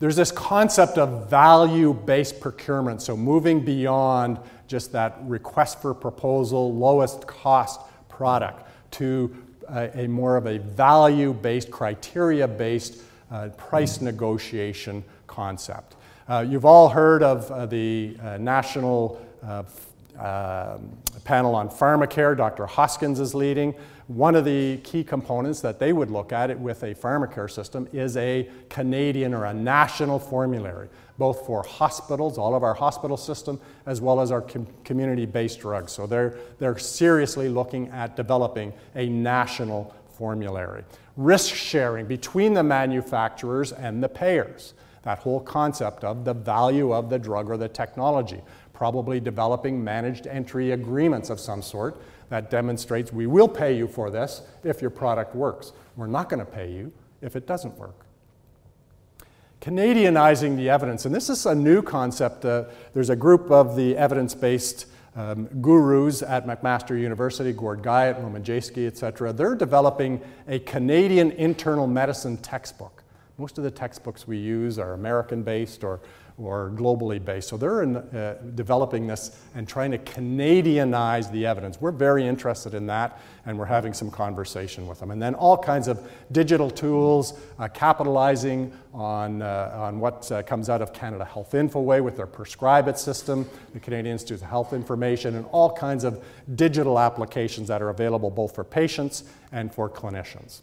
There's 0.00 0.16
this 0.16 0.30
concept 0.30 0.96
of 0.96 1.28
value 1.28 1.92
based 1.92 2.40
procurement, 2.40 3.02
so 3.02 3.16
moving 3.16 3.64
beyond 3.64 4.38
just 4.68 4.92
that 4.92 5.18
request 5.22 5.82
for 5.82 5.92
proposal, 5.92 6.72
lowest 6.74 7.26
cost 7.26 7.80
product 8.08 8.68
to 8.92 9.34
a, 9.68 10.04
a 10.04 10.08
more 10.08 10.36
of 10.36 10.46
a 10.46 10.58
value 10.58 11.32
based, 11.32 11.70
criteria 11.70 12.46
based 12.46 13.02
uh, 13.30 13.48
price 13.56 14.00
negotiation 14.00 15.02
concept. 15.26 15.96
Uh, 16.28 16.44
you've 16.48 16.64
all 16.64 16.88
heard 16.88 17.22
of 17.22 17.50
uh, 17.50 17.66
the 17.66 18.16
uh, 18.22 18.36
National 18.36 19.20
uh, 19.44 19.62
um, 20.18 20.96
Panel 21.24 21.54
on 21.54 21.68
Pharmacare, 21.68 22.36
Dr. 22.36 22.66
Hoskins 22.66 23.20
is 23.20 23.34
leading. 23.34 23.74
One 24.08 24.34
of 24.34 24.46
the 24.46 24.78
key 24.78 25.04
components 25.04 25.60
that 25.60 25.78
they 25.78 25.92
would 25.92 26.10
look 26.10 26.32
at 26.32 26.50
it 26.50 26.58
with 26.58 26.82
a 26.82 26.94
pharmacare 26.94 27.50
system 27.50 27.86
is 27.92 28.16
a 28.16 28.48
Canadian 28.70 29.34
or 29.34 29.44
a 29.44 29.52
national 29.52 30.18
formulary, 30.18 30.88
both 31.18 31.44
for 31.44 31.62
hospitals, 31.62 32.38
all 32.38 32.54
of 32.54 32.62
our 32.62 32.72
hospital 32.72 33.18
system, 33.18 33.60
as 33.84 34.00
well 34.00 34.22
as 34.22 34.32
our 34.32 34.40
com 34.40 34.66
community-based 34.82 35.60
drugs. 35.60 35.92
So 35.92 36.06
they're, 36.06 36.38
they're 36.58 36.78
seriously 36.78 37.50
looking 37.50 37.88
at 37.88 38.16
developing 38.16 38.72
a 38.94 39.06
national 39.10 39.94
formulary. 40.16 40.84
Risk 41.18 41.54
sharing 41.54 42.06
between 42.06 42.54
the 42.54 42.62
manufacturers 42.62 43.72
and 43.72 44.02
the 44.02 44.08
payers. 44.08 44.72
That 45.02 45.18
whole 45.18 45.40
concept 45.40 46.02
of 46.02 46.24
the 46.24 46.32
value 46.32 46.94
of 46.94 47.10
the 47.10 47.18
drug 47.18 47.50
or 47.50 47.58
the 47.58 47.68
technology. 47.68 48.40
Probably 48.72 49.20
developing 49.20 49.84
managed 49.84 50.26
entry 50.26 50.70
agreements 50.70 51.28
of 51.28 51.38
some 51.38 51.60
sort 51.60 52.00
that 52.28 52.50
demonstrates 52.50 53.12
we 53.12 53.26
will 53.26 53.48
pay 53.48 53.76
you 53.76 53.88
for 53.88 54.10
this 54.10 54.42
if 54.64 54.80
your 54.80 54.90
product 54.90 55.34
works. 55.34 55.72
We're 55.96 56.06
not 56.06 56.28
going 56.28 56.44
to 56.44 56.50
pay 56.50 56.70
you 56.70 56.92
if 57.22 57.36
it 57.36 57.46
doesn't 57.46 57.76
work. 57.78 58.04
Canadianizing 59.60 60.56
the 60.56 60.70
evidence, 60.70 61.04
and 61.04 61.14
this 61.14 61.28
is 61.28 61.44
a 61.46 61.54
new 61.54 61.82
concept. 61.82 62.44
Uh, 62.44 62.64
there's 62.94 63.10
a 63.10 63.16
group 63.16 63.50
of 63.50 63.74
the 63.74 63.96
evidence 63.96 64.34
based 64.34 64.86
um, 65.16 65.48
gurus 65.60 66.22
at 66.22 66.46
McMaster 66.46 67.00
University, 67.00 67.52
Gord 67.52 67.82
Guyatt, 67.82 68.22
Roman 68.22 68.44
Jaeschke, 68.44 68.86
et 68.86 68.96
cetera. 68.96 69.32
They're 69.32 69.56
developing 69.56 70.20
a 70.46 70.60
Canadian 70.60 71.32
internal 71.32 71.88
medicine 71.88 72.36
textbook. 72.36 73.02
Most 73.36 73.58
of 73.58 73.64
the 73.64 73.70
textbooks 73.70 74.28
we 74.28 74.36
use 74.36 74.78
are 74.78 74.92
American 74.92 75.42
based 75.42 75.82
or 75.82 76.00
or 76.40 76.70
globally 76.74 77.22
based. 77.22 77.48
So 77.48 77.56
they're 77.56 77.82
in, 77.82 77.96
uh, 77.96 78.38
developing 78.54 79.06
this 79.06 79.36
and 79.54 79.66
trying 79.66 79.90
to 79.90 79.98
Canadianize 79.98 81.30
the 81.32 81.46
evidence. 81.46 81.80
We're 81.80 81.90
very 81.90 82.26
interested 82.26 82.74
in 82.74 82.86
that, 82.86 83.20
and 83.44 83.58
we're 83.58 83.64
having 83.64 83.92
some 83.92 84.10
conversation 84.10 84.86
with 84.86 85.00
them. 85.00 85.10
And 85.10 85.20
then 85.20 85.34
all 85.34 85.58
kinds 85.58 85.88
of 85.88 86.00
digital 86.30 86.70
tools, 86.70 87.38
uh, 87.58 87.68
capitalizing 87.68 88.72
on, 88.94 89.42
uh, 89.42 89.72
on 89.74 89.98
what 89.98 90.30
uh, 90.30 90.42
comes 90.44 90.70
out 90.70 90.80
of 90.80 90.92
Canada 90.92 91.24
Health 91.24 91.52
Infoway 91.52 92.02
with 92.02 92.16
their 92.16 92.26
PrescribeIT 92.26 92.98
system, 92.98 93.48
the 93.72 93.80
Canadian 93.80 94.12
Institute 94.12 94.40
of 94.40 94.48
Health 94.48 94.72
Information, 94.72 95.34
and 95.34 95.46
all 95.50 95.72
kinds 95.72 96.04
of 96.04 96.22
digital 96.54 96.98
applications 96.98 97.66
that 97.68 97.82
are 97.82 97.90
available 97.90 98.30
both 98.30 98.54
for 98.54 98.64
patients 98.64 99.24
and 99.50 99.74
for 99.74 99.90
clinicians. 99.90 100.60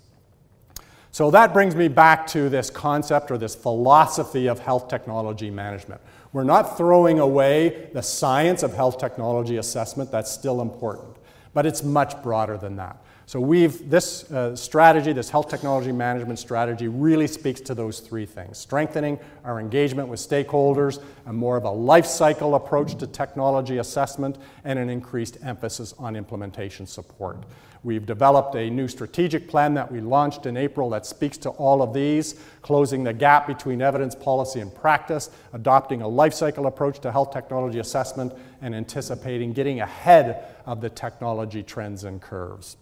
So 1.16 1.32
that 1.32 1.54
brings 1.54 1.78
me 1.78 1.88
back 1.88 2.28
to 2.28 2.50
this 2.50 2.70
concept 2.70 3.32
or 3.32 3.38
this 3.38 3.56
philosophy 3.56 4.48
of 4.48 4.60
health 4.60 4.90
technology 4.90 5.50
management. 5.50 6.02
We're 6.34 6.44
not 6.44 6.76
throwing 6.76 7.20
away 7.20 7.88
the 7.94 8.02
science 8.02 8.64
of 8.64 8.74
health 8.74 8.98
technology 8.98 9.56
assessment, 9.56 10.12
that's 10.12 10.30
still 10.30 10.60
important, 10.60 11.16
but 11.54 11.66
it's 11.66 11.84
much 11.84 12.22
broader 12.22 12.58
than 12.58 12.76
that. 12.76 12.98
So 13.28 13.40
we've, 13.40 13.90
this 13.90 14.32
uh, 14.32 14.56
strategy, 14.56 15.12
this 15.12 15.32
health 15.32 15.50
technology 15.50 15.92
management 15.92 16.38
strategy 16.38 16.88
really 16.88 17.26
speaks 17.26 17.60
to 17.62 17.74
those 17.74 18.00
three 18.00 18.26
things. 18.28 18.60
Strengthening 18.60 19.18
our 19.44 19.60
engagement 19.60 20.10
with 20.10 20.20
stakeholders, 20.20 21.02
a 21.26 21.34
more 21.34 21.58
of 21.58 21.64
a 21.64 21.72
life 21.72 22.06
cycle 22.06 22.54
approach 22.54 22.96
to 23.00 23.08
technology 23.08 23.80
assessment, 23.80 24.38
and 24.64 24.78
an 24.78 24.92
increased 24.92 25.40
emphasis 25.44 25.96
on 25.98 26.16
implementation 26.16 26.86
support. 26.86 27.38
We've 27.84 28.06
developed 28.06 28.56
a 28.56 28.70
new 28.70 28.88
strategic 28.88 29.48
plan 29.48 29.74
that 29.74 29.92
we 29.92 30.02
launched 30.02 30.46
in 30.46 30.56
April 30.56 30.92
that 30.92 31.08
speaks 31.08 31.38
to 31.40 31.50
all 31.52 31.82
of 31.82 31.94
these, 31.94 32.40
closing 32.62 33.04
the 33.04 33.14
gap 33.14 33.48
between 33.48 33.82
evidence, 33.82 34.14
policy, 34.14 34.60
and 34.60 34.74
practice, 34.74 35.32
adopting 35.54 36.04
a 36.04 36.08
life 36.08 36.34
cycle 36.36 36.68
approach 36.68 37.00
to 37.00 37.12
health 37.12 37.32
technology 37.32 37.80
assessment, 37.80 38.34
and 38.62 38.76
anticipating 38.76 39.52
getting 39.52 39.82
ahead 39.82 40.46
of 40.68 40.80
the 40.80 40.90
technology 40.90 41.64
trends 41.64 42.04
and 42.04 42.22
curves. 42.22 42.78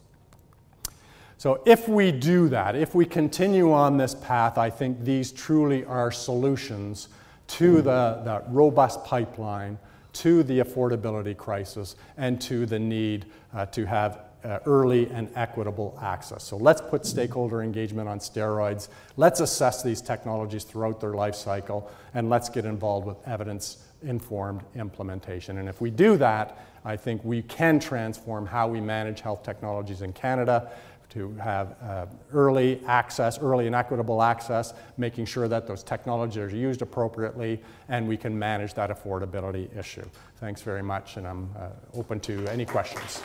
So, 1.44 1.62
if 1.66 1.90
we 1.90 2.14
do 2.14 2.48
that, 2.48 2.74
if 2.74 2.96
we 2.96 3.06
continue 3.06 3.74
on 3.74 3.98
this 3.98 4.16
path, 4.16 4.58
I 4.58 4.70
think 4.70 5.04
these 5.04 5.30
truly 5.30 5.84
are 5.84 6.10
solutions 6.10 7.10
to 7.48 7.82
the, 7.82 8.22
the 8.24 8.44
robust 8.48 9.04
pipeline, 9.04 9.78
to 10.14 10.44
the 10.44 10.60
affordability 10.60 11.36
crisis, 11.36 11.98
and 12.16 12.40
to 12.44 12.66
the 12.66 12.80
need 12.80 13.26
uh, 13.54 13.66
to 13.66 13.86
have 13.86 14.22
uh, 14.46 14.60
early 14.66 15.10
and 15.10 15.30
equitable 15.36 16.00
access. 16.02 16.46
So 16.46 16.56
let's 16.56 16.80
put 16.80 17.06
stakeholder 17.06 17.62
engagement 17.62 18.08
on 18.08 18.20
steroids. 18.20 18.88
Let's 19.18 19.42
assess 19.42 19.84
these 19.84 20.02
technologies 20.02 20.64
throughout 20.64 21.02
their 21.02 21.14
life 21.14 21.36
cycle, 21.36 21.92
and 22.14 22.30
let's 22.30 22.48
get 22.48 22.64
involved 22.64 23.06
with 23.06 23.18
evidence 23.28 23.84
informed 24.02 24.62
implementation. 24.76 25.58
And 25.58 25.68
if 25.68 25.82
we 25.82 25.90
do 25.90 26.16
that, 26.18 26.58
I 26.86 26.98
think 26.98 27.24
we 27.24 27.42
can 27.42 27.80
transform 27.80 28.46
how 28.46 28.68
we 28.68 28.82
manage 28.82 29.22
health 29.22 29.44
technologies 29.44 30.02
in 30.02 30.12
Canada 30.14 30.72
to 31.14 31.34
have 31.36 31.76
uh, 31.82 32.06
early 32.34 32.82
access, 32.88 33.40
early 33.40 33.68
and 33.68 33.76
equitable 33.76 34.22
access, 34.22 34.74
making 34.98 35.26
sure 35.26 35.48
that 35.48 35.68
those 35.68 35.84
technologies 35.84 36.38
are 36.38 36.50
used 36.50 36.82
appropriately, 36.82 37.62
and 37.90 38.08
we 38.08 38.18
can 38.18 38.38
manage 38.38 38.74
that 38.74 38.90
affordability 38.90 39.76
issue. 39.78 40.06
Thanks 40.38 40.62
very 40.62 40.84
much, 40.84 41.18
and 41.18 41.28
I'm 41.28 41.50
uh, 41.58 41.70
open 41.94 42.20
to 42.22 42.48
any 42.48 42.66
questions. 42.66 43.22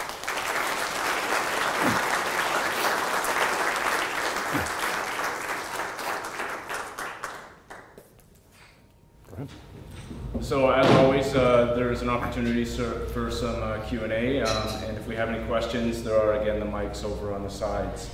So 10.40 10.70
as 10.70 10.88
always, 10.92 11.34
uh, 11.34 11.74
there's 11.74 12.02
an 12.02 12.08
opportunity 12.08 12.64
for 12.64 13.30
some 13.30 13.60
uh, 13.62 13.78
Q&A, 13.88 14.40
um, 14.42 14.84
and 14.84 14.96
if 14.96 15.06
we 15.06 15.16
have 15.16 15.28
any 15.28 15.44
questions, 15.46 16.04
there 16.04 16.16
are 16.16 16.40
again 16.40 16.60
the 16.60 16.66
mics 16.66 17.04
over 17.04 17.34
on 17.34 17.42
the 17.42 17.50
sides. 17.50 18.08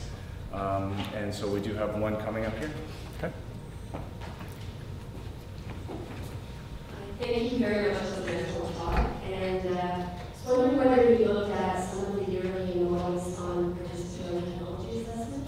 Um, 0.52 0.96
and 1.14 1.34
so 1.34 1.46
we 1.46 1.60
do 1.60 1.74
have 1.74 1.96
one 1.96 2.16
coming 2.16 2.46
up 2.46 2.56
here. 2.58 2.70
Okay. 3.18 3.32
Thank 7.20 7.52
you 7.52 7.58
very 7.58 7.92
much 7.92 8.02
for 8.02 8.20
the 8.20 8.32
wonderful 8.32 8.70
talk. 8.78 9.06
And 9.30 9.66
uh, 9.76 10.06
I 10.46 10.48
was 10.48 10.58
wondering 10.58 10.78
whether 10.78 11.12
you 11.12 11.26
looked 11.26 11.52
at 11.52 11.84
some 11.84 12.04
of 12.04 12.26
the 12.26 12.32
yearly 12.32 12.72
enrollments 12.72 13.38
on 13.38 13.74
participatory 13.74 14.44
technology 14.44 15.00
assessment. 15.02 15.46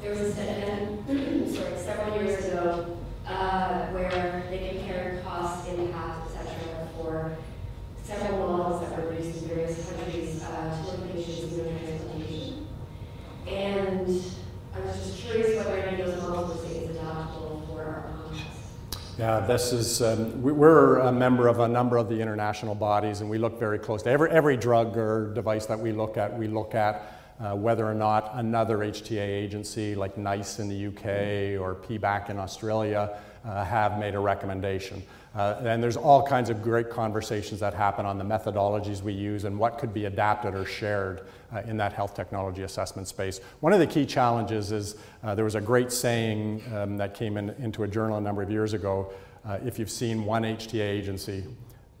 There 0.00 0.10
was 0.10 0.20
a 0.20 0.32
study, 0.32 1.56
sorry, 1.56 1.78
several 1.78 2.22
years 2.22 2.44
ago 2.44 2.96
uh, 3.26 3.86
where 3.88 4.44
they 4.50 4.76
compared 4.76 5.24
cost, 5.24 5.68
impact, 5.68 6.30
et 6.30 6.44
cetera, 6.44 6.88
for 6.96 7.36
several 8.02 8.38
models 8.38 8.80
that 8.82 8.96
were 8.96 9.12
produced 9.12 9.42
in 9.42 9.48
various 9.48 9.90
countries 9.90 10.42
uh, 10.42 10.76
to 10.76 10.90
look 10.90 11.00
at 11.00 11.14
patients 11.14 11.56
in 11.56 11.78
transplantation. 11.78 12.66
And 13.46 14.22
I 14.74 14.80
was 14.80 14.96
just 14.96 15.22
curious 15.22 15.56
whether 15.56 15.76
any 15.78 16.02
of 16.02 16.08
those 16.08 16.22
models 16.22 16.56
were 16.56 16.68
seen 16.68 16.84
as 16.84 16.96
adaptable 16.96 17.62
for 17.68 17.82
our 17.82 18.02
context. 18.02 19.18
Yeah, 19.18 19.41
this 19.52 19.70
is, 19.70 20.00
um, 20.00 20.40
we're 20.40 20.96
a 21.00 21.12
member 21.12 21.46
of 21.46 21.60
a 21.60 21.68
number 21.68 21.98
of 21.98 22.08
the 22.08 22.18
international 22.18 22.74
bodies, 22.74 23.20
and 23.20 23.28
we 23.28 23.36
look 23.36 23.58
very 23.58 23.78
closely. 23.78 24.10
Every, 24.10 24.30
every 24.30 24.56
drug 24.56 24.96
or 24.96 25.30
device 25.34 25.66
that 25.66 25.78
we 25.78 25.92
look 25.92 26.16
at, 26.16 26.36
we 26.38 26.48
look 26.48 26.74
at 26.74 27.18
uh, 27.38 27.54
whether 27.54 27.86
or 27.86 27.92
not 27.92 28.30
another 28.34 28.78
HTA 28.78 29.18
agency 29.18 29.94
like 29.94 30.16
NICE 30.16 30.60
in 30.60 30.68
the 30.70 30.86
UK 30.86 31.60
or 31.60 31.74
PBAC 31.74 32.30
in 32.30 32.38
Australia 32.38 33.18
uh, 33.44 33.64
have 33.64 33.98
made 33.98 34.14
a 34.14 34.18
recommendation. 34.18 35.02
Uh, 35.34 35.56
and 35.64 35.82
there's 35.82 35.96
all 35.96 36.26
kinds 36.26 36.48
of 36.48 36.62
great 36.62 36.88
conversations 36.88 37.60
that 37.60 37.74
happen 37.74 38.06
on 38.06 38.16
the 38.16 38.24
methodologies 38.24 39.02
we 39.02 39.12
use 39.12 39.44
and 39.44 39.58
what 39.58 39.78
could 39.78 39.92
be 39.92 40.06
adapted 40.06 40.54
or 40.54 40.64
shared 40.64 41.26
uh, 41.54 41.60
in 41.66 41.76
that 41.76 41.92
health 41.92 42.14
technology 42.14 42.62
assessment 42.62 43.06
space. 43.06 43.40
One 43.60 43.74
of 43.74 43.80
the 43.80 43.86
key 43.86 44.06
challenges 44.06 44.72
is 44.72 44.96
uh, 45.22 45.34
there 45.34 45.44
was 45.44 45.56
a 45.56 45.60
great 45.60 45.92
saying 45.92 46.62
um, 46.74 46.96
that 46.96 47.14
came 47.14 47.36
in, 47.36 47.50
into 47.58 47.82
a 47.82 47.88
journal 47.88 48.16
a 48.16 48.20
number 48.20 48.42
of 48.42 48.50
years 48.50 48.72
ago. 48.72 49.12
Uh, 49.44 49.58
if 49.64 49.78
you've 49.78 49.90
seen 49.90 50.24
one 50.24 50.44
HTA 50.44 50.80
agency, 50.80 51.44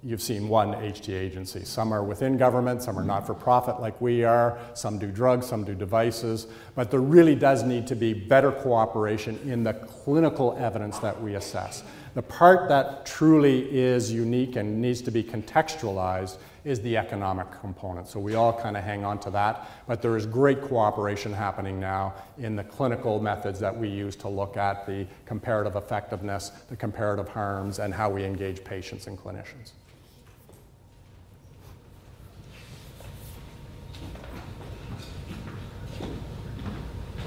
you've 0.02 0.22
seen 0.22 0.48
one 0.48 0.72
HTA 0.72 1.14
agency. 1.14 1.64
Some 1.64 1.92
are 1.92 2.02
within 2.02 2.36
government, 2.36 2.82
some 2.82 2.98
are 2.98 3.04
not 3.04 3.26
for 3.26 3.34
profit 3.34 3.80
like 3.80 4.00
we 4.00 4.24
are, 4.24 4.58
some 4.74 4.98
do 4.98 5.08
drugs, 5.08 5.46
some 5.46 5.64
do 5.64 5.74
devices, 5.74 6.46
but 6.74 6.90
there 6.90 7.00
really 7.00 7.34
does 7.34 7.62
need 7.62 7.86
to 7.88 7.96
be 7.96 8.12
better 8.12 8.52
cooperation 8.52 9.38
in 9.44 9.64
the 9.64 9.74
clinical 9.74 10.56
evidence 10.58 10.98
that 10.98 11.20
we 11.20 11.34
assess. 11.34 11.82
The 12.14 12.22
part 12.22 12.68
that 12.68 13.06
truly 13.06 13.68
is 13.72 14.12
unique 14.12 14.56
and 14.56 14.80
needs 14.80 15.00
to 15.02 15.10
be 15.10 15.24
contextualized 15.24 16.38
is 16.64 16.80
the 16.80 16.96
economic 16.96 17.50
component. 17.60 18.06
So 18.06 18.20
we 18.20 18.34
all 18.34 18.52
kind 18.52 18.76
of 18.76 18.84
hang 18.84 19.04
on 19.04 19.18
to 19.20 19.30
that, 19.30 19.68
but 19.86 20.00
there 20.00 20.16
is 20.16 20.26
great 20.26 20.62
cooperation 20.62 21.32
happening 21.32 21.80
now 21.80 22.14
in 22.38 22.54
the 22.54 22.64
clinical 22.64 23.20
methods 23.20 23.58
that 23.60 23.76
we 23.76 23.88
use 23.88 24.14
to 24.16 24.28
look 24.28 24.56
at 24.56 24.86
the 24.86 25.06
comparative 25.26 25.76
effectiveness, 25.76 26.50
the 26.68 26.76
comparative 26.76 27.28
harms, 27.28 27.78
and 27.78 27.92
how 27.92 28.08
we 28.08 28.24
engage 28.24 28.62
patients 28.64 29.06
and 29.06 29.18
clinicians. 29.18 29.72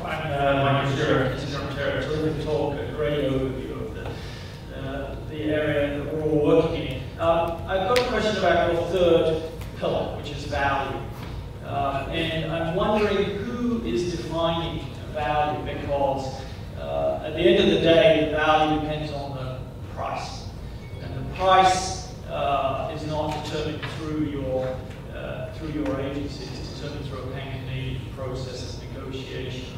Uh, 0.04 0.96
Stewart, 0.96 1.40
Interim 1.40 1.76
Territorial 1.76 2.46
Talk, 2.46 2.80
a 2.80 2.92
great 2.96 3.32
overview 3.32 3.72
of 3.72 3.96
the, 3.96 4.78
uh, 4.78 5.16
the 5.30 5.44
area 5.46 6.04
that 6.04 6.14
we're 6.14 6.22
all 6.24 6.46
working 6.46 6.88
in. 6.88 7.20
Um, 7.20 7.64
I've 7.68 7.88
got 7.88 8.00
a 8.00 8.04
question 8.10 8.38
about 8.38 8.74
your 8.74 8.85
third 8.96 9.52
pillar, 9.78 10.16
which 10.18 10.32
is 10.32 10.46
value. 10.46 10.98
Uh, 11.66 12.08
and 12.12 12.52
I'm 12.52 12.76
wondering 12.76 13.26
who 13.40 13.84
is 13.84 14.16
defining 14.16 14.86
value 15.14 15.78
because 15.78 16.42
uh, 16.80 17.24
at 17.26 17.34
the 17.34 17.40
end 17.40 17.64
of 17.64 17.76
the 17.76 17.82
day, 17.82 18.30
value 18.32 18.80
depends 18.80 19.12
on 19.12 19.36
the 19.36 19.60
price. 19.94 20.46
And 21.02 21.14
the 21.14 21.36
price 21.36 22.14
uh, 22.30 22.94
is 22.96 23.06
not 23.08 23.44
determined 23.44 23.82
through 23.98 24.26
your, 24.28 24.78
uh, 25.14 25.52
through 25.54 25.70
your 25.70 26.00
agency, 26.00 26.46
it's 26.46 26.80
determined 26.80 27.06
through 27.08 27.20
a 27.20 27.32
pan-Canadian 27.32 28.02
process 28.16 28.78
of 28.78 28.94
negotiation. 28.94 29.78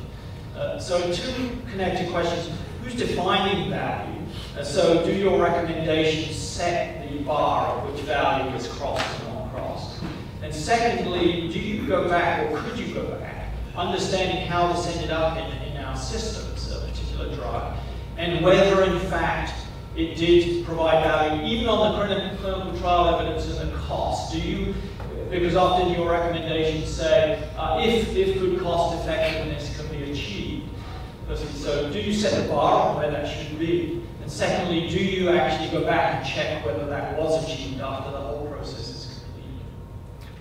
Uh, 0.55 0.77
so 0.77 1.11
two 1.11 1.57
connected 1.71 2.11
questions. 2.11 2.55
Who's 2.83 2.95
defining 2.95 3.71
value? 3.71 4.21
Uh, 4.55 4.63
so 4.63 5.03
do 5.03 5.11
your 5.11 5.41
recommendations 5.41 6.35
set 6.35 6.96
bar 7.25 7.85
which 7.87 8.01
value 8.01 8.55
is 8.55 8.67
crossed 8.67 9.19
and 9.19 9.33
not 9.33 9.53
crossed? 9.53 10.01
And 10.41 10.53
secondly, 10.53 11.49
do 11.49 11.59
you 11.59 11.87
go 11.87 12.07
back 12.07 12.51
or 12.51 12.59
could 12.59 12.77
you 12.77 12.93
go 12.93 13.05
back, 13.19 13.53
understanding 13.75 14.47
how 14.47 14.73
this 14.73 14.87
ended 14.95 15.11
up 15.11 15.37
in, 15.37 15.71
in 15.71 15.77
our 15.83 15.95
systems, 15.95 16.71
a 16.71 16.79
particular 16.79 17.33
drug, 17.35 17.77
and 18.17 18.43
whether 18.43 18.83
in 18.83 18.99
fact 19.09 19.53
it 19.95 20.15
did 20.15 20.63
provide 20.65 21.03
value, 21.03 21.43
even 21.43 21.67
on 21.67 21.91
the 21.91 22.37
clinical 22.37 22.77
trial 22.79 23.19
evidence 23.19 23.47
and 23.57 23.71
the 23.71 23.77
cost. 23.77 24.31
Do 24.31 24.39
you, 24.39 24.75
because 25.29 25.55
often 25.55 25.91
your 25.91 26.11
recommendations 26.11 26.89
say, 26.89 27.49
uh, 27.57 27.81
if, 27.83 28.15
if 28.15 28.39
good 28.39 28.59
cost 28.59 29.03
effectiveness 29.03 29.75
can 29.75 29.87
be 29.89 30.11
achieved. 30.11 30.69
so 31.55 31.91
do 31.91 31.99
you 31.99 32.13
set 32.13 32.41
the 32.41 32.47
bar 32.47 32.89
on 32.89 32.97
where 32.97 33.11
that 33.11 33.25
should 33.25 33.57
be? 33.57 34.03
Secondly, 34.27 34.89
do 34.89 34.99
you 34.99 35.29
actually 35.29 35.69
go 35.69 35.85
back 35.85 36.15
and 36.15 36.27
check 36.27 36.65
whether 36.65 36.85
that 36.87 37.17
was 37.17 37.45
achieved 37.45 37.79
after 37.79 38.11
the 38.11 38.17
whole 38.17 38.45
process 38.47 38.89
is 38.89 39.23
complete? 39.23 39.61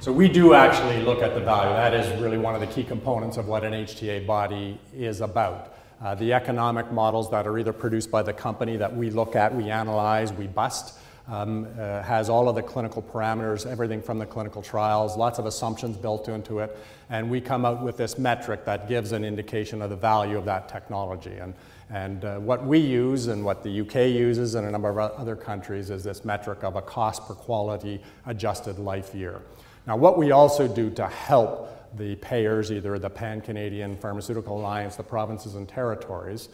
So 0.00 0.12
we 0.12 0.28
do 0.28 0.54
actually 0.54 1.02
look 1.02 1.22
at 1.22 1.34
the 1.34 1.40
value. 1.40 1.70
That 1.70 1.94
is 1.94 2.20
really 2.20 2.36
one 2.36 2.54
of 2.56 2.60
the 2.60 2.66
key 2.66 2.82
components 2.82 3.36
of 3.36 3.46
what 3.46 3.62
an 3.62 3.72
HTA 3.72 4.26
body 4.26 4.80
is 4.92 5.20
about. 5.20 5.74
Uh, 6.02 6.16
the 6.16 6.32
economic 6.32 6.90
models 6.90 7.30
that 7.30 7.46
are 7.46 7.58
either 7.58 7.72
produced 7.72 8.10
by 8.10 8.22
the 8.22 8.32
company 8.32 8.76
that 8.76 8.94
we 8.94 9.08
look 9.08 9.36
at, 9.36 9.54
we 9.54 9.70
analyze, 9.70 10.32
we 10.32 10.48
bust, 10.48 10.98
um, 11.28 11.66
uh, 11.78 12.02
has 12.02 12.28
all 12.28 12.48
of 12.48 12.54
the 12.54 12.62
clinical 12.62 13.02
parameters, 13.02 13.66
everything 13.66 14.00
from 14.00 14.18
the 14.18 14.26
clinical 14.26 14.62
trials, 14.62 15.16
lots 15.16 15.38
of 15.38 15.46
assumptions 15.46 15.96
built 15.96 16.28
into 16.28 16.60
it, 16.60 16.76
and 17.10 17.28
we 17.28 17.40
come 17.40 17.64
out 17.64 17.82
with 17.82 17.96
this 17.96 18.18
metric 18.18 18.64
that 18.64 18.88
gives 18.88 19.12
an 19.12 19.24
indication 19.24 19.82
of 19.82 19.90
the 19.90 19.96
value 19.96 20.38
of 20.38 20.44
that 20.44 20.68
technology. 20.68 21.36
And, 21.38 21.54
and 21.90 22.24
uh, 22.24 22.38
what 22.38 22.64
we 22.64 22.78
use 22.78 23.26
and 23.26 23.44
what 23.44 23.62
the 23.62 23.80
UK 23.80 24.10
uses 24.10 24.54
and 24.54 24.66
a 24.66 24.70
number 24.70 24.88
of 24.88 25.12
other 25.12 25.36
countries 25.36 25.90
is 25.90 26.04
this 26.04 26.24
metric 26.24 26.62
of 26.64 26.76
a 26.76 26.82
cost 26.82 27.26
per 27.26 27.34
quality 27.34 28.00
adjusted 28.26 28.78
life 28.78 29.14
year. 29.14 29.42
Now, 29.86 29.96
what 29.96 30.18
we 30.18 30.32
also 30.32 30.66
do 30.66 30.90
to 30.90 31.06
help 31.06 31.72
the 31.96 32.16
payers, 32.16 32.72
either 32.72 32.98
the 32.98 33.10
Pan 33.10 33.40
Canadian 33.40 33.96
Pharmaceutical 33.96 34.58
Alliance, 34.58 34.96
the 34.96 35.02
provinces 35.02 35.54
and 35.54 35.68
territories, 35.68 36.48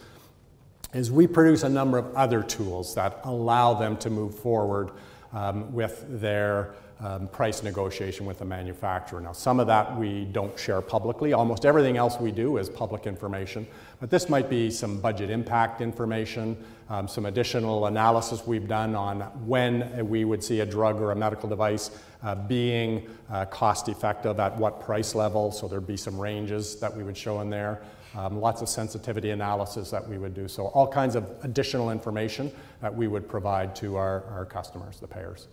is 0.93 1.11
we 1.11 1.27
produce 1.27 1.63
a 1.63 1.69
number 1.69 1.97
of 1.97 2.13
other 2.15 2.43
tools 2.43 2.95
that 2.95 3.19
allow 3.23 3.73
them 3.73 3.97
to 3.97 4.09
move 4.09 4.35
forward 4.35 4.91
um, 5.33 5.73
with 5.73 6.05
their 6.21 6.75
um, 6.99 7.27
price 7.27 7.63
negotiation 7.63 8.25
with 8.25 8.39
the 8.39 8.45
manufacturer. 8.45 9.19
Now, 9.19 9.33
some 9.33 9.59
of 9.59 9.67
that 9.67 9.97
we 9.97 10.25
don't 10.25 10.57
share 10.57 10.79
publicly. 10.79 11.33
Almost 11.33 11.65
everything 11.65 11.97
else 11.97 12.17
we 12.19 12.31
do 12.31 12.57
is 12.57 12.69
public 12.69 13.07
information, 13.07 13.67
but 13.99 14.09
this 14.09 14.29
might 14.29 14.49
be 14.49 14.69
some 14.69 14.99
budget 14.99 15.29
impact 15.29 15.81
information, 15.81 16.55
um, 16.89 17.07
some 17.07 17.25
additional 17.25 17.87
analysis 17.87 18.45
we've 18.47 18.67
done 18.67 18.95
on 18.95 19.21
when 19.45 20.07
we 20.07 20.23
would 20.23 20.43
see 20.43 20.61
a 20.61 20.65
drug 20.65 21.01
or 21.01 21.11
a 21.11 21.15
medical 21.15 21.49
device 21.49 21.91
uh, 22.21 22.35
being 22.35 23.09
uh, 23.29 23.45
cost 23.45 23.89
effective 23.89 24.39
at 24.39 24.55
what 24.57 24.79
price 24.79 25.13
level. 25.13 25.51
So 25.51 25.67
there'd 25.67 25.87
be 25.87 25.97
some 25.97 26.17
ranges 26.17 26.79
that 26.79 26.95
we 26.95 27.03
would 27.03 27.17
show 27.17 27.41
in 27.41 27.49
there 27.49 27.81
um, 28.15 28.39
lots 28.39 28.61
of 28.61 28.69
sensitivity 28.69 29.31
analysis 29.31 29.89
that 29.91 30.07
we 30.07 30.17
would 30.17 30.33
do. 30.33 30.47
So 30.47 30.67
all 30.67 30.87
kinds 30.87 31.15
of 31.15 31.29
additional 31.43 31.89
information 31.89 32.51
that 32.81 32.93
we 32.93 33.07
would 33.07 33.27
provide 33.27 33.75
to 33.77 33.95
our, 33.95 34.23
our 34.25 34.45
customers, 34.45 34.99
the 34.99 35.07
payers. 35.07 35.47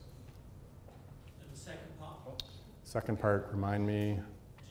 And 1.43 1.53
the 1.53 1.59
second 1.59 1.99
part? 1.99 2.43
Second 2.85 3.21
part, 3.21 3.49
remind 3.53 3.87
me. 3.87 4.19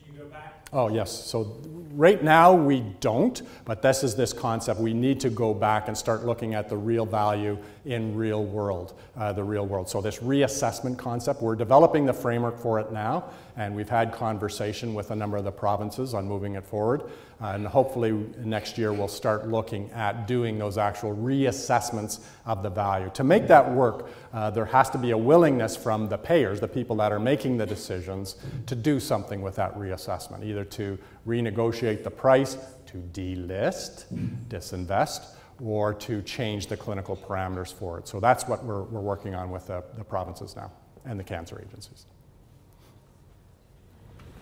Do 0.05 0.13
you 0.13 0.19
go 0.19 0.25
back 0.25 0.59
Oh, 0.71 0.87
yes. 0.87 1.11
So 1.11 1.57
right 1.93 2.23
now 2.23 2.53
we 2.53 2.81
don't, 2.99 3.41
but 3.65 3.81
this 3.81 4.03
is 4.03 4.15
this 4.15 4.33
concept. 4.33 4.79
We 4.79 4.93
need 4.93 5.19
to 5.21 5.29
go 5.31 5.51
back 5.51 5.87
and 5.87 5.97
start 5.97 6.25
looking 6.25 6.53
at 6.53 6.69
the 6.69 6.77
real 6.77 7.07
value 7.07 7.57
in 7.85 8.15
real 8.15 8.45
world, 8.45 8.93
uh, 9.17 9.33
the 9.33 9.43
real 9.43 9.65
world. 9.65 9.89
So 9.89 9.99
this 9.99 10.19
reassessment 10.19 10.97
concept, 10.97 11.41
we're 11.41 11.55
developing 11.55 12.05
the 12.05 12.13
framework 12.13 12.59
for 12.59 12.79
it 12.79 12.91
now, 12.91 13.25
and 13.59 13.75
we've 13.75 13.89
had 13.89 14.13
conversation 14.13 14.93
with 14.93 15.11
a 15.11 15.15
number 15.15 15.35
of 15.35 15.43
the 15.43 15.51
provinces 15.51 16.13
on 16.13 16.25
moving 16.25 16.55
it 16.55 16.65
forward. 16.65 17.03
and 17.41 17.67
hopefully 17.67 18.11
next 18.39 18.77
year 18.77 18.93
we'll 18.93 19.07
start 19.07 19.49
looking 19.49 19.91
at 19.91 20.27
doing 20.27 20.57
those 20.57 20.77
actual 20.77 21.13
reassessments 21.13 22.21
of 22.45 22.63
the 22.63 22.69
value. 22.69 23.11
To 23.15 23.23
make 23.23 23.47
that 23.47 23.69
work, 23.71 24.09
uh, 24.33 24.49
there 24.49 24.65
has 24.65 24.89
to 24.91 24.97
be 24.97 25.11
a 25.11 25.17
willingness 25.17 25.75
from 25.75 26.07
the 26.07 26.17
payers, 26.17 26.61
the 26.61 26.69
people 26.69 26.95
that 26.97 27.11
are 27.11 27.19
making 27.19 27.57
the 27.57 27.65
decisions, 27.65 28.37
to 28.65 28.75
do 28.75 28.97
something 28.97 29.41
with 29.41 29.55
that 29.57 29.75
reassessment, 29.77 30.45
either 30.45 30.63
to 30.63 30.97
renegotiate 31.27 32.03
the 32.05 32.11
price, 32.11 32.57
to 32.85 32.97
delist, 33.11 34.05
disinvest, 34.47 35.35
or 35.61 35.93
to 35.93 36.21
change 36.21 36.67
the 36.67 36.77
clinical 36.77 37.17
parameters 37.17 37.73
for 37.73 37.99
it. 37.99 38.07
So 38.07 38.21
that's 38.21 38.47
what 38.47 38.63
we're, 38.63 38.83
we're 38.83 39.01
working 39.01 39.35
on 39.35 39.51
with 39.51 39.67
the, 39.67 39.83
the 39.97 40.05
provinces 40.05 40.55
now 40.55 40.71
and 41.03 41.19
the 41.19 41.25
cancer 41.25 41.61
agencies. 41.65 42.05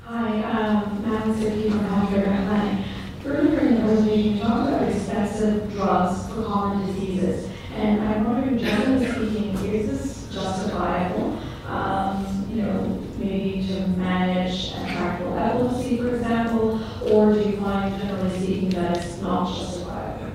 Hi, 0.09 0.41
um, 0.41 1.01
Madam 1.03 1.35
Sirkey 1.35 1.69
from 1.69 1.79
Healthcare 1.81 2.23
Planning. 2.23 2.85
Earlier 3.25 3.59
in 3.59 3.75
the 3.75 3.81
presentation, 3.81 4.35
you 4.35 4.39
talked 4.39 4.69
about 4.69 4.89
expensive 4.89 5.69
drugs 5.73 6.27
for 6.27 6.43
common 6.43 6.87
diseases. 6.87 7.49
And 7.73 8.01
I'm 8.03 8.23
wondering, 8.23 8.57
generally 8.57 9.05
speaking, 9.05 9.53
is 9.65 9.89
this 9.89 10.33
justifiable, 10.33 11.37
um, 11.67 12.47
you 12.49 12.61
know, 12.61 13.03
maybe 13.17 13.67
to 13.67 13.85
manage 13.97 14.71
intractable 14.75 15.37
epilepsy, 15.37 15.97
for 15.97 16.15
example, 16.15 16.79
or 17.11 17.33
do 17.33 17.41
you 17.41 17.57
find, 17.57 18.01
generally 18.01 18.39
speaking, 18.39 18.69
that 18.69 18.95
it's 18.95 19.21
not 19.21 19.53
justifiable? 19.57 20.31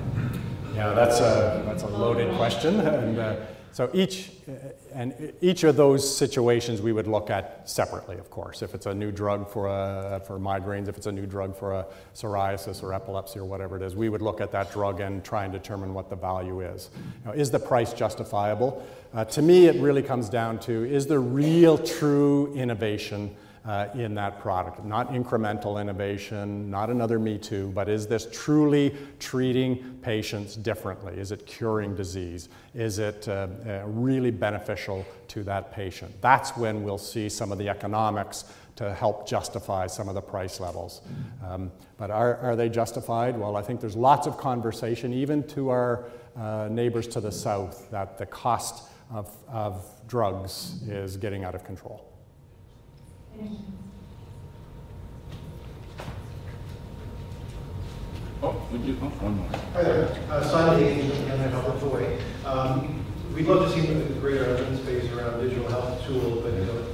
Yeah, 0.75 0.93
that's 0.93 1.19
a, 1.19 1.63
that's 1.65 1.81
a 1.81 1.87
loaded 1.87 2.35
question. 2.35 2.79
And 2.79 3.17
uh, 3.17 3.37
so 3.73 3.89
each, 3.93 4.29
uh, 4.47 4.69
and 4.93 5.33
each 5.41 5.63
of 5.63 5.75
those 5.75 6.17
situations 6.17 6.81
we 6.81 6.93
would 6.93 7.07
look 7.07 7.29
at 7.29 7.67
separately, 7.67 8.17
of 8.17 8.29
course. 8.29 8.61
If 8.61 8.75
it's 8.75 8.85
a 8.85 8.93
new 8.93 9.11
drug 9.11 9.49
for, 9.49 9.67
a, 9.67 10.21
for 10.25 10.39
migraines, 10.39 10.87
if 10.87 10.95
it's 10.95 11.07
a 11.07 11.11
new 11.11 11.25
drug 11.25 11.57
for 11.57 11.73
a 11.73 11.85
psoriasis 12.13 12.83
or 12.83 12.93
epilepsy 12.93 13.39
or 13.39 13.45
whatever 13.45 13.75
it 13.75 13.81
is, 13.81 13.95
we 13.95 14.09
would 14.09 14.21
look 14.21 14.39
at 14.41 14.51
that 14.51 14.71
drug 14.71 14.99
and 14.99 15.23
try 15.23 15.43
and 15.43 15.51
determine 15.51 15.93
what 15.93 16.09
the 16.09 16.15
value 16.15 16.61
is. 16.61 16.91
Now, 17.25 17.31
is 17.31 17.49
the 17.49 17.59
price 17.59 17.93
justifiable? 17.93 18.85
Uh, 19.13 19.25
to 19.25 19.41
me, 19.41 19.65
it 19.65 19.81
really 19.81 20.03
comes 20.03 20.29
down 20.29 20.59
to 20.59 20.85
is 20.85 21.07
there 21.07 21.21
real, 21.21 21.77
true 21.77 22.53
innovation 22.55 23.35
uh, 23.65 23.87
in 23.93 24.13
that 24.15 24.39
product. 24.39 24.83
Not 24.83 25.11
incremental 25.11 25.79
innovation, 25.79 26.69
not 26.69 26.89
another 26.89 27.17
Me 27.17 27.37
Too, 27.37 27.71
but 27.73 27.87
is 27.87 28.07
this 28.07 28.27
truly 28.31 28.95
treating 29.19 29.97
patients 30.01 30.55
differently? 30.55 31.17
Is 31.17 31.31
it 31.31 31.45
curing 31.45 31.95
disease? 31.95 32.49
Is 32.73 32.99
it 32.99 33.27
uh, 33.27 33.47
uh, 33.65 33.83
really 33.85 34.31
beneficial 34.31 35.05
to 35.29 35.43
that 35.43 35.71
patient? 35.71 36.13
That's 36.21 36.55
when 36.57 36.83
we'll 36.83 36.97
see 36.97 37.29
some 37.29 37.51
of 37.51 37.57
the 37.57 37.69
economics 37.69 38.45
to 38.75 38.93
help 38.93 39.27
justify 39.27 39.87
some 39.87 40.09
of 40.09 40.15
the 40.15 40.21
price 40.21 40.59
levels. 40.59 41.01
Um, 41.45 41.71
but 41.97 42.09
are, 42.09 42.37
are 42.37 42.55
they 42.55 42.69
justified? 42.69 43.37
Well, 43.37 43.55
I 43.55 43.61
think 43.61 43.79
there's 43.79 43.95
lots 43.95 44.27
of 44.27 44.37
conversation, 44.37 45.13
even 45.13 45.43
to 45.49 45.69
our 45.69 46.05
uh, 46.35 46.67
neighbors 46.71 47.07
to 47.09 47.21
the 47.21 47.31
south, 47.31 47.89
that 47.91 48.17
the 48.17 48.25
cost 48.25 48.89
of, 49.11 49.35
of 49.47 49.85
drugs 50.07 50.81
is 50.87 51.17
getting 51.17 51.43
out 51.43 51.53
of 51.53 51.63
control. 51.63 52.12
Oh, 58.45 58.67
we 58.71 58.77
do, 58.79 58.97
oh, 59.01 59.05
one 59.23 59.37
more. 59.37 59.47
Hi 59.73 59.83
there, 59.83 60.17
uh, 60.29 60.43
Simon 60.43 60.83
Hayden 60.83 61.09
from 61.09 61.25
Canada 61.25 61.49
Health 61.49 61.81
Infoway. 61.81 62.21
Um, 62.45 63.03
we'd 63.33 63.47
love 63.47 63.65
to 63.65 63.71
see 63.73 63.87
greater 64.19 64.45
evidence 64.45 64.81
base 64.81 65.09
around 65.13 65.41
digital 65.41 65.67
health 65.69 66.05
tools, 66.05 66.43
but 66.43 66.53
you 66.53 66.65
know, 66.65 66.85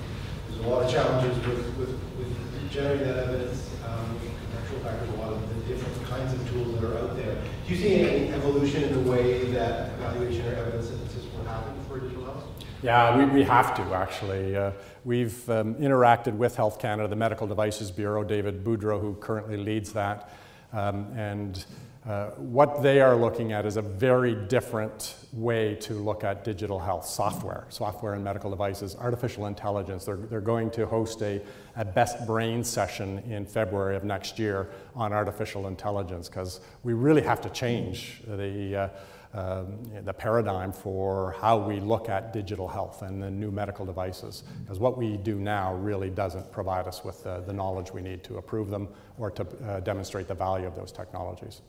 there's 0.48 0.64
a 0.64 0.68
lot 0.70 0.86
of 0.86 0.92
challenges 0.92 1.36
with, 1.46 1.66
with, 1.78 1.90
with 2.20 2.72
generating 2.72 3.08
that 3.08 3.18
evidence, 3.18 3.70
um, 3.86 4.20
contextual 4.54 4.84
factors, 4.84 5.10
a 5.10 5.18
lot 5.18 5.34
of 5.34 5.42
the 5.50 5.74
different 5.74 6.04
kinds 6.08 6.34
of 6.34 6.50
tools 6.52 6.80
that 6.80 6.84
are 6.90 6.98
out 7.00 7.16
there. 7.18 7.36
Do 7.68 7.74
you 7.74 7.82
see 7.82 7.96
any 8.00 8.30
evolution 8.32 8.84
in 8.84 9.04
the 9.04 9.12
way 9.12 9.44
that 9.52 9.90
evaluation 9.94 10.46
or 10.48 10.56
evidence 10.56 10.88
synthesis 10.88 11.26
will 11.34 11.44
happen 11.46 11.74
for 11.88 12.00
digital 12.00 12.24
health? 12.26 12.46
Yeah, 12.82 13.18
we, 13.18 13.26
we 13.26 13.44
have 13.44 13.76
to 13.76 13.94
actually. 13.94 14.56
Uh, 14.56 14.72
we've 15.04 15.50
um, 15.50 15.76
interacted 15.76 16.38
with 16.38 16.56
Health 16.56 16.80
Canada, 16.80 17.10
the 17.10 17.16
Medical 17.16 17.46
Devices 17.46 17.92
Bureau, 17.92 18.24
David 18.24 18.64
Boudreau, 18.64 19.02
who 19.02 19.16
currently 19.16 19.58
leads 19.58 19.92
that. 19.92 20.30
Um, 20.72 21.12
and 21.14 21.66
uh, 22.08 22.28
what 22.38 22.82
they 22.82 23.02
are 23.02 23.18
looking 23.18 23.52
at 23.52 23.66
is 23.66 23.76
a 23.76 23.82
very 23.82 24.34
different 24.34 25.18
way 25.34 25.76
to 25.76 25.94
look 25.94 26.24
at 26.24 26.46
digital 26.46 26.80
health 26.80 27.06
software, 27.06 27.66
software 27.68 28.14
and 28.14 28.24
medical 28.24 28.50
devices, 28.50 28.96
artificial 28.96 29.48
intelligence. 29.48 30.06
They're, 30.06 30.16
they're 30.16 30.40
going 30.40 30.72
to 30.72 30.86
host 30.86 31.22
a, 31.22 31.42
a 31.76 31.84
best 31.84 32.26
brain 32.26 32.64
session 32.64 33.20
in 33.30 33.46
February 33.46 33.98
of 33.98 34.06
next 34.06 34.40
year 34.40 34.70
on 34.96 35.12
artificial 35.12 35.68
intelligence 35.68 36.30
because 36.30 36.62
we 36.84 36.94
really 36.94 37.24
have 37.24 37.42
to 37.42 37.50
change 37.50 38.22
the. 38.26 38.76
Uh, 38.76 38.90
um, 39.34 39.80
the 40.06 40.14
paradigm 40.14 40.72
for 40.72 41.36
how 41.40 41.58
we 41.58 41.80
look 41.80 42.10
at 42.10 42.34
digital 42.34 42.68
health 42.68 43.04
and 43.04 43.22
the 43.22 43.30
new 43.30 43.52
medical 43.52 43.86
devices. 43.86 44.44
Because 44.62 44.80
what 44.80 44.98
we 44.98 45.18
do 45.18 45.36
now 45.36 45.76
really 45.76 46.10
doesn't 46.10 46.52
provide 46.52 46.88
us 46.88 47.04
with 47.04 47.24
the, 47.24 47.42
the 47.42 47.54
knowledge 47.54 47.94
we 47.94 48.02
need 48.02 48.24
to 48.24 48.38
approve 48.38 48.70
them 48.70 48.88
or 49.18 49.30
to 49.32 49.46
uh, 49.68 49.80
demonstrate 49.82 50.28
the 50.28 50.34
value 50.34 50.66
of 50.66 50.76
those 50.76 50.92
technologies. 50.92 51.62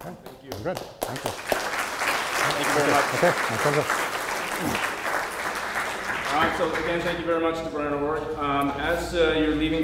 Okay. 0.00 0.14
Thank 0.24 0.44
you. 0.44 0.50
Good. 0.62 0.78
Thank 0.78 1.24
you. 1.24 1.30
Thank 1.30 2.66
you 2.66 2.74
very 2.74 2.90
much. 2.90 3.04
Okay. 3.14 3.32
My 3.50 3.56
pleasure. 3.58 4.12
All 6.36 6.42
right, 6.42 6.58
so 6.58 6.70
again, 6.84 7.00
thank 7.00 7.18
you 7.18 7.24
very 7.24 7.40
much 7.40 7.56
to 7.64 7.70
Brian 7.70 7.94
O'Rourke. 7.94 8.36
Um, 8.38 8.70
as 8.72 9.14
uh, 9.14 9.34
you're 9.38 9.54
leaving 9.54 9.74